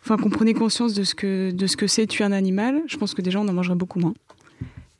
enfin 0.03 0.17
qu'on 0.17 0.31
prenait 0.31 0.55
conscience 0.55 0.95
de 0.95 1.03
ce 1.03 1.15
que 1.15 1.51
de 1.51 1.67
ce 1.67 1.77
que 1.77 1.87
c'est 1.87 2.07
tuer 2.07 2.25
un 2.25 2.33
animal, 2.33 2.83
je 2.87 2.97
pense 2.97 3.15
que 3.15 3.21
déjà 3.21 3.41
on 3.41 3.49
en 3.49 3.53
mangerait 3.53 3.75
beaucoup 3.75 3.99
moins. 3.99 4.15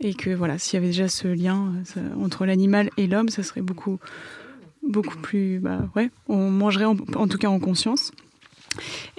Et 0.01 0.15
que 0.15 0.31
voilà, 0.31 0.59
s'il 0.59 0.75
y 0.75 0.77
avait 0.77 0.89
déjà 0.89 1.09
ce 1.09 1.29
lien 1.29 1.73
entre 2.21 2.47
l'animal 2.47 2.91
et 2.99 3.07
l'homme, 3.07 3.31
ça 3.31 3.43
serait 3.43 3.63
beaucoup 3.63 3.99
beaucoup 4.83 5.19
plus, 5.19 5.61
bah 5.61 5.89
ouais, 5.97 6.11
on 6.29 6.51
mangerait 6.51 6.85
en 6.85 7.29
tout 7.29 7.39
cas 7.39 7.49
en 7.49 7.59
conscience. 7.59 8.13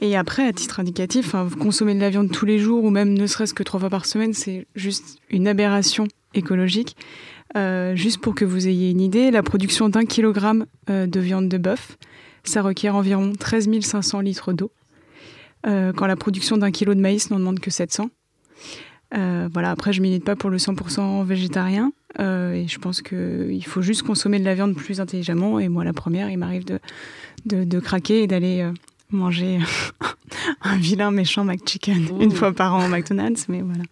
Et 0.02 0.15
après, 0.15 0.48
à 0.48 0.54
titre 0.54 0.80
indicatif, 0.80 1.36
consommer 1.60 1.95
de 1.95 2.00
la 2.00 2.10
viande 2.10 2.32
tous 2.32 2.45
les 2.45 2.60
jours 2.60 2.84
ou 2.84 2.89
même 2.89 3.13
ne 3.13 3.28
serait-ce 3.28 3.54
que 3.54 3.63
trois 3.63 3.80
fois 3.80 3.89
par 3.89 4.06
semaine, 4.06 4.34
c'est 4.34 4.67
juste 4.76 5.19
une 5.30 5.48
aberration 5.48 6.08
écologique. 6.34 6.95
Euh, 7.58 7.95
juste 7.95 8.19
pour 8.19 8.36
que 8.36 8.45
vous 8.45 8.67
ayez 8.67 8.91
une 8.91 9.02
idée, 9.02 9.32
la 9.32 9.41
production 9.41 9.89
d'un 9.89 10.06
kilogramme 10.06 10.65
euh, 10.89 11.08
de 11.08 11.19
viande 11.19 11.50
de 11.50 11.58
bœuf, 11.58 11.98
ça 12.43 12.62
requiert 12.62 12.95
environ 12.95 13.34
13 13.38 13.69
500 13.82 14.22
litres 14.22 14.54
d'eau, 14.54 14.72
euh, 15.65 15.91
quand 15.93 16.06
la 16.06 16.15
production 16.15 16.58
d'un 16.58 16.72
kilo 16.72 16.93
de 16.93 17.00
maïs 17.00 17.32
n'en 17.32 17.39
demande 17.39 17.60
que 17.60 17.72
700. 17.72 18.10
voilà, 19.12 19.72
après, 19.72 19.93
je 19.93 20.02
milite 20.02 20.24
pas 20.24 20.36
pour 20.36 20.52
le 20.52 20.58
100% 20.58 21.26
végétarien, 21.26 21.91
et 22.19 22.65
je 22.67 22.78
pense 22.78 23.02
qu'il 23.02 23.65
faut 23.65 23.82
juste 23.82 24.04
consommer 24.04 24.39
de 24.39 24.45
la 24.45 24.54
viande 24.54 24.76
plus 24.76 25.00
intelligemment. 25.00 25.60
Et 25.60 25.69
moi, 25.69 25.84
la 25.84 25.93
première, 25.93 26.30
il 26.30 26.38
m'arrive 26.38 26.65
de, 26.65 26.80
de, 27.45 27.63
de, 27.63 27.80
craquer 27.80 28.24
et 28.24 28.28
d'aller 28.28 28.69
manger 29.12 29.60
un 30.62 30.78
vilain 30.78 31.12
méchant 31.12 31.43
McChicken 31.43 32.10
une 32.19 32.32
fois 32.32 32.52
par 32.52 32.76
an 32.76 32.86
au 32.86 32.88
McDonald's, 32.88 33.48
mais 33.50 33.62
voilà. 33.62 33.84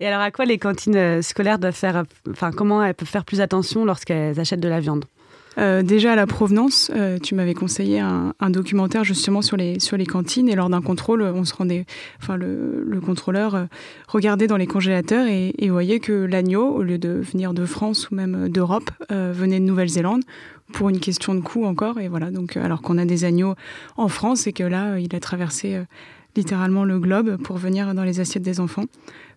Et 0.00 0.06
alors, 0.06 0.20
à 0.20 0.30
quoi 0.30 0.44
les 0.44 0.58
cantines 0.58 0.96
euh, 0.96 1.22
scolaires 1.22 1.58
doivent 1.58 1.74
faire, 1.74 2.04
enfin, 2.30 2.50
comment 2.50 2.82
elles 2.82 2.94
peuvent 2.94 3.08
faire 3.08 3.24
plus 3.24 3.40
attention 3.40 3.84
lorsqu'elles 3.84 4.38
achètent 4.38 4.60
de 4.60 4.68
la 4.68 4.80
viande? 4.80 5.04
Euh, 5.56 5.82
déjà 5.82 6.12
à 6.12 6.16
la 6.16 6.26
provenance, 6.26 6.88
euh, 6.94 7.18
tu 7.18 7.34
m'avais 7.34 7.54
conseillé 7.54 7.98
un, 7.98 8.32
documentaire 8.48 9.02
justement 9.02 9.42
sur 9.42 9.56
les 9.56 9.80
sur 9.80 9.96
les 9.96 10.06
cantines 10.06 10.48
et 10.48 10.54
lors 10.54 10.70
d'un 10.70 10.80
contrôle, 10.80 11.20
on 11.22 11.44
se 11.44 11.52
rendait, 11.52 11.84
enfin 12.22 12.36
le, 12.36 12.84
le 12.86 13.00
contrôleur 13.00 13.66
regardait 14.06 14.46
dans 14.46 14.56
les 14.56 14.68
congélateurs 14.68 15.26
et, 15.26 15.52
et 15.58 15.68
voyait 15.68 15.98
que 15.98 16.12
l'agneau, 16.12 16.68
au 16.68 16.82
lieu 16.82 16.98
de 16.98 17.08
venir 17.08 17.54
de 17.54 17.66
France 17.66 18.08
ou 18.08 18.14
même 18.14 18.48
d'Europe, 18.48 18.90
venait 19.10 19.58
de 19.58 19.64
Nouvelle-Zélande 19.64 20.22
pour 20.72 20.88
une 20.88 21.00
question 21.00 21.34
de 21.34 21.40
coût 21.40 21.64
encore. 21.64 21.98
Et 21.98 22.08
voilà, 22.08 22.30
donc 22.30 22.56
euh, 22.56 22.64
alors 22.64 22.82
qu'on 22.82 22.98
a 22.98 23.04
des 23.04 23.24
agneaux 23.24 23.54
en 23.96 24.08
France 24.08 24.46
et 24.46 24.52
que 24.52 24.62
là, 24.62 24.92
euh, 24.92 25.00
il 25.00 25.14
a 25.14 25.20
traversé 25.20 25.74
euh, 25.74 25.84
littéralement 26.36 26.84
le 26.84 26.98
globe 26.98 27.36
pour 27.42 27.56
venir 27.56 27.94
dans 27.94 28.04
les 28.04 28.20
assiettes 28.20 28.42
des 28.42 28.60
enfants. 28.60 28.84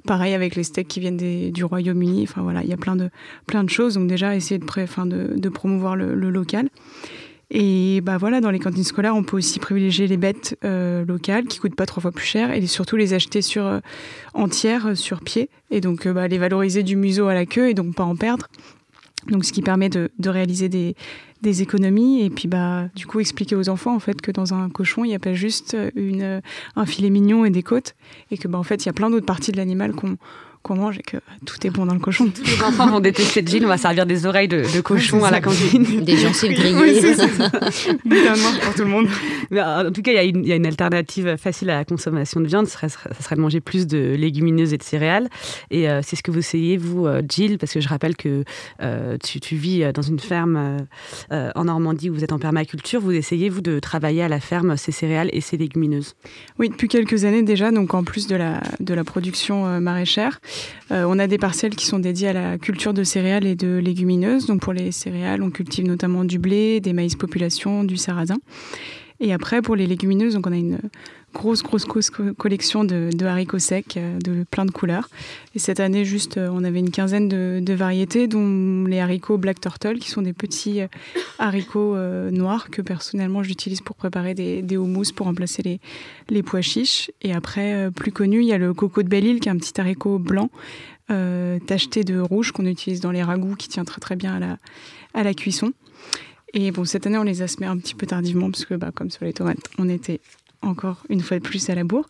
Pareil 0.06 0.34
avec 0.34 0.56
les 0.56 0.64
steaks 0.64 0.88
qui 0.88 1.00
viennent 1.00 1.18
du 1.18 1.64
Royaume-Uni. 1.64 2.24
Enfin 2.24 2.42
voilà, 2.42 2.64
il 2.64 2.70
y 2.70 2.74
a 2.74 2.78
plein 2.78 2.96
de 2.96 3.10
plein 3.46 3.64
de 3.64 3.70
choses. 3.70 3.96
Donc 3.96 4.08
déjà 4.08 4.36
essayer 4.36 4.60
de, 4.60 5.50
promouvoir 5.50 5.96
le, 5.96 6.16
local. 6.16 6.70
Et 7.52 8.02
bah 8.02 8.18
voilà, 8.18 8.42
dans 8.42 8.50
les 8.50 8.60
cantines 8.60 8.84
scolaires, 8.84 9.16
on 9.16 9.24
peut 9.24 9.38
aussi 9.38 9.60
privilégier 9.60 10.08
les 10.08 10.18
bêtes 10.18 10.58
locales 10.64 11.46
qui 11.46 11.60
coûtent 11.60 11.76
pas 11.76 11.86
trois 11.86 12.02
fois 12.02 12.12
plus 12.12 12.26
cher 12.26 12.52
et 12.52 12.66
surtout 12.66 12.96
les 12.96 13.14
acheter 13.14 13.44
sur 13.44 13.80
entières, 14.34 14.98
sur 14.98 15.22
pied, 15.22 15.50
et 15.70 15.82
donc 15.82 16.08
bah, 16.08 16.28
les 16.28 16.40
valoriser 16.40 16.82
du 16.82 16.96
museau 16.96 17.28
à 17.28 17.36
la 17.36 17.46
queue 17.46 17.70
et 17.70 17.76
donc 17.76 17.94
pas 17.94 18.06
en 18.06 18.16
perdre. 18.16 18.48
Donc, 19.28 19.46
ce 19.46 19.54
qui 19.54 19.62
permet 19.62 19.90
de, 19.90 20.12
de 20.20 20.30
réaliser 20.30 20.70
des, 20.70 20.96
des, 21.42 21.62
économies 21.62 22.22
et 22.24 22.30
puis 22.30 22.48
bah 22.48 22.88
du 22.96 23.06
coup 23.06 23.20
expliquer 23.20 23.56
aux 23.56 23.70
enfants 23.70 23.96
en 23.96 24.00
fait 24.00 24.22
que 24.22 24.32
dans 24.32 24.54
un 24.54 24.70
cochon 24.70 25.04
il 25.04 25.10
n'y 25.10 25.16
a 25.16 25.20
pas 25.20 25.34
juste 25.34 25.76
une, 25.96 26.42
un 26.76 26.86
filet 26.86 27.10
mignon 27.10 27.46
et 27.46 27.50
des 27.50 27.64
côtes 27.64 27.96
et 28.30 28.38
que 28.38 28.48
bah 28.48 28.58
en 28.58 28.64
fait 28.64 28.84
il 28.84 28.88
y 28.88 28.90
a 28.90 28.94
plein 28.94 29.10
d'autres 29.10 29.26
parties 29.26 29.52
de 29.52 29.58
l'animal 29.58 29.94
qu'on 29.94 30.18
qu'on 30.64 30.76
mange 30.76 31.00
et 31.00 31.04
que 31.04 31.18
tout 31.46 31.56
est 31.66 31.70
bon 31.70 31.86
dans 31.86 31.94
le 31.94 32.00
cochon. 32.00 32.30
Tous 32.36 32.44
les 32.44 32.64
enfants 32.64 32.88
vont 32.88 33.00
détester 33.00 33.44
Jill, 33.46 33.66
on 33.66 33.70
va 33.70 33.78
servir 33.78 34.06
des 34.06 34.26
oreilles 34.26 34.48
de, 34.48 34.82
cochon 34.82 35.24
à 35.24 35.32
la 35.32 35.42
cantine. 35.42 36.02
Des 36.04 36.18
gencives 36.18 36.54
grillées. 36.54 36.76
Oui, 36.76 38.18
pour 38.62 38.74
tout 38.76 38.84
le 38.84 38.90
monde. 38.90 39.08
Mais 39.50 39.62
en 39.62 39.92
tout 39.92 40.02
cas, 40.02 40.12
il 40.12 40.46
y, 40.46 40.50
y, 40.50 40.52
a 40.52 40.56
une 40.56 40.66
alternative 40.66 41.36
facile 41.38 41.70
à 41.70 41.78
la 41.78 41.86
consommation 41.86 42.40
de 42.42 42.48
viande, 42.48 42.68
ce 42.68 42.74
serait, 42.74 42.90
ça 42.90 43.10
serait 43.20 43.36
de 43.36 43.42
manger 43.42 43.62
plus 43.62 43.88
de 43.88 44.16
légumineuses 44.18 44.74
et 44.74 44.78
de 44.78 44.84
céréales. 44.84 45.30
Et 45.70 45.90
euh, 45.90 46.02
c'est 46.04 46.16
ce 46.16 46.24
que 46.24 46.32
vous 46.32 46.40
essayez, 46.40 46.78
vous, 46.78 47.08
euh, 47.08 47.22
Jill, 47.28 47.58
parce 47.58 47.74
que 47.74 47.82
je 47.82 47.88
rappelle 47.88 48.16
que 48.16 48.44
euh, 48.82 49.18
tu, 49.24 49.40
tu, 49.40 49.56
vis 49.56 49.92
dans 49.94 50.02
une 50.02 50.20
ferme 50.20 50.86
en 51.32 51.64
Normandie 51.66 52.10
où 52.10 52.14
vous 52.14 52.24
êtes 52.24 52.34
en 52.34 52.40
permaculture. 52.40 53.02
Vous 53.02 53.12
essayez, 53.12 53.50
vous, 53.50 53.62
de 53.62 53.80
travailler 53.80 54.24
à 54.24 54.28
la 54.28 54.40
ferme 54.40 54.78
ces 54.78 54.92
céréales 54.92 55.30
et 55.34 55.42
ces 55.42 55.58
légumineuses 55.58 56.16
Oui, 56.60 56.70
depuis 56.70 56.88
quelques 56.88 57.26
années 57.26 57.44
déjà, 57.44 57.72
donc 57.72 57.94
en 57.94 58.04
plus 58.04 58.28
de 58.28 58.36
la, 58.36 58.62
de 58.80 58.94
la 58.94 59.04
production 59.04 59.80
maraîchère. 59.80 60.40
Euh, 60.92 61.06
on 61.08 61.20
a 61.20 61.28
des 61.28 61.38
parcelles 61.38 61.76
qui 61.76 61.86
sont 61.86 62.00
dédiées 62.00 62.30
à 62.30 62.34
la 62.34 62.58
culture 62.58 62.94
de 62.94 63.04
céréales 63.04 63.46
et 63.46 63.56
de 63.56 63.78
légumineuses. 63.78 64.46
Donc 64.46 64.62
pour 64.62 64.74
les 64.74 64.92
céréales, 64.92 65.42
on 65.44 65.50
cultive 65.50 65.86
notamment 65.86 66.24
du 66.24 66.40
blé, 66.40 66.80
des 66.80 66.94
maïs 66.94 67.16
population, 67.16 67.84
du 67.84 67.98
sarrasin. 67.98 68.38
Et 69.20 69.34
après, 69.34 69.62
pour 69.62 69.76
les 69.76 69.86
légumineuses, 69.86 70.34
donc 70.34 70.48
on 70.48 70.52
a 70.52 70.58
une 70.58 70.80
grosse, 71.34 71.64
grosse, 71.64 71.86
grosse 71.86 72.10
collection 72.38 72.84
de, 72.84 73.26
haricots 73.26 73.60
secs 73.60 73.98
euh, 73.98 74.20
de 74.20 74.44
plein 74.50 74.66
de 74.66 74.72
couleurs. 74.72 75.10
Et 75.56 75.60
cette 75.60 75.80
année, 75.80 76.06
juste, 76.06 76.38
euh, 76.38 76.50
on 76.52 76.64
avait 76.64 76.80
une 76.80 76.92
quinzaine 76.92 77.28
de, 77.28 77.74
variétés, 77.74 78.28
dont 78.28 78.86
les 78.86 79.00
haricots 79.00 79.38
Black 79.38 79.60
Turtle, 79.60 79.98
qui 80.00 80.10
sont 80.10 80.22
des 80.22 80.34
petits 80.34 80.82
euh, 80.82 80.88
haricots 81.40 81.96
noirs 82.32 82.70
que 82.70 82.82
personnellement 82.82 83.44
j'utilise 83.44 83.82
pour 83.82 83.96
préparer 83.96 84.34
des, 84.34 84.62
des 84.62 84.78
houmous 84.78 85.12
pour 85.16 85.26
remplacer 85.28 85.80
les, 86.30 86.44
pois 86.44 86.62
chiches. 86.62 87.12
Et 87.22 87.34
après, 87.34 87.90
plus 87.92 88.12
connu, 88.12 88.42
il 88.42 88.48
y 88.48 88.54
a 88.54 88.58
le 88.58 88.74
coco 88.74 89.04
de 89.04 89.08
Belle-Île, 89.08 89.40
qui 89.40 89.50
est 89.50 89.52
un 89.52 89.58
petit 89.58 89.80
haricot 89.80 90.20
blanc 90.20 90.50
tacheté 91.68 92.06
de 92.06 92.20
rouge 92.20 92.54
qu'on 92.54 92.66
utilise 92.66 93.02
dans 93.02 93.12
les 93.12 93.22
ragoûts, 93.22 93.56
qui 93.56 93.68
tient 93.68 93.84
très 93.84 94.00
très 94.00 94.16
bien 94.16 94.36
à 94.36 94.40
la, 94.40 94.58
à 95.14 95.24
la 95.24 95.34
cuisson. 95.34 95.74
Et 96.54 96.72
bon, 96.72 96.86
cette 96.86 97.08
année, 97.08 97.18
on 97.18 97.24
les 97.24 97.42
a 97.42 97.48
semés 97.48 97.68
un 97.68 97.78
petit 97.78 97.96
peu 97.96 98.06
tardivement, 98.06 98.52
parce 98.52 98.66
que 98.66 98.74
bah, 98.74 98.92
comme 98.94 99.10
sur 99.10 99.26
les 99.26 99.34
tomates, 99.34 99.70
on 99.78 99.88
était 99.88 100.20
encore 100.62 101.04
une 101.10 101.22
fois 101.22 101.40
de 101.40 101.44
plus 101.44 101.70
à 101.70 101.76
la 101.76 101.84
bourre. 101.84 102.08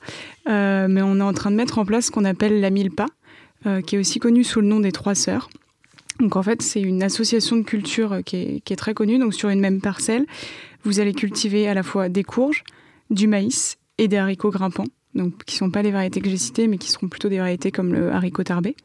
Euh, 0.48 0.88
mais 0.90 1.02
on 1.02 1.18
est 1.18 1.24
en 1.24 1.34
train 1.34 1.52
de 1.52 1.56
mettre 1.56 1.78
en 1.78 1.86
place 1.86 2.08
ce 2.08 2.12
qu'on 2.12 2.26
appelle 2.26 2.60
la 2.60 2.70
Milpa, 2.70 3.06
euh, 3.66 3.82
qui 3.82 3.96
est 3.96 4.00
aussi 4.00 4.20
connue 4.20 4.44
sous 4.44 4.62
le 4.62 4.68
nom 4.68 4.80
des 4.80 4.92
Trois 4.92 5.16
Sœurs. 5.16 5.50
Donc 6.20 6.36
en 6.36 6.44
fait, 6.44 6.62
c'est 6.62 6.82
une 6.82 7.04
association 7.04 7.56
de 7.56 7.64
culture 7.64 8.20
qui 8.26 8.36
est, 8.36 8.62
qui 8.62 8.74
est, 8.74 8.76
très 8.76 8.94
connue. 8.94 9.18
Donc 9.18 9.34
sur 9.34 9.50
une 9.50 9.60
même 9.60 9.82
parcelle, 9.82 10.26
vous 10.84 11.00
allez 11.00 11.14
cultiver 11.14 11.68
à 11.68 11.74
la 11.74 11.84
fois 11.84 12.10
des 12.10 12.24
courges, 12.24 12.64
du 13.10 13.28
maïs 13.28 13.78
et 13.98 14.08
des 14.08 14.18
haricots 14.18 14.52
grimpants, 14.52 14.88
donc 15.16 15.44
qui 15.46 15.56
sont 15.56 15.72
pas 15.72 15.82
les 15.82 15.92
variétés 15.92 16.22
que 16.22 16.30
j'ai 16.30 16.38
citées, 16.38 16.68
mais 16.68 16.78
qui 16.78 16.90
seront 16.90 17.08
plutôt 17.08 17.30
des 17.30 17.38
variétés 17.38 17.72
comme 17.72 17.94
le 17.94 18.12
haricot 18.12 18.44
tarbé. 18.44 18.76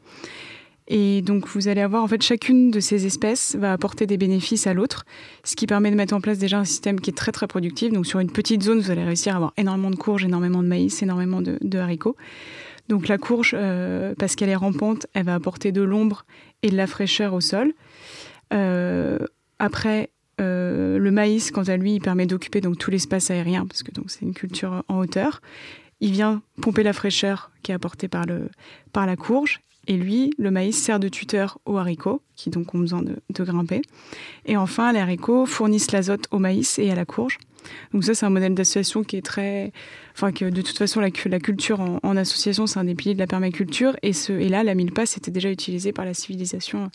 Et 0.87 1.21
donc, 1.21 1.47
vous 1.47 1.67
allez 1.67 1.81
avoir, 1.81 2.01
en 2.03 2.07
fait, 2.07 2.21
chacune 2.21 2.71
de 2.71 2.79
ces 2.79 3.05
espèces 3.05 3.55
va 3.55 3.73
apporter 3.73 4.07
des 4.07 4.17
bénéfices 4.17 4.67
à 4.67 4.73
l'autre, 4.73 5.05
ce 5.43 5.55
qui 5.55 5.67
permet 5.67 5.91
de 5.91 5.95
mettre 5.95 6.13
en 6.13 6.21
place 6.21 6.37
déjà 6.37 6.59
un 6.59 6.65
système 6.65 7.01
qui 7.01 7.09
est 7.09 7.13
très, 7.13 7.33
très 7.33 7.47
productif. 7.47 7.91
Donc, 7.91 8.07
sur 8.07 8.19
une 8.19 8.31
petite 8.31 8.63
zone, 8.63 8.79
vous 8.79 8.89
allez 8.89 9.03
réussir 9.03 9.33
à 9.33 9.35
avoir 9.35 9.53
énormément 9.57 9.91
de 9.91 9.97
courges, 9.97 10.23
énormément 10.23 10.63
de 10.63 10.67
maïs, 10.67 11.01
énormément 11.01 11.41
de, 11.41 11.77
haricots. 11.77 12.15
Donc, 12.87 13.09
la 13.09 13.17
courge, 13.17 13.53
euh, 13.53 14.15
parce 14.17 14.35
qu'elle 14.35 14.49
est 14.49 14.55
rampante, 14.55 15.07
elle 15.13 15.25
va 15.25 15.35
apporter 15.35 15.73
de 15.73 15.81
l'ombre 15.81 16.25
et 16.63 16.69
de 16.69 16.77
la 16.77 16.87
fraîcheur 16.87 17.33
au 17.33 17.41
sol. 17.41 17.73
Euh, 18.53 19.19
après, 19.59 20.09
euh, 20.39 20.97
le 20.97 21.11
maïs, 21.11 21.51
quant 21.51 21.63
à 21.63 21.75
lui, 21.75 21.95
il 21.95 21.99
permet 21.99 22.27
d'occuper 22.27 22.61
donc 22.61 22.77
tout 22.77 22.91
l'espace 22.91 23.29
aérien, 23.29 23.65
parce 23.65 23.83
que 23.83 23.91
c'est 24.07 24.21
une 24.21 24.33
culture 24.33 24.83
en 24.87 24.99
hauteur. 24.99 25.41
Il 25.99 26.11
vient 26.11 26.41
pomper 26.61 26.83
la 26.83 26.93
fraîcheur 26.93 27.51
qui 27.63 27.71
est 27.71 27.75
apportée 27.75 28.07
par, 28.07 28.25
le, 28.25 28.49
par 28.93 29.05
la 29.05 29.17
courge. 29.17 29.59
Et 29.87 29.95
lui, 29.95 30.33
le 30.37 30.51
maïs 30.51 30.77
sert 30.77 30.99
de 30.99 31.07
tuteur 31.07 31.59
aux 31.65 31.77
haricots, 31.77 32.21
qui 32.35 32.49
donc 32.49 32.75
ont 32.75 32.79
besoin 32.79 33.01
de, 33.01 33.43
grimper. 33.43 33.81
Et 34.45 34.57
enfin, 34.57 34.91
les 34.91 34.99
haricots 34.99 35.45
fournissent 35.45 35.91
l'azote 35.91 36.27
au 36.31 36.39
maïs 36.39 36.77
et 36.77 36.91
à 36.91 36.95
la 36.95 37.05
courge. 37.05 37.37
Donc 37.93 38.03
ça, 38.03 38.13
c'est 38.13 38.25
un 38.25 38.29
modèle 38.29 38.53
d'association 38.53 39.03
qui 39.03 39.17
est 39.17 39.25
très... 39.25 39.71
Enfin, 40.13 40.31
que 40.31 40.45
de 40.45 40.61
toute 40.61 40.77
façon, 40.77 40.99
la, 40.99 41.11
culture 41.11 41.79
en, 41.79 42.17
association, 42.17 42.67
c'est 42.67 42.79
un 42.79 42.85
des 42.85 42.95
piliers 42.95 43.13
de 43.13 43.19
la 43.19 43.27
permaculture. 43.27 43.95
Et, 44.03 44.13
ce, 44.13 44.33
et 44.33 44.49
là, 44.49 44.63
la 44.63 44.73
milpa, 44.73 45.05
c'était 45.05 45.31
déjà 45.31 45.51
utilisé 45.51 45.91
par 45.91 46.05
la 46.05 46.13
civilisation 46.13 46.89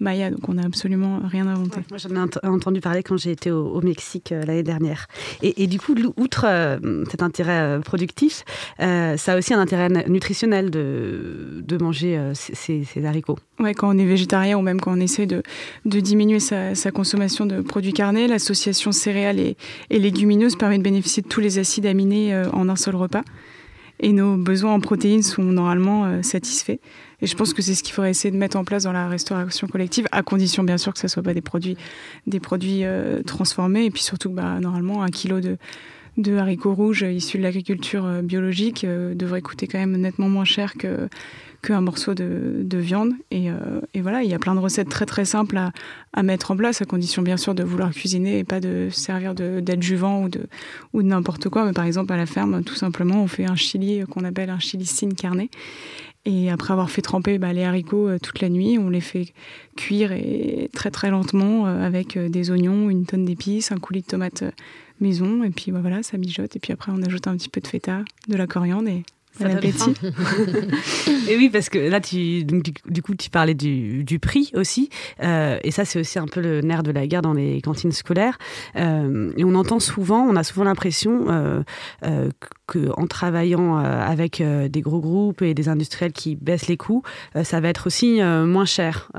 Maya, 0.00 0.30
donc 0.30 0.48
on 0.48 0.54
n'a 0.54 0.64
absolument 0.64 1.20
rien 1.24 1.46
inventé. 1.46 1.80
moi 1.90 1.98
j'en 1.98 2.14
ai 2.14 2.46
entendu 2.46 2.80
parler 2.80 3.02
quand 3.02 3.16
j'ai 3.16 3.32
été 3.32 3.50
au, 3.50 3.80
Mexique 3.80 4.32
euh, 4.32 4.44
l'année 4.44 4.62
dernière. 4.62 5.06
Et, 5.42 5.66
du 5.66 5.80
coup, 5.80 5.94
outre 6.16 6.44
euh, 6.46 7.04
cet 7.10 7.22
intérêt 7.22 7.60
euh, 7.60 7.80
productif, 7.80 8.44
ça 8.78 9.32
a 9.32 9.38
aussi 9.38 9.54
un 9.54 9.60
intérêt 9.60 9.88
nutritionnel 10.08 10.70
de, 10.70 11.62
de 11.66 11.76
manger 11.78 12.20
ces, 12.34 12.84
haricots. 13.04 13.38
Ouais, 13.58 13.74
quand 13.74 13.94
on 13.94 13.98
est 13.98 14.04
végétarien 14.04 14.58
ou 14.58 14.62
même 14.62 14.80
quand 14.80 14.92
on 14.92 15.00
essaie 15.00 15.26
de, 15.26 15.42
de 15.84 16.00
diminuer 16.00 16.40
sa, 16.40 16.74
consommation 16.92 17.46
de 17.46 17.60
produits 17.60 17.92
carnés, 17.92 18.28
l'association 18.28 18.92
céréales 18.92 19.38
et, 19.38 19.56
et 19.90 19.98
légumineuses 19.98 20.56
permet 20.56 20.78
de 20.78 20.82
bénéficier 20.82 21.22
de 21.22 21.28
tous 21.28 21.40
les 21.40 21.58
acides 21.58 21.86
aminés 21.86 22.34
en 22.52 22.68
un 22.68 22.76
seul 22.76 22.96
repas. 22.96 23.22
Et 24.00 24.12
nos 24.12 24.36
besoins 24.36 24.74
en 24.74 24.80
protéines 24.80 25.22
sont 25.22 25.42
normalement 25.42 26.22
satisfaits. 26.22 26.78
Et 27.20 27.26
je 27.26 27.34
pense 27.34 27.52
que 27.52 27.62
c'est 27.62 27.74
ce 27.74 27.82
qu'il 27.82 27.92
faudrait 27.92 28.10
essayer 28.10 28.30
de 28.30 28.36
mettre 28.36 28.56
en 28.56 28.64
place 28.64 28.84
dans 28.84 28.92
la 28.92 29.08
restauration 29.08 29.66
collective, 29.66 30.06
à 30.12 30.22
condition 30.22 30.62
bien 30.62 30.78
sûr 30.78 30.92
que 30.92 31.00
ce 31.00 31.06
ne 31.06 31.10
soit 31.10 31.22
pas 31.22 31.34
des 31.34 31.40
produits, 31.40 31.76
des 32.26 32.38
produits 32.38 32.84
euh, 32.84 33.22
transformés. 33.22 33.86
Et 33.86 33.90
puis 33.90 34.02
surtout, 34.02 34.30
bah, 34.30 34.60
normalement, 34.60 35.02
un 35.02 35.08
kilo 35.08 35.40
de, 35.40 35.56
de 36.16 36.36
haricots 36.36 36.74
rouges 36.74 37.02
issus 37.02 37.38
de 37.38 37.42
l'agriculture 37.42 38.06
euh, 38.06 38.22
biologique 38.22 38.84
euh, 38.84 39.14
devrait 39.14 39.42
coûter 39.42 39.66
quand 39.66 39.78
même 39.78 39.96
nettement 39.96 40.28
moins 40.28 40.44
cher 40.44 40.74
que 40.74 41.08
qu'un 41.62 41.80
morceau 41.80 42.14
de, 42.14 42.62
de 42.62 42.78
viande. 42.78 43.12
Et, 43.30 43.48
et, 43.94 44.00
voilà, 44.00 44.22
il 44.22 44.30
y 44.30 44.34
a 44.34 44.38
plein 44.38 44.54
de 44.54 44.60
recettes 44.60 44.88
très 44.88 45.06
très 45.06 45.24
simples 45.24 45.58
à, 46.12 46.22
mettre 46.22 46.50
en 46.50 46.56
place, 46.56 46.82
à 46.82 46.84
condition 46.84 47.22
bien 47.22 47.36
sûr 47.36 47.54
de 47.54 47.62
vouloir 47.62 47.90
cuisiner 47.90 48.38
et 48.38 48.44
pas 48.44 48.60
de 48.60 48.88
servir 48.90 49.34
d'adjuvant 49.34 50.22
ou 50.22 50.28
de, 50.28 50.42
ou 50.92 51.02
n'importe 51.02 51.48
quoi. 51.48 51.64
Mais 51.64 51.72
par 51.72 51.84
exemple, 51.84 52.12
à 52.12 52.16
la 52.16 52.26
ferme, 52.26 52.62
tout 52.62 52.74
simplement, 52.74 53.22
on 53.22 53.26
fait 53.26 53.46
un 53.46 53.56
chili 53.56 54.04
qu'on 54.10 54.24
appelle 54.24 54.50
un 54.50 54.58
chili 54.58 54.86
sin 54.86 55.10
carné. 55.10 55.50
Et 56.24 56.50
après 56.50 56.72
avoir 56.72 56.90
fait 56.90 57.00
tremper 57.00 57.38
bah, 57.38 57.54
les 57.54 57.64
haricots 57.64 58.06
euh, 58.08 58.18
toute 58.18 58.40
la 58.42 58.50
nuit, 58.50 58.78
on 58.78 58.90
les 58.90 59.00
fait 59.00 59.32
cuire 59.76 60.12
très 60.74 60.90
très 60.90 61.10
lentement 61.10 61.66
euh, 61.66 61.82
avec 61.82 62.18
euh, 62.18 62.28
des 62.28 62.50
oignons, 62.50 62.90
une 62.90 63.06
tonne 63.06 63.24
d'épices, 63.24 63.72
un 63.72 63.78
coulis 63.78 64.02
de 64.02 64.06
tomates 64.06 64.44
maison. 65.00 65.42
Et 65.42 65.48
puis 65.48 65.72
bah, 65.72 65.78
voilà, 65.80 66.02
ça 66.02 66.18
mijote. 66.18 66.54
Et 66.54 66.58
puis 66.58 66.72
après, 66.74 66.92
on 66.94 67.02
ajoute 67.02 67.26
un 67.28 67.36
petit 67.36 67.48
peu 67.48 67.62
de 67.62 67.66
feta, 67.66 68.02
de 68.28 68.36
la 68.36 68.46
coriandre 68.46 68.90
Bon 69.40 69.50
appétit. 69.50 69.94
et 71.28 71.36
oui, 71.36 71.50
parce 71.50 71.68
que 71.68 71.78
là, 71.78 72.00
tu, 72.00 72.44
du, 72.44 73.02
coup, 73.02 73.14
tu 73.14 73.30
parlais 73.30 73.54
du, 73.54 74.18
prix 74.20 74.50
aussi. 74.54 74.90
et 75.20 75.70
ça, 75.70 75.84
c'est 75.84 76.00
aussi 76.00 76.18
un 76.18 76.26
peu 76.26 76.40
le 76.40 76.60
nerf 76.60 76.82
de 76.82 76.90
la 76.90 77.06
guerre 77.06 77.22
dans 77.22 77.34
les 77.34 77.60
cantines 77.60 77.92
scolaires. 77.92 78.38
et 78.76 79.44
on 79.44 79.54
entend 79.54 79.80
souvent, 79.80 80.22
on 80.22 80.36
a 80.36 80.44
souvent 80.44 80.64
l'impression 80.64 81.26
euh, 81.28 82.30
qu'en 82.68 83.06
travaillant 83.06 83.78
euh, 83.78 84.00
avec 84.06 84.40
euh, 84.40 84.68
des 84.68 84.82
gros 84.82 85.00
groupes 85.00 85.42
et 85.42 85.54
des 85.54 85.68
industriels 85.68 86.12
qui 86.12 86.36
baissent 86.36 86.68
les 86.68 86.76
coûts, 86.76 87.02
euh, 87.34 87.42
ça 87.42 87.60
va 87.60 87.68
être 87.68 87.86
aussi 87.86 88.20
moins 88.22 88.66
cher. 88.66 89.10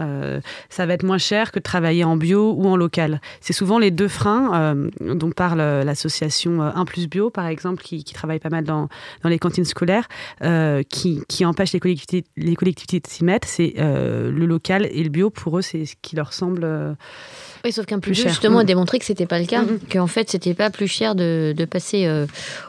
ça 0.70 0.86
va 0.86 0.94
être 0.94 1.04
moins 1.04 1.18
cher 1.18 1.52
que 1.52 1.60
de 1.60 1.64
travailler 1.64 2.04
en 2.04 2.16
bio 2.16 2.54
ou 2.54 2.68
en 2.68 2.76
local. 2.76 3.22
C'est 3.42 3.54
souvent 3.54 3.80
les 3.80 3.92
deux 3.92 4.08
freins 4.08 4.76
dont 5.00 5.32
parle 5.32 5.60
l'association 5.60 6.62
1 6.62 6.86
plus 6.86 7.08
bio, 7.08 7.30
par 7.30 7.48
exemple, 7.48 7.82
qui, 7.82 8.04
travaille 8.04 8.40
pas 8.40 8.50
mal 8.50 8.66
dans, 8.66 8.90
dans 9.24 9.30
les 9.30 9.40
cantines 9.40 9.66
scolaires, 9.66 10.08
qui, 10.90 11.22
qui 11.28 11.46
empêchent 11.46 11.74
les 11.74 11.80
collectivités, 11.80 12.26
les 12.38 12.56
collectivités 12.56 13.00
de 13.00 13.08
s'y 13.08 13.24
mettre. 13.24 13.48
C'est 13.48 13.74
le 13.78 14.46
local 14.46 14.88
et 14.92 15.04
le 15.04 15.10
bio, 15.10 15.30
pour 15.30 15.58
eux, 15.58 15.62
c'est 15.62 15.86
ce 15.86 15.96
qui 16.02 16.16
leur 16.16 16.34
semble 16.34 16.96
oui, 17.66 17.74
sauf 17.74 17.86
qu'un 17.86 18.00
plus, 18.00 18.14
cher. 18.14 18.30
justement 18.30 18.60
a 18.60 18.64
mm. 18.64 18.68
démontré 18.68 19.00
que 19.00 19.06
c'était 19.06 19.26
pas 19.26 19.40
le 19.40 19.46
cas, 19.46 19.64
mm-hmm. 19.64 19.92
qu'en 19.92 20.08
fait 20.08 20.30
c'était 20.30 20.54
pas 20.54 20.70
plus 20.70 20.88
cher 20.88 21.16
de, 21.16 21.54
de 21.56 21.66
passer 21.66 22.06
euh, 22.06 22.26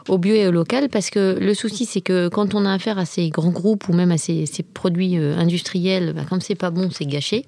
au 0.09 0.17
bio 0.17 0.33
et 0.33 0.47
au 0.47 0.51
local, 0.51 0.89
parce 0.89 1.09
que 1.09 1.37
le 1.39 1.53
souci 1.53 1.85
c'est 1.85 2.01
que 2.01 2.27
quand 2.27 2.55
on 2.55 2.65
a 2.65 2.73
affaire 2.73 2.97
à 2.97 3.05
ces 3.05 3.29
grands 3.29 3.51
groupes 3.51 3.87
ou 3.87 3.93
même 3.93 4.11
à 4.11 4.17
ces, 4.17 4.45
ces 4.45 4.63
produits 4.63 5.17
euh, 5.17 5.37
industriels, 5.37 6.13
bah, 6.13 6.23
comme 6.29 6.41
c'est 6.41 6.55
pas 6.55 6.71
bon, 6.71 6.89
c'est 6.91 7.05
gâché. 7.05 7.45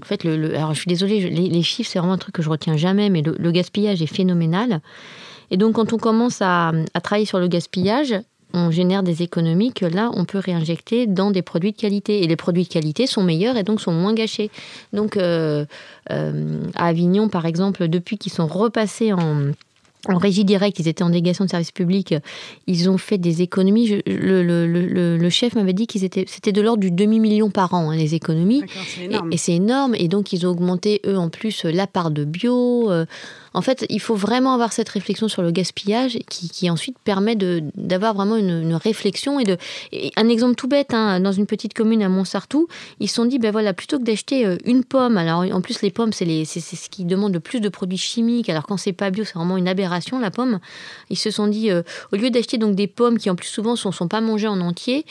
En 0.00 0.04
fait, 0.04 0.24
le, 0.24 0.54
alors 0.56 0.74
je 0.74 0.80
suis 0.80 0.88
désolée, 0.88 1.28
les, 1.28 1.62
chiffres 1.62 1.90
c'est 1.92 1.98
vraiment 1.98 2.14
un 2.14 2.18
truc 2.18 2.34
que 2.34 2.42
je 2.42 2.48
retiens 2.48 2.76
jamais, 2.76 3.10
mais 3.10 3.22
le, 3.22 3.50
gaspillage 3.50 4.00
est 4.02 4.06
phénoménal. 4.06 4.80
Et 5.50 5.56
donc 5.56 5.74
quand 5.74 5.92
on 5.92 5.98
commence 5.98 6.40
à, 6.40 6.72
à 6.94 7.00
travailler 7.00 7.26
sur 7.26 7.38
le 7.38 7.48
gaspillage, 7.48 8.14
on 8.54 8.70
génère 8.70 9.02
des 9.02 9.22
économies 9.22 9.72
que 9.72 9.84
là, 9.84 10.10
on 10.14 10.24
peut 10.24 10.38
réinjecter 10.38 11.06
dans 11.06 11.30
des 11.30 11.42
produits 11.42 11.72
de 11.72 11.76
qualité. 11.76 12.22
Et 12.22 12.26
les 12.26 12.36
produits 12.36 12.64
de 12.64 12.68
qualité 12.68 13.06
sont 13.06 13.22
meilleurs 13.22 13.56
et 13.56 13.62
donc 13.62 13.80
sont 13.80 13.92
moins 13.92 14.14
gâchés. 14.14 14.50
Donc, 14.92 15.16
euh, 15.16 15.64
euh, 16.10 16.62
à 16.74 16.86
Avignon, 16.86 17.28
par 17.28 17.46
exemple, 17.46 17.88
depuis 17.88 18.16
qu'ils 18.16 18.32
sont 18.32 18.46
repassés 18.46 19.12
en 19.12 19.52
en 20.06 20.16
régie 20.16 20.44
directe, 20.44 20.78
ils 20.78 20.88
étaient 20.88 21.02
en 21.02 21.10
délégation 21.10 21.44
de 21.44 21.50
service 21.50 21.72
public, 21.72 22.14
ils 22.66 22.88
ont 22.88 22.98
fait 22.98 23.18
des 23.18 23.42
économies. 23.42 24.00
le, 24.06 25.28
chef 25.28 25.54
m'avait 25.54 25.72
dit 25.72 25.86
qu'ils 25.86 26.04
étaient, 26.04 26.24
c'était 26.28 26.52
de 26.52 26.62
l'ordre 26.62 26.80
du 26.80 26.90
demi-million 26.90 27.50
par 27.50 27.74
an, 27.74 27.90
hein, 27.90 27.96
les 27.96 28.14
économies. 28.14 28.62
Et, 29.32 29.36
c'est 29.36 29.54
énorme. 29.54 29.94
Et 29.96 30.08
donc, 30.08 30.32
ils 30.32 30.46
ont 30.46 30.50
augmenté, 30.50 31.00
eux, 31.04 31.18
en 31.18 31.28
plus, 31.28 31.64
la 31.64 31.86
part 31.86 32.10
de 32.10 32.24
bio. 32.24 32.90
Euh, 32.90 33.06
en 33.54 33.62
fait, 33.62 33.86
il 33.88 34.00
faut 34.00 34.14
vraiment 34.14 34.54
avoir 34.54 34.72
cette 34.72 34.88
réflexion 34.88 35.28
sur 35.28 35.42
le 35.42 35.50
gaspillage 35.50 36.18
qui, 36.28 36.70
ensuite 36.70 36.98
permet 36.98 37.36
d'avoir 37.36 38.14
vraiment 38.14 38.36
une, 38.36 38.74
réflexion. 38.74 39.40
Et, 39.40 39.44
de, 39.44 39.56
un 40.16 40.28
exemple 40.28 40.54
tout 40.54 40.68
bête, 40.68 40.92
hein, 40.92 41.20
dans 41.20 41.32
une 41.32 41.46
petite 41.46 41.74
commune 41.74 42.02
à 42.02 42.08
Montsartou, 42.08 42.68
ils 43.00 43.08
se 43.08 43.14
sont 43.16 43.24
dit, 43.24 43.38
ben 43.38 43.50
voilà, 43.50 43.72
plutôt 43.72 43.98
que 43.98 44.04
d'acheter 44.04 44.46
euh, 44.46 44.56
une 44.64 44.84
pomme, 44.84 45.16
alors 45.16 45.40
en 45.52 45.60
plus 45.60 45.82
les 45.82 45.90
pommes, 45.90 46.12
c'est 46.12 46.44
ce 46.44 46.88
qui 46.90 47.04
demande 47.04 47.32
le 47.32 47.40
plus 47.40 47.60
de 47.60 47.68
produits 47.68 47.98
chimiques, 47.98 48.48
alors 48.48 48.66
quand 48.66 48.76
c'est 48.76 48.92
pas 48.92 49.10
bio, 49.10 49.24
c'est 49.24 49.34
vraiment 49.34 49.56
une 49.56 49.68
aberration 49.68 50.18
la 50.18 50.30
pomme. 50.30 50.58
Ils 51.10 51.18
se 51.18 51.30
sont 51.30 51.46
dit, 51.46 51.70
euh, 51.70 51.82
au 52.12 52.16
lieu 52.16 52.30
d'acheter 52.30 52.58
donc 52.58 52.74
des 52.74 52.86
pommes 52.86 53.18
qui 53.18 53.30
en 53.30 53.34
plus 53.34 53.48
souvent 53.48 53.76
sont, 53.76 53.92
sont 53.92 54.08
pas 54.08 54.20
mangées 54.20 54.48
en 54.48 54.60
entier, 54.60 55.04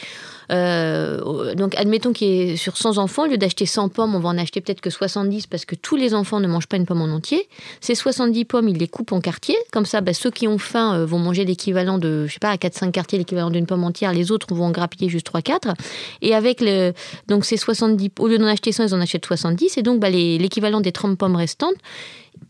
euh, 0.51 1.55
donc, 1.55 1.75
admettons 1.75 2.13
qu'il 2.13 2.27
ait 2.27 2.55
sur 2.55 2.77
100 2.77 2.97
enfants, 2.97 3.23
au 3.23 3.27
lieu 3.27 3.37
d'acheter 3.37 3.65
100 3.65 3.89
pommes, 3.89 4.15
on 4.15 4.19
va 4.19 4.29
en 4.29 4.37
acheter 4.37 4.61
peut-être 4.61 4.81
que 4.81 4.89
70 4.89 5.47
parce 5.47 5.65
que 5.65 5.75
tous 5.75 5.95
les 5.95 6.13
enfants 6.13 6.39
ne 6.39 6.47
mangent 6.47 6.67
pas 6.67 6.77
une 6.77 6.85
pomme 6.85 7.01
en 7.01 7.13
entier. 7.13 7.47
Ces 7.81 7.95
70 7.95 8.45
pommes, 8.45 8.69
ils 8.69 8.77
les 8.77 8.87
coupent 8.87 9.11
en 9.11 9.21
quartiers. 9.21 9.57
Comme 9.71 9.85
ça, 9.85 10.01
bah, 10.01 10.13
ceux 10.13 10.31
qui 10.31 10.47
ont 10.47 10.57
faim 10.57 10.95
euh, 10.95 11.05
vont 11.05 11.19
manger 11.19 11.45
l'équivalent 11.45 11.97
de, 11.97 12.25
je 12.27 12.33
sais 12.33 12.39
pas, 12.39 12.51
à 12.51 12.55
4-5 12.55 12.91
quartiers, 12.91 13.17
l'équivalent 13.17 13.49
d'une 13.49 13.65
pomme 13.65 13.83
entière. 13.83 14.13
Les 14.13 14.31
autres 14.31 14.53
vont 14.53 14.65
en 14.65 14.71
grappiller 14.71 15.09
juste 15.09 15.29
3-4. 15.31 15.73
Et 16.21 16.33
avec 16.33 16.61
le, 16.61 16.93
donc 17.27 17.45
ces 17.45 17.57
70, 17.57 18.11
au 18.19 18.27
lieu 18.27 18.37
d'en 18.37 18.47
acheter 18.47 18.71
100, 18.71 18.87
ils 18.87 18.95
en 18.95 19.01
achètent 19.01 19.25
70. 19.25 19.77
Et 19.77 19.81
donc, 19.81 19.99
bah, 19.99 20.09
l'équivalent 20.09 20.81
des 20.81 20.91
30 20.91 21.17
pommes 21.17 21.35
restantes, 21.35 21.75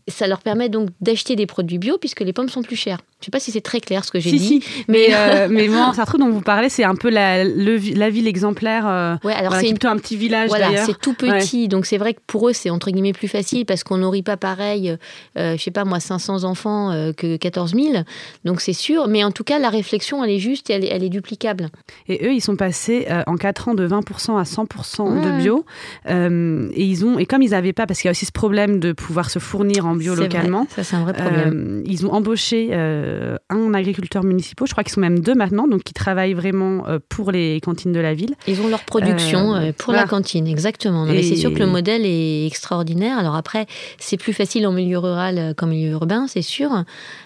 ça 0.08 0.26
leur 0.26 0.40
permet 0.40 0.68
donc 0.68 0.88
d'acheter 1.00 1.36
des 1.36 1.46
produits 1.46 1.78
bio 1.78 1.98
puisque 1.98 2.20
les 2.20 2.32
pommes 2.32 2.48
sont 2.48 2.62
plus 2.62 2.76
chères. 2.76 2.98
Je 3.20 3.22
ne 3.22 3.24
sais 3.26 3.30
pas 3.32 3.40
si 3.40 3.50
c'est 3.50 3.60
très 3.60 3.80
clair 3.80 4.04
ce 4.04 4.12
que 4.12 4.20
j'ai 4.20 4.30
dit. 4.30 4.38
Si. 4.38 4.64
Mais, 4.86 5.08
euh, 5.12 5.48
mais 5.50 5.66
moi, 5.66 5.92
truc 6.06 6.20
dont 6.20 6.30
vous 6.30 6.40
parlez, 6.40 6.68
c'est 6.68 6.84
un 6.84 6.94
peu 6.94 7.10
la, 7.10 7.42
la 7.42 8.10
ville 8.10 8.28
exemplaire. 8.28 8.86
Euh, 8.86 9.16
ouais, 9.24 9.32
alors 9.32 9.54
c'est 9.56 9.70
plutôt 9.70 9.88
un 9.88 9.96
petit 9.96 10.16
village 10.16 10.48
voilà, 10.50 10.84
c'est 10.84 10.98
tout 10.98 11.14
petit. 11.14 11.66
Donc 11.66 11.84
c'est 11.84 11.98
vrai 11.98 12.14
que 12.14 12.20
pour 12.26 12.48
eux, 12.48 12.52
c'est 12.52 12.70
entre 12.70 12.90
guillemets 12.92 13.12
plus 13.12 13.26
facile 13.26 13.66
parce 13.66 13.82
qu'on 13.82 13.96
nourrit 13.96 14.22
pas 14.22 14.36
pareil, 14.36 14.96
euh, 15.36 15.56
je 15.56 15.62
sais 15.62 15.72
pas 15.72 15.84
moi, 15.84 15.98
500 15.98 16.44
enfants 16.44 16.92
euh, 16.92 17.12
que 17.12 17.36
14 17.36 17.74
000. 17.74 18.04
Donc 18.44 18.60
c'est 18.60 18.72
sûr. 18.72 19.08
Mais 19.08 19.24
en 19.24 19.32
tout 19.32 19.44
cas, 19.44 19.58
la 19.58 19.70
réflexion, 19.70 20.22
elle 20.22 20.30
est 20.30 20.38
juste 20.38 20.70
et 20.70 20.74
elle, 20.74 20.84
elle 20.84 21.02
est 21.02 21.08
duplicable. 21.08 21.70
Et 22.08 22.24
eux, 22.24 22.32
ils 22.32 22.40
sont 22.40 22.56
passés 22.56 23.08
en 23.26 23.36
4 23.36 23.68
ans 23.68 23.74
de 23.74 23.86
20% 23.86 24.38
à 24.38 24.44
100% 24.44 25.24
de 25.24 25.42
bio. 25.42 25.64
et, 26.08 26.84
ils 26.84 27.04
ont, 27.04 27.18
et 27.18 27.26
comme 27.26 27.42
ils 27.42 27.50
n'avaient 27.50 27.72
pas, 27.72 27.86
parce 27.86 28.00
qu'il 28.00 28.06
y 28.06 28.10
a 28.10 28.12
aussi 28.12 28.26
ce 28.26 28.32
problème 28.32 28.78
de 28.78 28.92
pouvoir 28.92 29.28
se 29.28 29.40
fournir 29.40 29.77
en 29.86 29.94
bio 29.94 30.14
localement. 30.14 30.66
Ça, 30.70 30.84
c'est 30.84 30.96
un 30.96 31.02
vrai 31.02 31.12
problème. 31.12 31.82
ils 31.86 32.06
ont 32.06 32.12
embauché 32.12 32.68
euh, 32.72 33.36
un 33.50 33.74
agriculteur 33.74 34.24
municipal, 34.24 34.66
je 34.66 34.72
crois 34.72 34.84
qu'ils 34.84 34.92
sont 34.92 35.00
même 35.00 35.20
deux 35.20 35.34
maintenant, 35.34 35.66
donc 35.66 35.82
qui 35.82 35.94
travaillent 35.94 36.34
vraiment 36.34 36.86
euh, 36.86 36.98
pour 37.08 37.30
les 37.32 37.60
cantines 37.60 37.92
de 37.92 38.00
la 38.00 38.14
ville. 38.14 38.34
Ils 38.46 38.60
ont 38.60 38.68
leur 38.68 38.82
production 38.84 39.54
euh, 39.54 39.72
pour 39.76 39.92
la 39.92 40.04
cantine, 40.04 40.46
exactement. 40.46 41.06
c'est 41.06 41.36
sûr 41.36 41.52
que 41.52 41.58
le 41.58 41.66
modèle 41.66 42.04
est 42.04 42.46
extraordinaire. 42.46 43.18
Alors 43.18 43.36
après, 43.36 43.66
c'est 43.98 44.16
plus 44.16 44.32
facile 44.32 44.66
en 44.66 44.72
milieu 44.72 44.98
rural 44.98 45.54
qu'en 45.56 45.66
milieu 45.66 45.90
urbain, 45.90 46.26
c'est 46.28 46.42
sûr. 46.42 46.84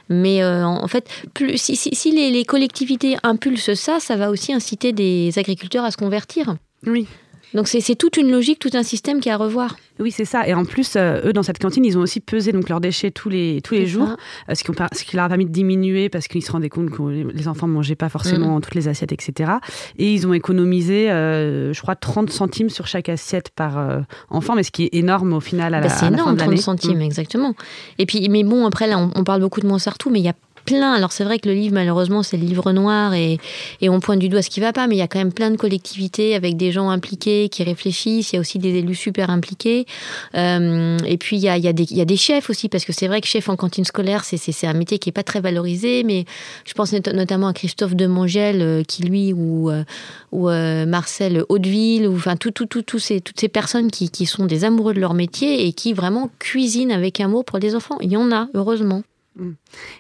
Mais 0.09 0.45
en 0.45 0.89
fait, 0.89 1.09
plus, 1.35 1.57
si, 1.57 2.11
les, 2.11 2.31
les 2.31 2.45
collectivités 2.45 3.17
impulsent 3.23 3.75
ça, 3.75 3.99
ça 4.01 4.17
va 4.17 4.31
aussi 4.31 4.53
inciter 4.53 4.93
des 4.93 5.31
agriculteurs 5.37 5.85
à 5.85 5.91
se 5.91 5.97
convertir. 5.97 6.57
Oui. 6.87 7.07
Donc 7.55 7.69
c'est 7.69 7.95
toute 7.95 8.17
une 8.17 8.31
logique, 8.31 8.59
tout 8.59 8.71
un 8.75 8.83
système 8.83 9.21
qui 9.21 9.29
est 9.29 9.33
à 9.33 9.37
revoir. 9.37 9.77
Oui, 9.99 10.11
c'est 10.11 10.25
ça. 10.25 10.47
Et 10.49 10.55
en 10.55 10.65
plus, 10.65 10.95
euh, 10.97 11.21
eux, 11.27 11.33
dans 11.33 11.43
cette 11.43 11.59
cantine, 11.59 11.85
ils 11.85 11.99
ont 11.99 12.01
aussi 12.01 12.21
pesé 12.21 12.53
donc, 12.53 12.69
leurs 12.69 12.81
déchets 12.81 13.11
tous 13.11 13.29
les, 13.29 13.61
tous 13.63 13.75
les 13.75 13.87
jours, 13.87 14.17
euh, 14.49 14.55
ce, 14.55 14.65
qui 14.65 14.73
ce, 14.95 15.05
qui 15.05 15.17
leur 15.17 15.27
a 15.27 15.29
permis 15.29 15.45
de 15.45 15.51
diminuer 15.51 16.09
parce 16.09 16.29
qu'ils 16.29 16.43
se 16.43 16.51
rendaient 16.51 16.71
compte 16.71 16.91
que 16.91 17.03
les 17.03 17.49
enfants 17.49 17.69
ne 17.69 17.73
mangeaient 17.73 17.95
pas 17.95 18.09
forcément 18.09 18.59
mm. 18.59 18.61
toutes 18.63 18.75
les 18.75 18.89
assiettes, 18.89 19.13
etc. 19.13 19.53
Et 19.99 20.13
ils 20.13 20.27
ont 20.27 20.33
économisé, 20.33 21.11
euh, 21.11 21.73
je 21.73 21.83
crois, 21.83 21.95
30 21.95 22.31
centimes 22.31 22.71
sur 22.71 22.87
chaque 22.87 23.09
assiette 23.09 23.51
par 23.51 24.03
enfant, 24.31 24.55
mais 24.55 24.63
ce 24.63 24.71
qui 24.71 24.85
est 24.85 24.95
énorme 24.95 25.33
au 25.35 25.41
final 25.41 25.75
à 25.75 25.81
bah, 25.81 25.89
la, 25.89 25.95
C'est 25.95 26.07
énorme, 26.07 26.37
30 26.37 26.57
centimes, 26.59 26.99
mm. 26.99 27.03
exactement. 27.03 27.55
Et 27.99 28.07
puis, 28.07 28.29
mais 28.29 28.45
bon, 28.45 28.67
après, 28.67 28.87
là, 28.87 28.99
on, 28.99 29.11
on 29.15 29.25
parle 29.25 29.41
beaucoup 29.41 29.61
de 29.61 29.67
Montsartou, 29.67 30.11
mais 30.11 30.21
il 30.21 30.25
y 30.25 30.29
a 30.29 30.35
plein. 30.65 30.93
Alors 30.93 31.13
c'est 31.13 31.25
vrai 31.25 31.39
que 31.39 31.49
le 31.49 31.55
livre, 31.55 31.75
malheureusement, 31.75 32.23
c'est 32.23 32.37
le 32.37 32.45
livre 32.45 32.73
noir 32.73 33.15
et, 33.15 33.39
et, 33.81 33.89
on 33.89 34.01
pointe 34.01 34.19
du 34.19 34.29
doigt 34.29 34.43
ce 34.43 34.51
qui 34.51 34.61
va 34.61 34.73
pas, 34.73 34.87
mais 34.87 34.97
il 34.97 34.99
y 34.99 35.03
a 35.03 35.09
quand 35.09 35.19
même 35.19 35.33
plein 35.33 35.51
de 35.51 35.57
collectivités 35.57 36.35
avec 36.35 36.57
des 36.57 36.73
gens 36.73 36.91
impliqués 36.91 37.49
qui 37.49 37.63
réfléchissent. 37.63 38.33
Il 38.33 38.37
y 38.37 38.39
a 38.39 38.41
aussi 38.41 38.59
des 38.59 38.77
élus 38.77 38.95
super 38.95 39.31
impliqués. 39.31 39.87
Euh, 40.35 40.99
et 41.07 41.17
puis 41.17 41.37
il 41.37 41.43
y 41.43 41.49
a, 41.49 41.57
il, 41.57 41.65
y 41.65 41.69
a 41.69 41.73
des, 41.73 41.85
il 41.85 41.97
y 41.97 42.01
a, 42.01 42.05
des, 42.05 42.17
chefs 42.17 42.51
aussi, 42.51 42.69
parce 42.69 42.85
que 42.85 42.93
c'est 42.93 43.09
vrai 43.09 43.21
que 43.21 43.27
chef 43.27 43.49
en 43.49 43.57
cantine 43.57 43.85
scolaire, 43.85 44.25
c'est 44.25 44.67
un 44.67 44.73
métier 44.75 44.99
qui 44.99 45.09
est 45.09 45.13
pas 45.13 45.23
très 45.23 45.41
valorisé, 45.41 46.05
mais 46.05 46.25
je 46.65 46.73
pense 46.75 46.93
notamment 46.93 47.49
à 47.49 47.53
Christophe 47.53 47.95
Demangel, 47.95 48.63
euh, 48.63 48.83
qui 48.85 49.03
lui, 49.03 49.33
ou, 49.33 49.71
euh, 49.71 49.85
ou 50.31 50.49
Marcel 50.87 51.45
Hauteville, 51.49 52.07
ou 52.07 52.17
enfin 52.17 52.37
tout, 52.37 52.51
tout, 52.51 52.67
tout, 52.67 52.83
tout 52.83 52.99
ces, 52.99 53.21
toutes 53.21 53.41
ces 53.41 53.49
personnes 53.49 53.91
qui, 53.91 54.11
qui 54.11 54.27
sont 54.27 54.47
des 54.47 54.65
amoureux 54.65 54.95
de 54.95 55.01
leur 55.01 55.15
métier 55.15 55.67
et 55.67 55.73
qui 55.73 55.93
vraiment 55.93 56.31
cuisinent 56.39 56.93
avec 56.93 57.21
mot 57.29 57.43
pour 57.43 57.59
les 57.59 57.75
enfants. 57.75 57.99
Il 58.01 58.11
y 58.11 58.17
en 58.17 58.31
a, 58.33 58.49
heureusement. 58.55 59.03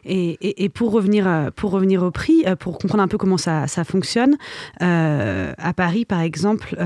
Et, 0.05 0.64
et, 0.64 0.68
pour, 0.68 0.93
revenir, 0.93 1.26
euh, 1.26 1.51
pour 1.55 1.70
revenir 1.70 2.03
au 2.03 2.11
prix, 2.11 2.45
euh, 2.47 2.55
pour 2.55 2.78
comprendre 2.78 3.03
un 3.03 3.09
peu 3.09 3.16
comment 3.16 3.39
ça, 3.39 3.66
ça 3.66 3.85
fonctionne, 3.85 4.37
euh, 4.83 5.53
à 5.57 5.72
Paris, 5.72 6.05
par 6.05 6.20
exemple, 6.20 6.76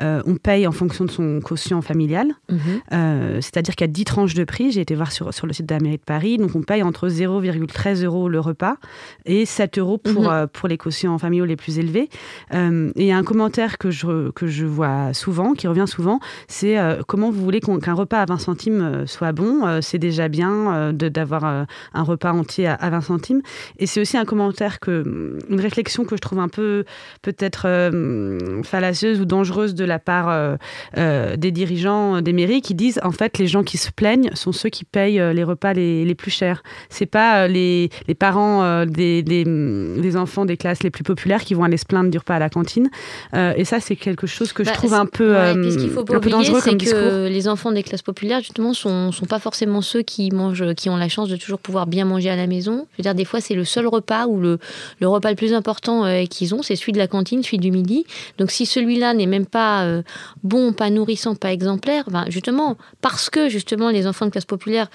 on 0.00 0.36
paye 0.36 0.66
en 0.66 0.72
fonction 0.72 1.04
de 1.04 1.10
son 1.10 1.40
quotient 1.40 1.82
familial. 1.82 2.32
Mhm. 2.50 3.40
C'est-à-dire 3.40 3.74
qu'il 3.74 3.86
y 3.86 3.90
a 3.90 3.92
10 3.92 4.04
tranches 4.04 4.34
de 4.34 4.44
prix. 4.44 4.72
J'ai 4.72 4.80
été 4.80 4.94
voir 4.94 5.12
sur, 5.12 5.34
sur 5.34 5.46
le 5.46 5.52
site 5.52 5.66
de 5.66 5.74
la 5.74 5.80
mairie 5.80 5.98
de 5.98 6.02
Paris. 6.02 6.38
Donc, 6.38 6.54
on 6.54 6.62
paye 6.62 6.82
entre 6.82 7.08
0,13 7.08 8.04
euros 8.04 8.28
le 8.28 8.40
repas 8.40 8.76
et 9.26 9.44
7 9.44 9.78
euros 9.78 9.98
pour, 9.98 10.30
mhm. 10.30 10.46
pour 10.48 10.68
les 10.68 10.78
quotients 10.78 11.18
familiaux 11.18 11.44
les 11.44 11.56
plus 11.56 11.78
élevés. 11.78 12.08
et 12.52 12.92
il 12.96 13.06
y 13.06 13.12
a 13.12 13.16
un 13.16 13.24
commentaire 13.24 13.78
que 13.78 13.90
je, 13.90 14.30
que 14.30 14.46
je 14.46 14.64
vois 14.64 15.12
souvent, 15.12 15.52
qui 15.52 15.66
revient 15.66 15.86
souvent, 15.86 16.20
c'est 16.48 16.76
comment 17.06 17.30
vous 17.30 17.42
voulez 17.42 17.60
qu'un 17.60 17.94
repas 17.94 18.22
à 18.22 18.24
20 18.24 18.38
centimes 18.38 19.06
soit 19.06 19.32
bon 19.32 19.80
C'est 19.82 19.98
déjà 19.98 20.28
bien 20.28 20.92
d'avoir 20.92 21.66
un 21.92 22.02
repas 22.02 22.32
entier 22.32 22.66
à, 22.66 22.90
20 22.90 23.00
centimes. 23.00 23.42
Et 23.78 23.86
c'est 23.86 24.00
aussi 24.00 24.16
un 24.16 24.24
commentaire, 24.24 24.80
que, 24.80 25.38
une 25.48 25.60
réflexion 25.60 26.04
que 26.04 26.16
je 26.16 26.20
trouve 26.20 26.38
un 26.38 26.48
peu 26.48 26.84
peut-être 27.22 27.62
euh, 27.66 28.62
fallacieuse 28.62 29.20
ou 29.20 29.24
dangereuse 29.24 29.74
de 29.74 29.84
la 29.84 29.98
part 29.98 30.28
euh, 30.28 30.56
euh, 30.96 31.36
des 31.36 31.50
dirigeants 31.50 32.20
des 32.20 32.32
mairies 32.32 32.62
qui 32.62 32.74
disent 32.74 33.00
en 33.02 33.10
fait 33.10 33.38
les 33.38 33.46
gens 33.46 33.62
qui 33.62 33.78
se 33.78 33.90
plaignent 33.90 34.30
sont 34.34 34.52
ceux 34.52 34.68
qui 34.68 34.84
payent 34.84 35.20
les 35.34 35.44
repas 35.44 35.72
les, 35.72 36.04
les 36.04 36.14
plus 36.14 36.30
chers. 36.30 36.62
C'est 36.88 37.06
pas 37.06 37.48
les, 37.48 37.90
les, 38.08 38.14
parents 38.14 38.84
des, 38.86 39.22
des, 39.22 39.44
des, 39.44 40.16
enfants 40.16 40.44
des 40.44 40.56
classes 40.56 40.82
les 40.82 40.90
plus 40.90 41.04
populaires 41.04 41.42
qui 41.42 41.54
vont 41.54 41.64
aller 41.64 41.76
se 41.76 41.86
plaindre 41.86 42.10
du 42.10 42.18
repas 42.18 42.36
à 42.36 42.38
la 42.38 42.50
cantine. 42.50 42.88
et 43.34 43.64
ça, 43.64 43.80
c'est 43.80 43.96
quelque 43.96 44.26
chose 44.26 44.52
que 44.52 44.64
je 44.64 44.68
bah, 44.68 44.74
trouve 44.74 44.94
un 44.94 45.06
peu, 45.06 45.36
un 45.36 45.54
peu 45.54 46.30
dangereux 46.30 46.60
comme 46.60 46.78
que 46.78 47.28
Les 47.28 47.48
enfants 47.48 47.72
des 47.72 47.82
classes 47.82 48.02
populaires, 48.02 48.40
justement, 48.40 48.72
sont, 48.74 49.12
sont 49.12 49.26
pas 49.26 49.38
forcément 49.38 49.80
ceux 49.80 50.02
qui 50.02 50.30
mangent, 50.30 50.74
qui 50.74 50.88
ont 50.88 50.96
la 50.96 51.08
chance 51.08 51.28
de 51.28 51.36
toujours 51.36 51.58
pouvoir 51.64 51.88
bien 51.88 52.04
manger 52.04 52.30
à 52.30 52.36
la 52.36 52.46
maison. 52.46 52.86
Je 52.92 52.98
veux 52.98 53.02
dire, 53.02 53.14
des 53.14 53.24
fois, 53.24 53.40
c'est 53.40 53.54
le 53.54 53.64
seul 53.64 53.88
repas 53.88 54.26
ou 54.26 54.38
le, 54.38 54.58
le 55.00 55.08
repas 55.08 55.30
le 55.30 55.36
plus 55.36 55.52
important 55.52 56.04
euh, 56.04 56.26
qu'ils 56.26 56.54
ont, 56.54 56.62
c'est 56.62 56.76
celui 56.76 56.92
de 56.92 56.98
la 56.98 57.08
cantine, 57.08 57.42
celui 57.42 57.58
du 57.58 57.72
midi. 57.72 58.06
Donc, 58.38 58.52
si 58.52 58.66
celui-là 58.66 59.14
n'est 59.14 59.26
même 59.26 59.46
pas 59.46 59.84
euh, 59.84 60.02
bon, 60.44 60.72
pas 60.72 60.90
nourrissant, 60.90 61.34
pas 61.34 61.52
exemplaire, 61.52 62.04
ben, 62.10 62.26
justement, 62.28 62.76
parce 63.00 63.30
que 63.30 63.48
justement 63.48 63.90
les 63.90 64.06
enfants 64.06 64.26
de 64.26 64.30
classe 64.30 64.44
populaire, 64.44 64.88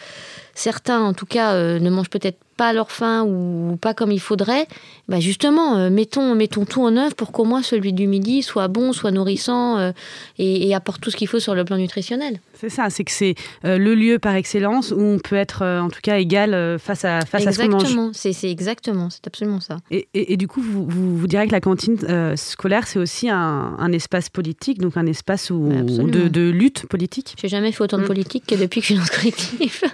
certains 0.59 1.01
en 1.01 1.13
tout 1.13 1.25
cas, 1.25 1.53
euh, 1.53 1.79
ne 1.79 1.89
mangent 1.89 2.09
peut-être 2.09 2.37
pas 2.57 2.67
à 2.67 2.73
leur 2.73 2.91
faim 2.91 3.23
ou 3.25 3.77
pas 3.77 3.93
comme 3.93 4.11
il 4.11 4.19
faudrait, 4.19 4.67
bah 5.07 5.21
justement, 5.21 5.77
euh, 5.77 5.89
mettons, 5.89 6.35
mettons 6.35 6.65
tout 6.65 6.81
en 6.81 6.97
œuvre 6.97 7.15
pour 7.15 7.31
qu'au 7.31 7.45
moins 7.45 7.63
celui 7.63 7.93
du 7.93 8.05
midi 8.05 8.43
soit 8.43 8.67
bon, 8.67 8.91
soit 8.91 9.11
nourrissant 9.11 9.77
euh, 9.77 9.91
et, 10.37 10.75
apporte 10.75 11.01
tout 11.01 11.09
ce 11.09 11.15
qu'il 11.15 11.29
faut 11.29 11.39
sur 11.39 11.55
le 11.55 11.63
plan 11.63 11.77
nutritionnel. 11.77 12.41
C'est 12.53 12.69
ça, 12.69 12.89
c'est 12.89 13.05
que 13.05 13.11
c'est 13.11 13.35
le 13.63 13.95
lieu 13.95 14.19
par 14.19 14.35
excellence 14.35 14.91
où 14.91 14.99
on 14.99 15.19
peut 15.19 15.37
être 15.37 15.65
en 15.65 15.89
tout 15.89 16.01
cas 16.03 16.17
égal 16.17 16.77
face 16.77 17.05
à, 17.05 17.21
face 17.21 17.47
à 17.47 17.53
ce 17.53 17.61
qu'on 17.61 17.69
mange. 17.69 17.83
Exactement, 17.83 18.11
c'est 18.13 18.51
exactement, 18.51 19.09
c'est 19.09 19.25
absolument 19.25 19.61
ça. 19.61 19.77
Et, 19.89 20.07
et, 20.13 20.35
du 20.35 20.47
coup, 20.47 20.61
vous, 20.61 20.85
vous, 20.85 21.27
direz 21.27 21.47
que 21.47 21.53
la 21.53 21.61
cantine 21.61 21.97
scolaire, 22.35 22.85
c'est 22.87 22.99
aussi 22.99 23.29
un, 23.29 23.75
un, 23.79 23.91
espace 23.93 24.29
politique, 24.29 24.79
donc 24.79 24.97
un 24.97 25.05
espace 25.05 25.49
où, 25.49 25.69
de, 25.69 26.27
de, 26.27 26.49
lutte 26.49 26.85
politique 26.87 27.35
J'ai 27.41 27.47
jamais 27.47 27.71
fait 27.71 27.83
autant 27.83 27.97
de 27.97 28.03
mm. 28.03 28.07
politique 28.07 28.43
que 28.47 28.55
depuis 28.55 28.81
que 28.81 28.87
je 28.87 28.93
suis 28.93 28.99
dans 28.99 29.05
ce 29.05 29.11
collectif. 29.11 29.83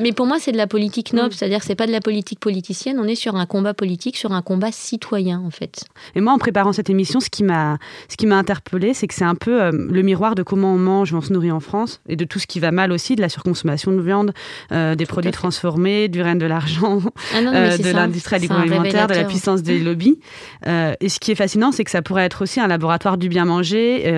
Mais 0.00 0.12
pour 0.12 0.26
moi, 0.26 0.38
c'est 0.40 0.52
de 0.52 0.56
la 0.56 0.66
politique 0.66 1.12
noble, 1.12 1.28
mm. 1.28 1.32
c'est-à-dire 1.32 1.62
c'est 1.62 1.74
pas 1.74 1.86
de 1.86 1.92
la 1.92 2.00
politique 2.00 2.40
politicienne, 2.40 2.98
on 2.98 3.04
est 3.04 3.14
sur 3.14 3.36
un 3.36 3.46
combat 3.46 3.74
politique, 3.74 4.16
sur 4.16 4.32
un 4.32 4.42
combat 4.42 4.72
citoyen 4.72 5.42
en 5.44 5.50
fait. 5.50 5.84
Et 6.14 6.20
moi, 6.20 6.32
en 6.32 6.38
préparant 6.38 6.72
cette 6.72 6.90
émission, 6.90 7.20
ce 7.20 7.28
qui 7.28 7.44
m'a, 7.44 7.78
ce 8.08 8.16
qui 8.16 8.26
m'a 8.26 8.36
interpellée, 8.36 8.94
c'est 8.94 9.06
que 9.06 9.14
c'est 9.14 9.24
un 9.24 9.34
peu 9.34 9.62
euh, 9.62 9.70
le 9.72 10.02
miroir 10.02 10.34
de 10.34 10.42
comment 10.42 10.74
on 10.74 10.78
mange, 10.78 11.12
on 11.12 11.20
se 11.20 11.32
nourrit 11.32 11.50
en 11.52 11.60
France, 11.60 12.00
et 12.08 12.16
de 12.16 12.24
tout 12.24 12.38
ce 12.38 12.46
qui 12.46 12.60
va 12.60 12.70
mal 12.70 12.92
aussi, 12.92 13.16
de 13.16 13.20
la 13.20 13.28
surconsommation 13.28 13.92
de 13.92 14.00
viande, 14.00 14.32
euh, 14.72 14.94
des 14.94 15.06
produits 15.06 15.30
transformés, 15.30 16.08
du 16.08 16.22
règne 16.22 16.38
de 16.38 16.46
l'argent, 16.46 17.00
ah 17.34 17.38
euh, 17.38 17.76
de 17.76 17.90
l'industrie 17.90 18.36
agroalimentaire, 18.36 19.06
de 19.06 19.14
la 19.14 19.24
puissance 19.24 19.62
des 19.62 19.78
lobbies. 19.78 20.18
et 20.66 21.08
ce 21.08 21.20
qui 21.20 21.32
est 21.32 21.36
fascinant, 21.36 21.72
c'est 21.72 21.84
que 21.84 21.90
ça 21.90 22.02
pourrait 22.02 22.24
être 22.24 22.42
aussi 22.42 22.60
un 22.60 22.68
laboratoire 22.68 23.18
du 23.18 23.28
bien 23.28 23.44
manger, 23.44 24.10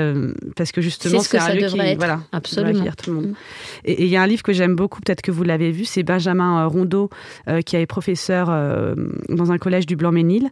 parce 0.56 0.72
que 0.72 0.80
justement, 0.80 1.20
c'est 1.20 1.38
un 1.38 1.54
lieu 1.54 1.66
qui, 1.66 1.80
être. 1.80 1.98
voilà, 1.98 2.20
absolument 2.32 2.84
tout 2.96 3.10
le 3.10 3.16
monde. 3.16 3.26
Mm. 3.26 3.34
Et 3.84 4.04
il 4.04 4.08
y 4.08 4.16
a 4.16 4.22
un 4.22 4.26
livre 4.26 4.42
que 4.42 4.52
j'aime 4.52 4.76
beaucoup, 4.76 5.00
peut-être 5.00 5.22
que 5.22 5.30
vous 5.30 5.42
l'avez 5.42 5.71
c'est 5.84 6.02
Benjamin 6.02 6.62
euh, 6.64 6.68
Rondeau, 6.68 7.10
euh, 7.48 7.60
qui 7.60 7.76
est 7.76 7.86
professeur 7.86 8.48
euh, 8.50 8.94
dans 9.28 9.52
un 9.52 9.58
collège 9.58 9.86
du 9.86 9.96
Blanc-Ménil, 9.96 10.50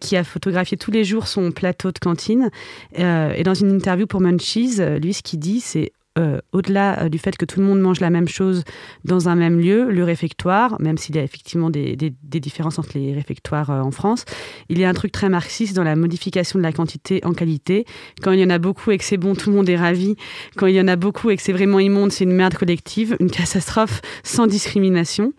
qui 0.00 0.16
a 0.16 0.24
photographié 0.24 0.76
tous 0.76 0.90
les 0.90 1.04
jours 1.04 1.26
son 1.26 1.50
plateau 1.50 1.92
de 1.92 1.98
cantine. 1.98 2.50
et 2.94 3.42
dans 3.42 3.54
une 3.54 3.70
interview 3.70 4.06
pour 4.06 4.20
Munchies, 4.20 4.80
lui, 5.00 5.12
ce 5.12 5.22
qu'il 5.22 5.38
dit, 5.38 5.60
c'est 5.60 5.92
euh, 6.18 6.40
au-delà 6.52 7.04
euh, 7.04 7.08
du 7.08 7.18
fait 7.18 7.36
que 7.36 7.44
tout 7.44 7.60
le 7.60 7.66
monde 7.66 7.80
mange 7.80 8.00
la 8.00 8.10
même 8.10 8.28
chose 8.28 8.64
dans 9.04 9.28
un 9.28 9.36
même 9.36 9.60
lieu, 9.60 9.90
le 9.90 10.04
réfectoire, 10.04 10.80
même 10.80 10.98
s'il 10.98 11.14
y 11.14 11.18
a 11.18 11.22
effectivement 11.22 11.70
des, 11.70 11.96
différences 12.22 12.78
entre 12.78 12.90
les 12.98 13.14
réfectoires 13.14 13.70
euh, 13.70 13.80
en 13.80 13.90
France, 13.90 14.24
il 14.68 14.78
y 14.78 14.84
a 14.84 14.88
un 14.88 14.94
truc 14.94 15.12
très 15.12 15.28
marxiste 15.28 15.76
dans 15.76 15.84
la 15.84 15.96
modification 15.96 16.58
de 16.58 16.64
la 16.64 16.72
quantité 16.72 17.20
en 17.24 17.32
qualité. 17.32 17.84
Quand 18.22 18.32
il 18.32 18.40
y 18.40 18.44
en 18.44 18.50
a 18.50 18.58
beaucoup 18.58 18.90
et 18.90 18.98
que 18.98 19.04
c'est 19.04 19.16
bon, 19.16 19.34
tout 19.34 19.50
le 19.50 19.56
monde 19.56 19.68
est 19.68 19.76
ravi. 19.76 20.16
Quand 20.56 20.66
il 20.66 20.74
y 20.74 20.80
en 20.80 20.88
a 20.88 20.96
beaucoup 20.96 21.30
et 21.30 21.36
que 21.36 21.42
c'est 21.42 21.52
vraiment 21.52 21.78
immonde, 21.78 22.10
c'est 22.10 22.24
une 22.24 22.32
merde 22.32 22.54
collective, 22.54 23.16
une 23.20 23.30
catastrophe 23.30 24.00
sans 24.24 24.46
discrimination. 24.46 25.32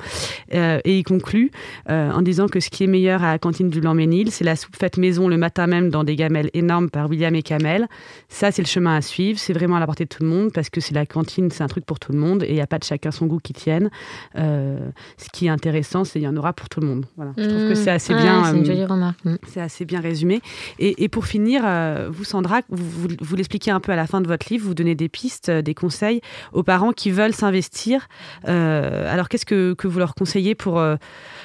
et 0.52 0.82
il 0.86 1.04
conclut 1.04 1.52
en 1.88 2.22
disant 2.22 2.48
que 2.48 2.60
ce 2.60 2.70
qui 2.70 2.84
est 2.84 2.88
meilleur 2.88 3.24
à 3.24 3.32
la 3.32 3.40
cantine 3.40 3.70
du 3.70 3.82
Blanc-Ménil, 3.82 4.32
c'est 4.32 4.44
la 4.44 4.56
soupe 4.56 4.76
faite 4.78 4.98
maison 4.98 5.28
le 5.28 5.38
matin 5.38 5.68
même 5.68 5.90
dans 5.90 6.04
des 6.04 6.16
gamelles 6.16 6.50
énormes 6.54 6.90
par 6.90 7.10
William 7.10 7.36
et 7.36 7.44
Kamel. 7.44 7.88
Ça, 8.30 8.52
c'est 8.52 8.62
le 8.62 8.68
chemin 8.68 8.96
à 8.96 9.02
suivre. 9.02 9.40
C'est 9.40 9.54
vraiment 9.54 9.76
à 9.76 9.80
la 9.80 9.86
portée 9.86 10.06
de 10.06 10.10
tout 10.10 10.24
le 10.24 10.30
monde 10.30 10.52
parce 10.54 10.69
que 10.70 10.82
c'est 10.82 10.94
la 10.94 11.06
cantine, 11.06 11.50
c'est 11.52 11.64
un 11.64 11.68
truc 11.68 11.86
pour 11.86 12.00
tout 12.00 12.12
le 12.12 12.18
monde 12.18 12.44
et 12.44 12.50
il 12.50 12.54
n'y 12.54 12.62
a 12.62 12.68
pas 12.68 12.80
de 12.80 12.84
chacun 12.84 13.12
son 13.12 13.26
goût 13.26 13.40
qui 13.40 13.54
tienne. 13.54 13.90
Euh, 14.38 14.78
ce 15.18 15.30
qui 15.32 15.48
est 15.48 15.50
intéressant, 15.50 16.04
c'est 16.04 16.14
qu'il 16.14 16.24
y 16.24 16.28
en 16.28 16.38
aura 16.38 16.54
pour 16.54 16.70
tout 16.70 16.80
le 16.80 16.88
monde. 16.88 17.06
Voilà. 17.16 17.32
Je 17.38 17.46
trouve 17.46 17.70
que 17.70 17.76
c'est 17.76 17.92
assez 17.92 18.14
mmh. 18.14 18.18
bien. 18.18 18.44
C'est 18.46 18.58
une 18.58 18.66
jolie 18.66 18.86
remarque. 18.86 19.24
Mmh. 19.26 19.36
C'est 19.48 19.62
assez 19.62 19.86
bien 19.86 20.02
résumé. 20.02 20.42
Et, 20.80 21.10
pour 21.10 21.26
finir, 21.26 21.64
euh, 21.66 22.10
vous 22.12 22.24
Sandra, 22.24 22.62
vous, 22.70 23.08
vous, 23.20 23.36
l'expliquez 23.36 23.72
un 23.72 23.80
peu 23.80 23.92
à 23.92 23.96
la 23.96 24.06
fin 24.06 24.22
de 24.22 24.28
votre 24.28 24.48
livre, 24.52 24.66
vous 24.66 24.74
donnez 24.74 24.96
des 24.96 25.10
pistes, 25.10 25.50
euh, 25.50 25.62
des 25.62 25.74
conseils 25.74 26.22
aux 26.54 26.64
parents 26.64 26.92
qui 26.92 27.12
veulent 27.12 27.34
s'investir. 27.34 28.08
alors 28.46 29.30
qu'est-ce 29.30 29.46
que, 29.46 29.74
que, 29.74 29.88
vous 29.88 30.00
leur 30.00 30.14
conseillez 30.14 30.56
pour 30.56 30.82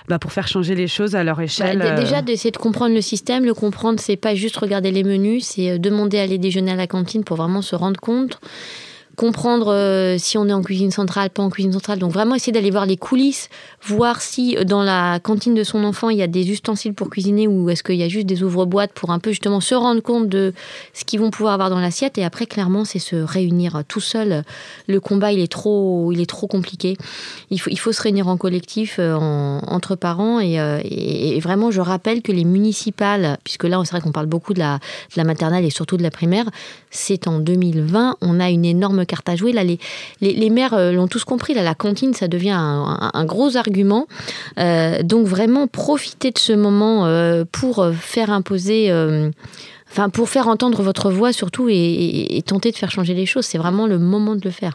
bah, 0.09 0.18
pour 0.18 0.33
faire 0.33 0.49
changer 0.49 0.75
les 0.75 0.87
choses 0.87 1.14
à 1.14 1.25
leur 1.25 1.37
bah, 1.37 1.45
échelle 1.45 1.95
Déjà 1.97 2.22
d'essayer 2.22 2.51
de 2.51 2.57
comprendre 2.57 2.95
le 2.95 3.01
système. 3.01 3.45
Le 3.45 3.55
comprendre, 3.55 3.99
c'est 4.01 4.16
pas 4.16 4.35
juste 4.35 4.57
regarder 4.57 4.91
les 4.91 5.05
menus, 5.05 5.45
c'est 5.45 5.79
demander 5.79 6.18
à 6.18 6.22
aller 6.22 6.39
déjeuner 6.39 6.72
à 6.72 6.77
la 6.77 6.87
cantine 6.87 7.25
pour 7.25 7.37
vraiment 7.37 7.62
se 7.62 7.75
rendre 7.75 8.01
compte 8.01 8.41
comprendre 9.17 9.73
euh, 9.73 10.17
si 10.19 10.39
on 10.39 10.49
est 10.49 10.53
en 10.53 10.62
cuisine 10.62 10.91
centrale, 10.91 11.31
pas 11.31 11.43
en 11.43 11.51
cuisine 11.51 11.73
centrale. 11.73 11.99
Donc 11.99 12.12
vraiment 12.12 12.35
essayer 12.35 12.53
d'aller 12.53 12.71
voir 12.71 12.87
les 12.87 12.97
coulisses, 12.97 13.49
voir 13.83 14.21
si 14.21 14.57
euh, 14.57 14.65
dans 14.65 14.83
la 14.83 15.21
cantine 15.21 15.55
de 15.55 15.65
son 15.65 15.85
enfant 15.85 16.11
il 16.11 16.19
y 16.19 16.23
a 16.23 16.27
des 16.27 16.51
ustensiles 16.51 16.95
pour 16.95 17.11
cuisiner 17.11 17.47
ou 17.47 17.71
est-ce 17.71 17.83
qu'il 17.83 17.97
y 17.97 18.03
a 18.03 18.09
juste 18.09 18.27
des 18.27 18.43
ouvre-boîtes 18.43 18.93
pour 18.93 19.11
un 19.11 19.19
peu 19.19 19.31
justement 19.31 19.61
se 19.61 19.75
rendre 19.75 20.03
compte 20.03 20.29
de 20.29 20.53
ce 20.93 21.05
qu'ils 21.05 21.21
vont 21.21 21.31
pouvoir 21.31 21.55
avoir 21.55 21.71
dans 21.71 21.81
l'assiette. 21.81 22.19
Et 22.19 22.25
après 22.25 22.47
clairement 22.47 22.85
c'est 22.85 22.99
se 22.99 23.17
réunir 23.17 23.83
tout 23.89 24.01
seul. 24.01 24.45
Le 24.89 25.01
combat 25.01 25.33
il 25.33 25.41
est 25.41 25.51
trop, 25.51 26.12
il 26.12 26.21
est 26.21 26.29
trop 26.29 26.47
compliqué. 26.47 26.97
Il 27.51 27.61
faut, 27.61 27.71
il 27.71 27.79
faut 27.79 27.93
se 27.93 28.03
réunir 28.03 28.29
en 28.29 28.37
collectif 28.37 28.97
euh, 28.99 29.15
entre 29.15 29.97
parents 29.97 30.41
et, 30.41 30.55
et, 30.85 31.41
vraiment 31.41 31.71
je 31.71 31.81
rappelle 31.81 32.23
que 32.23 32.33
les 32.33 32.45
municipales, 32.45 33.39
puisque 33.45 33.65
là 33.65 33.81
c'est 33.85 33.91
vrai 33.91 34.01
qu'on 34.01 34.12
parle 34.12 34.27
beaucoup 34.27 34.55
de 34.55 34.61
la 34.61 34.79
maternelle 35.25 35.65
et 35.65 35.71
surtout 35.71 35.97
de 35.97 36.03
la 36.03 36.11
primaire, 36.11 36.47
c'est 36.91 37.29
en 37.29 37.39
2020 37.39 38.17
on 38.21 38.41
a 38.41 38.51
une 38.51 38.65
énorme 38.65 39.03
cartes 39.05 39.28
à 39.28 39.36
jouer. 39.36 39.52
Les, 39.52 39.78
les, 40.20 40.50
mères 40.50 40.92
l'ont 40.92 41.09
tous 41.09 41.24
compris. 41.24 41.55
Là, 41.55 41.62
la 41.62 41.74
cantine, 41.74 42.14
ça 42.14 42.28
devient 42.28 42.57
un, 42.57 43.24
gros 43.24 43.57
argument. 43.57 44.07
donc 44.57 45.26
vraiment, 45.26 45.66
profitez 45.66 46.30
de 46.30 46.38
ce 46.38 46.52
moment 46.52 47.09
pour 47.52 47.86
faire 47.94 48.30
imposer 48.30 48.90
enfin 49.94 50.09
pour 50.11 50.28
faire 50.28 50.48
entendre 50.48 50.82
votre 50.82 51.11
voix 51.11 51.32
surtout 51.32 51.68
et, 51.70 52.42
tenter 52.46 52.72
de 52.72 52.76
faire 52.76 52.90
changer 52.90 53.14
les 53.14 53.26
choses. 53.26 53.46
C'est 53.46 53.59
vraiment 53.59 53.86
le 53.86 53.98
moment 53.98 54.34
de 54.34 54.42
le 54.44 54.50
faire. 54.50 54.74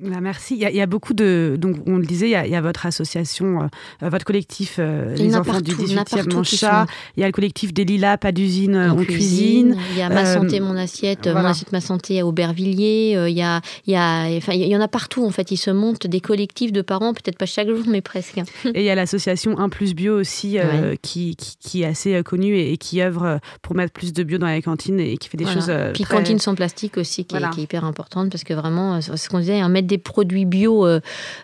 Bah, 0.00 0.20
merci. 0.20 0.56
Il 0.56 0.76
y, 0.76 0.80
a, 0.80 0.86
beaucoup 0.86 1.14
de. 1.14 1.56
Donc, 1.58 1.76
on 1.86 1.96
le 1.98 2.04
disait, 2.04 2.26
il 2.28 2.50
y 2.50 2.56
a, 2.56 2.60
votre 2.60 2.86
association, 2.86 3.68
euh, 4.02 4.08
votre 4.08 4.24
collectif 4.24 4.76
euh, 4.78 5.14
Les 5.14 5.36
Enfants 5.36 5.60
du 5.60 5.72
18e 5.72 6.34
Manchat. 6.34 6.86
Il 7.16 7.20
y 7.20 7.22
a 7.22 7.26
le 7.26 7.32
collectif 7.32 7.72
des 7.72 7.84
Lilas, 7.84 8.16
pas 8.16 8.32
d'usine, 8.32 8.76
en, 8.76 8.96
cuisine. 9.04 9.76
Il 9.92 9.98
y 9.98 10.02
a 10.02 10.08
Ma 10.08 10.24
Santé, 10.24 10.58
Mon 10.58 10.76
Assiette, 10.76 11.28
Mon 11.28 11.44
Assiette, 11.44 11.70
Ma 11.70 11.80
Santé 11.80 12.18
à 12.18 12.26
Aubervilliers. 12.26 13.12
il, 13.28 13.36
y 13.36 13.42
a, 13.42 13.60
il, 13.86 13.92
y 13.92 13.96
a, 13.96 14.24
enfin, 14.36 14.54
il 14.54 14.66
y 14.66 14.76
en 14.76 14.80
a 14.80 14.88
partout, 14.88 15.24
en 15.24 15.30
fait. 15.30 15.52
Ils 15.52 15.56
se 15.56 15.70
montent 15.70 16.06
des 16.06 16.20
collectifs 16.20 16.72
de 16.72 16.82
parents, 16.82 17.12
peut-être 17.12 17.38
pas 17.38 17.46
chaque 17.46 17.68
jour, 17.68 17.84
mais 17.86 18.00
presque. 18.00 18.38
et 18.38 18.80
il 18.80 18.82
y 18.82 18.90
a 18.90 18.96
l'association 18.96 19.58
1 19.58 19.68
plus 19.68 19.94
bio 19.94 20.18
aussi, 20.18 20.58
qui, 21.02 21.36
qui, 21.36 21.82
est 21.82 21.86
assez 21.86 22.20
connue 22.24 22.58
et, 22.58 22.76
qui 22.76 23.02
œuvre 23.02 23.38
pour 23.62 23.76
mettre 23.76 23.92
plus 23.92 24.12
de 24.12 24.24
bio 24.24 24.38
dans 24.38 24.48
les 24.48 24.62
cantines 24.62 24.98
et 24.98 25.16
qui 25.16 25.28
fait 25.28 25.36
des 25.36 25.46
choses. 25.46 25.70
Puis 25.94 26.04
cantine 26.04 26.40
sans 26.40 26.56
plastique 26.56 26.96
aussi, 26.96 27.24
qui, 27.24 27.36
est, 27.36 27.50
qui, 27.50 27.60
est, 27.60 27.64
hyper 27.64 27.84
importante 27.84 28.30
parce 28.30 28.42
que 28.42 28.54
vraiment, 28.54 29.00
ce 29.00 29.28
qu'on 29.28 29.38
disait, 29.38 29.59
mettre 29.68 29.88
des 29.88 29.98
produits 29.98 30.44
bio 30.44 30.86
euh, 30.86 31.00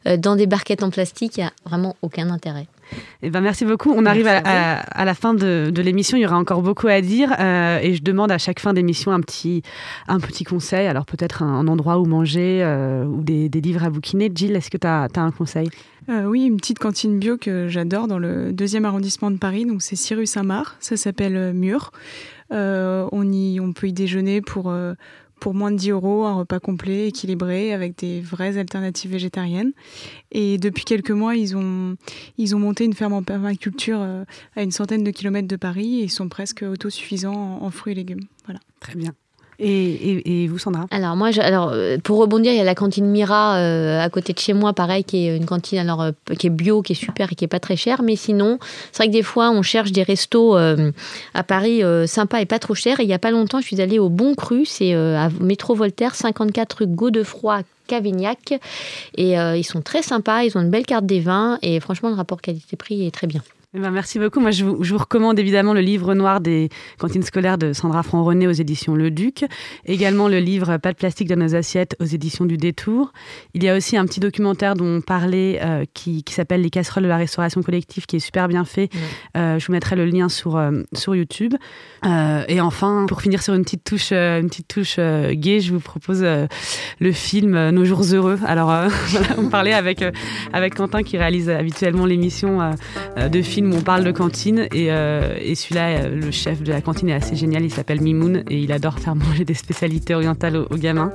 euh, 0.06 0.16
dans 0.16 0.36
des 0.36 0.46
barquettes 0.46 0.82
en 0.82 0.90
plastique, 0.90 1.36
il 1.36 1.40
n'y 1.40 1.46
a 1.46 1.52
vraiment 1.64 1.96
aucun 2.02 2.30
intérêt. 2.30 2.66
Eh 3.22 3.30
ben, 3.30 3.40
merci 3.40 3.64
beaucoup. 3.64 3.90
On 3.90 4.06
arrive 4.06 4.28
à, 4.28 5.04
la 5.04 5.14
fin 5.14 5.34
de, 5.34 5.72
l'émission. 5.76 6.16
Il 6.16 6.20
y 6.20 6.26
aura 6.26 6.38
encore 6.38 6.62
beaucoup 6.62 6.86
à 6.86 7.00
dire. 7.00 7.34
Euh, 7.40 7.80
et 7.82 7.94
je 7.94 8.02
demande 8.02 8.30
à 8.30 8.38
chaque 8.38 8.60
fin 8.60 8.72
d'émission 8.72 9.10
un 9.10 9.20
petit, 9.20 9.62
un 10.06 10.20
petit 10.20 10.44
conseil. 10.44 10.86
Alors 10.86 11.04
peut-être 11.04 11.42
un, 11.42 11.66
endroit 11.66 11.98
où 11.98 12.04
manger 12.04 12.64
ou 13.08 13.22
des, 13.22 13.48
livres 13.48 13.84
à 13.84 13.90
bouquiner. 13.90 14.30
Jill, 14.32 14.54
est-ce 14.54 14.70
que 14.70 14.76
tu 14.76 14.86
as, 14.86 15.08
un 15.16 15.30
conseil? 15.32 15.68
Oui, 16.08 16.44
une 16.44 16.58
petite 16.58 16.78
cantine 16.78 17.18
bio 17.18 17.36
que 17.36 17.66
j'adore 17.66 18.06
dans 18.06 18.20
le 18.20 18.52
deuxième 18.52 18.84
arrondissement 18.84 19.32
de 19.32 19.38
Paris. 19.38 19.66
Donc 19.66 19.82
c'est 19.82 19.96
Cyrus 19.96 20.30
Saint-Marc. 20.30 20.76
Ça 20.78 20.96
s'appelle 20.96 21.52
Mur. 21.54 21.90
on, 22.52 23.32
y, 23.32 23.58
on 23.58 23.72
peut 23.72 23.88
y 23.88 23.92
déjeuner 23.92 24.42
pour 24.42 24.72
pour 25.40 25.54
moins 25.54 25.70
de 25.70 25.76
10 25.76 25.90
euros, 25.90 26.24
un 26.24 26.34
repas 26.34 26.60
complet, 26.60 27.08
équilibré, 27.08 27.72
avec 27.72 27.98
des 27.98 28.20
vraies 28.20 28.58
alternatives 28.58 29.10
végétariennes. 29.10 29.72
Et 30.32 30.58
depuis 30.58 30.84
quelques 30.84 31.10
mois, 31.10 31.36
ils 31.36 31.56
ont, 31.56 31.96
ils 32.38 32.56
ont 32.56 32.58
monté 32.58 32.84
une 32.84 32.94
ferme 32.94 33.12
en 33.12 33.22
permaculture 33.22 34.00
euh, 34.00 34.24
à 34.54 34.62
une 34.62 34.72
centaine 34.72 35.04
de 35.04 35.10
kilomètres 35.10 35.48
de 35.48 35.56
Paris 35.56 36.00
et 36.00 36.04
ils 36.04 36.10
sont 36.10 36.28
presque 36.28 36.62
autosuffisants 36.62 37.58
en, 37.62 37.70
fruits 37.70 37.92
et 37.92 37.96
légumes. 37.96 38.24
Voilà. 38.44 38.60
Très 38.80 38.94
bien. 38.94 39.14
Et, 39.58 40.46
vous, 40.48 40.58
Sandra 40.58 40.86
Alors 40.90 41.16
moi, 41.16 41.30
alors 41.38 41.70
euh, 41.72 41.96
pour 42.02 42.18
rebondir, 42.18 42.52
il 42.52 42.58
y 42.58 42.60
a 42.60 42.64
la 42.64 42.74
cantine 42.74 43.06
Mira 43.06 43.56
euh, 43.56 44.02
à 44.02 44.10
côté 44.10 44.32
de 44.32 44.38
chez 44.38 44.52
moi, 44.52 44.72
pareil, 44.72 45.04
qui 45.04 45.26
est 45.26 45.36
une 45.36 45.46
cantine 45.46 45.78
alors 45.78 46.02
euh, 46.02 46.10
qui 46.38 46.48
est 46.48 46.50
bio, 46.50 46.82
qui 46.82 46.92
est 46.92 46.96
super 46.96 47.32
et 47.32 47.34
qui 47.34 47.44
est 47.44 47.48
pas 47.48 47.60
très 47.60 47.76
chère. 47.76 48.02
Mais 48.02 48.16
sinon, 48.16 48.58
c'est 48.92 48.98
vrai 48.98 49.08
que 49.08 49.12
des 49.12 49.22
fois, 49.22 49.50
on 49.50 49.62
cherche 49.62 49.92
des 49.92 50.02
restos 50.02 50.56
à 50.56 51.42
Paris 51.42 51.82
sympas 52.06 52.40
et 52.40 52.46
pas 52.46 52.58
trop 52.58 52.74
chers. 52.74 53.00
Et 53.00 53.04
il 53.04 53.08
y 53.08 53.14
a 53.14 53.18
pas 53.18 53.30
longtemps, 53.30 53.60
je 53.60 53.66
suis 53.66 53.80
allée 53.80 53.98
au 53.98 54.08
Bon 54.08 54.34
Cru, 54.34 54.66
c'est 54.66 54.94
à 54.94 55.30
Métro 55.40 55.74
Voltaire, 55.74 56.14
54 56.14 56.78
rue 56.78 56.86
Godefroy. 56.86 57.62
Cavignac 57.86 58.52
et 59.16 59.34
ils 59.34 59.62
sont 59.62 59.80
très 59.80 60.02
sympas, 60.02 60.42
ils 60.42 60.58
ont 60.58 60.60
une 60.60 60.70
belle 60.70 60.86
carte 60.86 61.06
des 61.06 61.20
vins 61.20 61.60
et 61.62 61.78
franchement 61.78 62.08
le 62.08 62.16
rapport 62.16 62.40
qualité-prix 62.40 63.06
est 63.06 63.12
très 63.12 63.28
bien. 63.28 63.42
Eh 63.74 63.80
ben, 63.80 63.90
merci 63.90 64.20
beaucoup. 64.20 64.38
Moi, 64.38 64.52
je 64.52 64.64
vous, 64.64 64.84
je 64.84 64.92
vous, 64.92 64.98
recommande 64.98 65.38
évidemment 65.40 65.74
le 65.74 65.80
livre 65.80 66.14
noir 66.14 66.40
des 66.40 66.68
cantines 66.98 67.24
scolaires 67.24 67.58
de 67.58 67.72
Sandra 67.72 68.04
Franc-René 68.04 68.46
aux 68.46 68.52
éditions 68.52 68.94
Le 68.94 69.10
Duc. 69.10 69.44
Également 69.84 70.28
le 70.28 70.38
livre 70.38 70.76
Pas 70.76 70.92
de 70.92 70.96
plastique 70.96 71.28
dans 71.28 71.36
nos 71.36 71.56
assiettes 71.56 71.96
aux 72.00 72.04
éditions 72.04 72.44
du 72.44 72.56
Détour. 72.58 73.12
Il 73.54 73.64
y 73.64 73.68
a 73.68 73.76
aussi 73.76 73.96
un 73.96 74.06
petit 74.06 74.20
documentaire 74.20 74.76
dont 74.76 74.98
on 74.98 75.00
parlait 75.00 75.58
euh, 75.62 75.84
qui, 75.94 76.22
qui 76.22 76.32
s'appelle 76.32 76.62
Les 76.62 76.70
casseroles 76.70 77.02
de 77.02 77.08
la 77.08 77.16
restauration 77.16 77.60
collective 77.60 78.06
qui 78.06 78.16
est 78.16 78.20
super 78.20 78.46
bien 78.46 78.64
fait. 78.64 78.88
Euh, 79.36 79.58
je 79.58 79.66
vous 79.66 79.72
mettrai 79.72 79.96
le 79.96 80.06
lien 80.06 80.28
sur, 80.28 80.56
euh, 80.56 80.82
sur 80.94 81.16
YouTube. 81.16 81.54
et 82.04 82.60
enfin, 82.60 83.06
pour 83.08 83.20
finir 83.20 83.42
sur 83.42 83.54
une 83.54 83.64
petite 83.64 83.82
touche, 83.82 84.12
une 84.12 84.48
petite 84.48 84.68
touche 84.68 84.98
gay, 84.98 85.58
je 85.58 85.72
vous 85.72 85.80
propose 85.80 86.22
le 86.22 87.12
film 87.12 87.70
Nos 87.70 87.84
jours 87.84 88.04
heureux. 88.12 88.38
Alors, 88.46 88.72
on 89.38 89.48
parlait 89.48 89.74
avec, 89.74 90.04
avec 90.52 90.76
Quentin 90.76 91.02
qui 91.02 91.18
réalise 91.18 91.50
habituellement 91.50 92.06
l'émission 92.06 92.70
de 93.16 93.42
où 93.64 93.74
on 93.74 93.80
parle 93.80 94.04
de 94.04 94.12
cantine 94.12 94.66
et, 94.72 94.90
euh, 94.90 95.36
celui-là, 95.54 95.88
euh, 95.88 96.16
le 96.16 96.30
chef 96.30 96.62
de 96.62 96.70
la 96.70 96.80
cantine 96.80 97.08
est 97.08 97.14
assez 97.14 97.36
génial. 97.36 97.64
Il 97.64 97.72
s'appelle 97.72 98.00
Mimoun 98.00 98.44
et 98.50 98.58
il 98.58 98.72
adore 98.72 98.98
faire 98.98 99.14
manger 99.14 99.44
des 99.44 99.54
spécialités 99.54 100.14
orientales 100.14 100.56
aux, 100.56 100.76
gamins. 100.76 101.12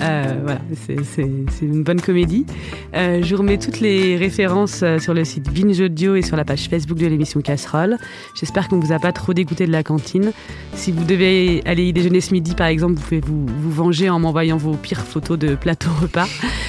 Euh, 0.00 0.34
voilà, 0.44 0.60
c'est 0.86 1.62
une 1.62 1.82
bonne 1.82 2.00
comédie. 2.00 2.46
je 2.94 3.28
vous 3.28 3.38
remets 3.38 3.58
toutes 3.58 3.80
les 3.80 4.16
références 4.16 4.84
sur 4.98 5.14
le 5.14 5.24
site 5.24 5.52
Binge 5.52 5.80
Audio 5.80 6.14
et 6.14 6.22
sur 6.22 6.36
la 6.36 6.44
page 6.44 6.68
Facebook 6.68 6.98
de 6.98 7.06
l'émission 7.06 7.40
Casserole. 7.40 7.96
J'espère 8.34 8.68
qu'on 8.68 8.78
vous 8.78 8.92
a 8.92 8.98
pas 8.98 9.12
trop 9.12 9.34
dégoûté 9.34 9.66
de 9.66 9.72
la 9.72 9.82
cantine. 9.82 10.32
Si 10.74 10.92
vous 10.92 11.04
devez 11.04 11.62
aller 11.66 11.86
y 11.86 11.92
déjeuner 11.92 12.20
ce 12.20 12.32
midi, 12.32 12.54
par 12.54 12.68
exemple, 12.68 12.94
vous 12.94 13.02
pouvez 13.02 13.20
vous, 13.20 13.46
venger 13.70 14.08
en 14.08 14.20
m'envoyant 14.20 14.56
vos 14.56 14.74
pires 14.74 15.04
photos 15.04 15.38
de 15.38 15.54
plateau 15.54 15.90
repas. 16.00 16.28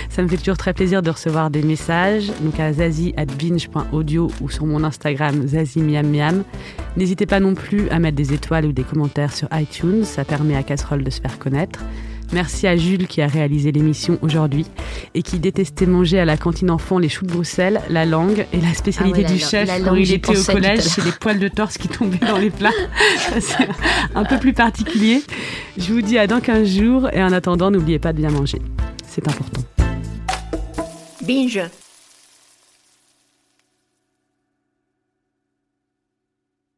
Ça 0.10 0.22
me 0.24 0.28
fait 0.28 0.38
toujours 0.38 0.58
très 0.58 0.74
plaisir 0.74 1.02
de 1.02 1.10
recevoir 1.10 1.50
des 1.50 1.62
messages. 1.62 2.32
Donc 2.42 2.60
à 2.60 2.74
zazie@binge.audio 2.74 4.32
ou 4.42 4.50
sur 4.50 4.66
mon 4.66 4.84
Instagram 4.84 5.03
Instagram 5.06 5.46
Miam. 6.04 6.44
N'hésitez 6.96 7.26
pas 7.26 7.40
non 7.40 7.56
plus 7.56 7.90
à 7.90 8.00
mettre 8.00 8.16
des 8.16 8.34
étoiles 8.34 8.66
ou 8.66 8.72
des 8.72 8.84
commentaires 8.84 9.34
sur 9.34 9.48
iTunes, 9.54 10.04
ça 10.04 10.24
permet 10.24 10.56
à 10.56 10.64
Casserole 10.64 11.04
de 11.04 11.10
se 11.10 11.22
faire 11.22 11.40
connaître. 11.40 11.80
Merci 12.32 12.66
à 12.66 12.76
Jules 12.76 13.06
qui 13.08 13.22
a 13.22 13.28
réalisé 13.28 13.72
l'émission 13.72 14.18
aujourd'hui 14.24 14.66
et 15.14 15.22
qui 15.22 15.38
détestait 15.38 15.86
manger 15.86 16.20
à 16.20 16.26
la 16.26 16.36
cantine 16.36 16.72
enfant 16.72 16.98
les 16.98 17.10
choux 17.10 17.26
de 17.26 17.32
Bruxelles, 17.32 17.82
la 17.90 18.06
langue 18.06 18.48
et 18.54 18.60
la 18.60 18.74
spécialité 18.74 19.24
ah 19.28 19.32
du 19.32 19.38
chef 19.38 19.70
quand 19.84 19.94
il 19.94 20.12
était 20.12 20.36
au 20.36 20.44
collège, 20.44 20.82
c'est 20.82 21.06
les 21.06 21.12
poils 21.12 21.38
de 21.38 21.48
torse 21.48 21.78
qui 21.78 21.88
tombaient 21.90 22.26
dans 22.26 22.40
les 22.40 22.50
plats. 22.50 22.72
c'est 23.40 23.68
un 24.16 24.24
peu 24.24 24.40
plus 24.40 24.54
particulier. 24.54 25.22
Je 25.78 25.94
vous 25.94 26.02
dis 26.02 26.18
à 26.18 26.26
dans 26.26 26.40
15 26.40 26.68
jours 26.68 27.10
et 27.14 27.22
en 27.22 27.32
attendant, 27.32 27.70
n'oubliez 27.70 28.00
pas 28.00 28.14
de 28.14 28.18
bien 28.18 28.32
manger. 28.32 28.60
C'est 29.06 29.28
important. 29.28 29.62
Binge 31.22 31.62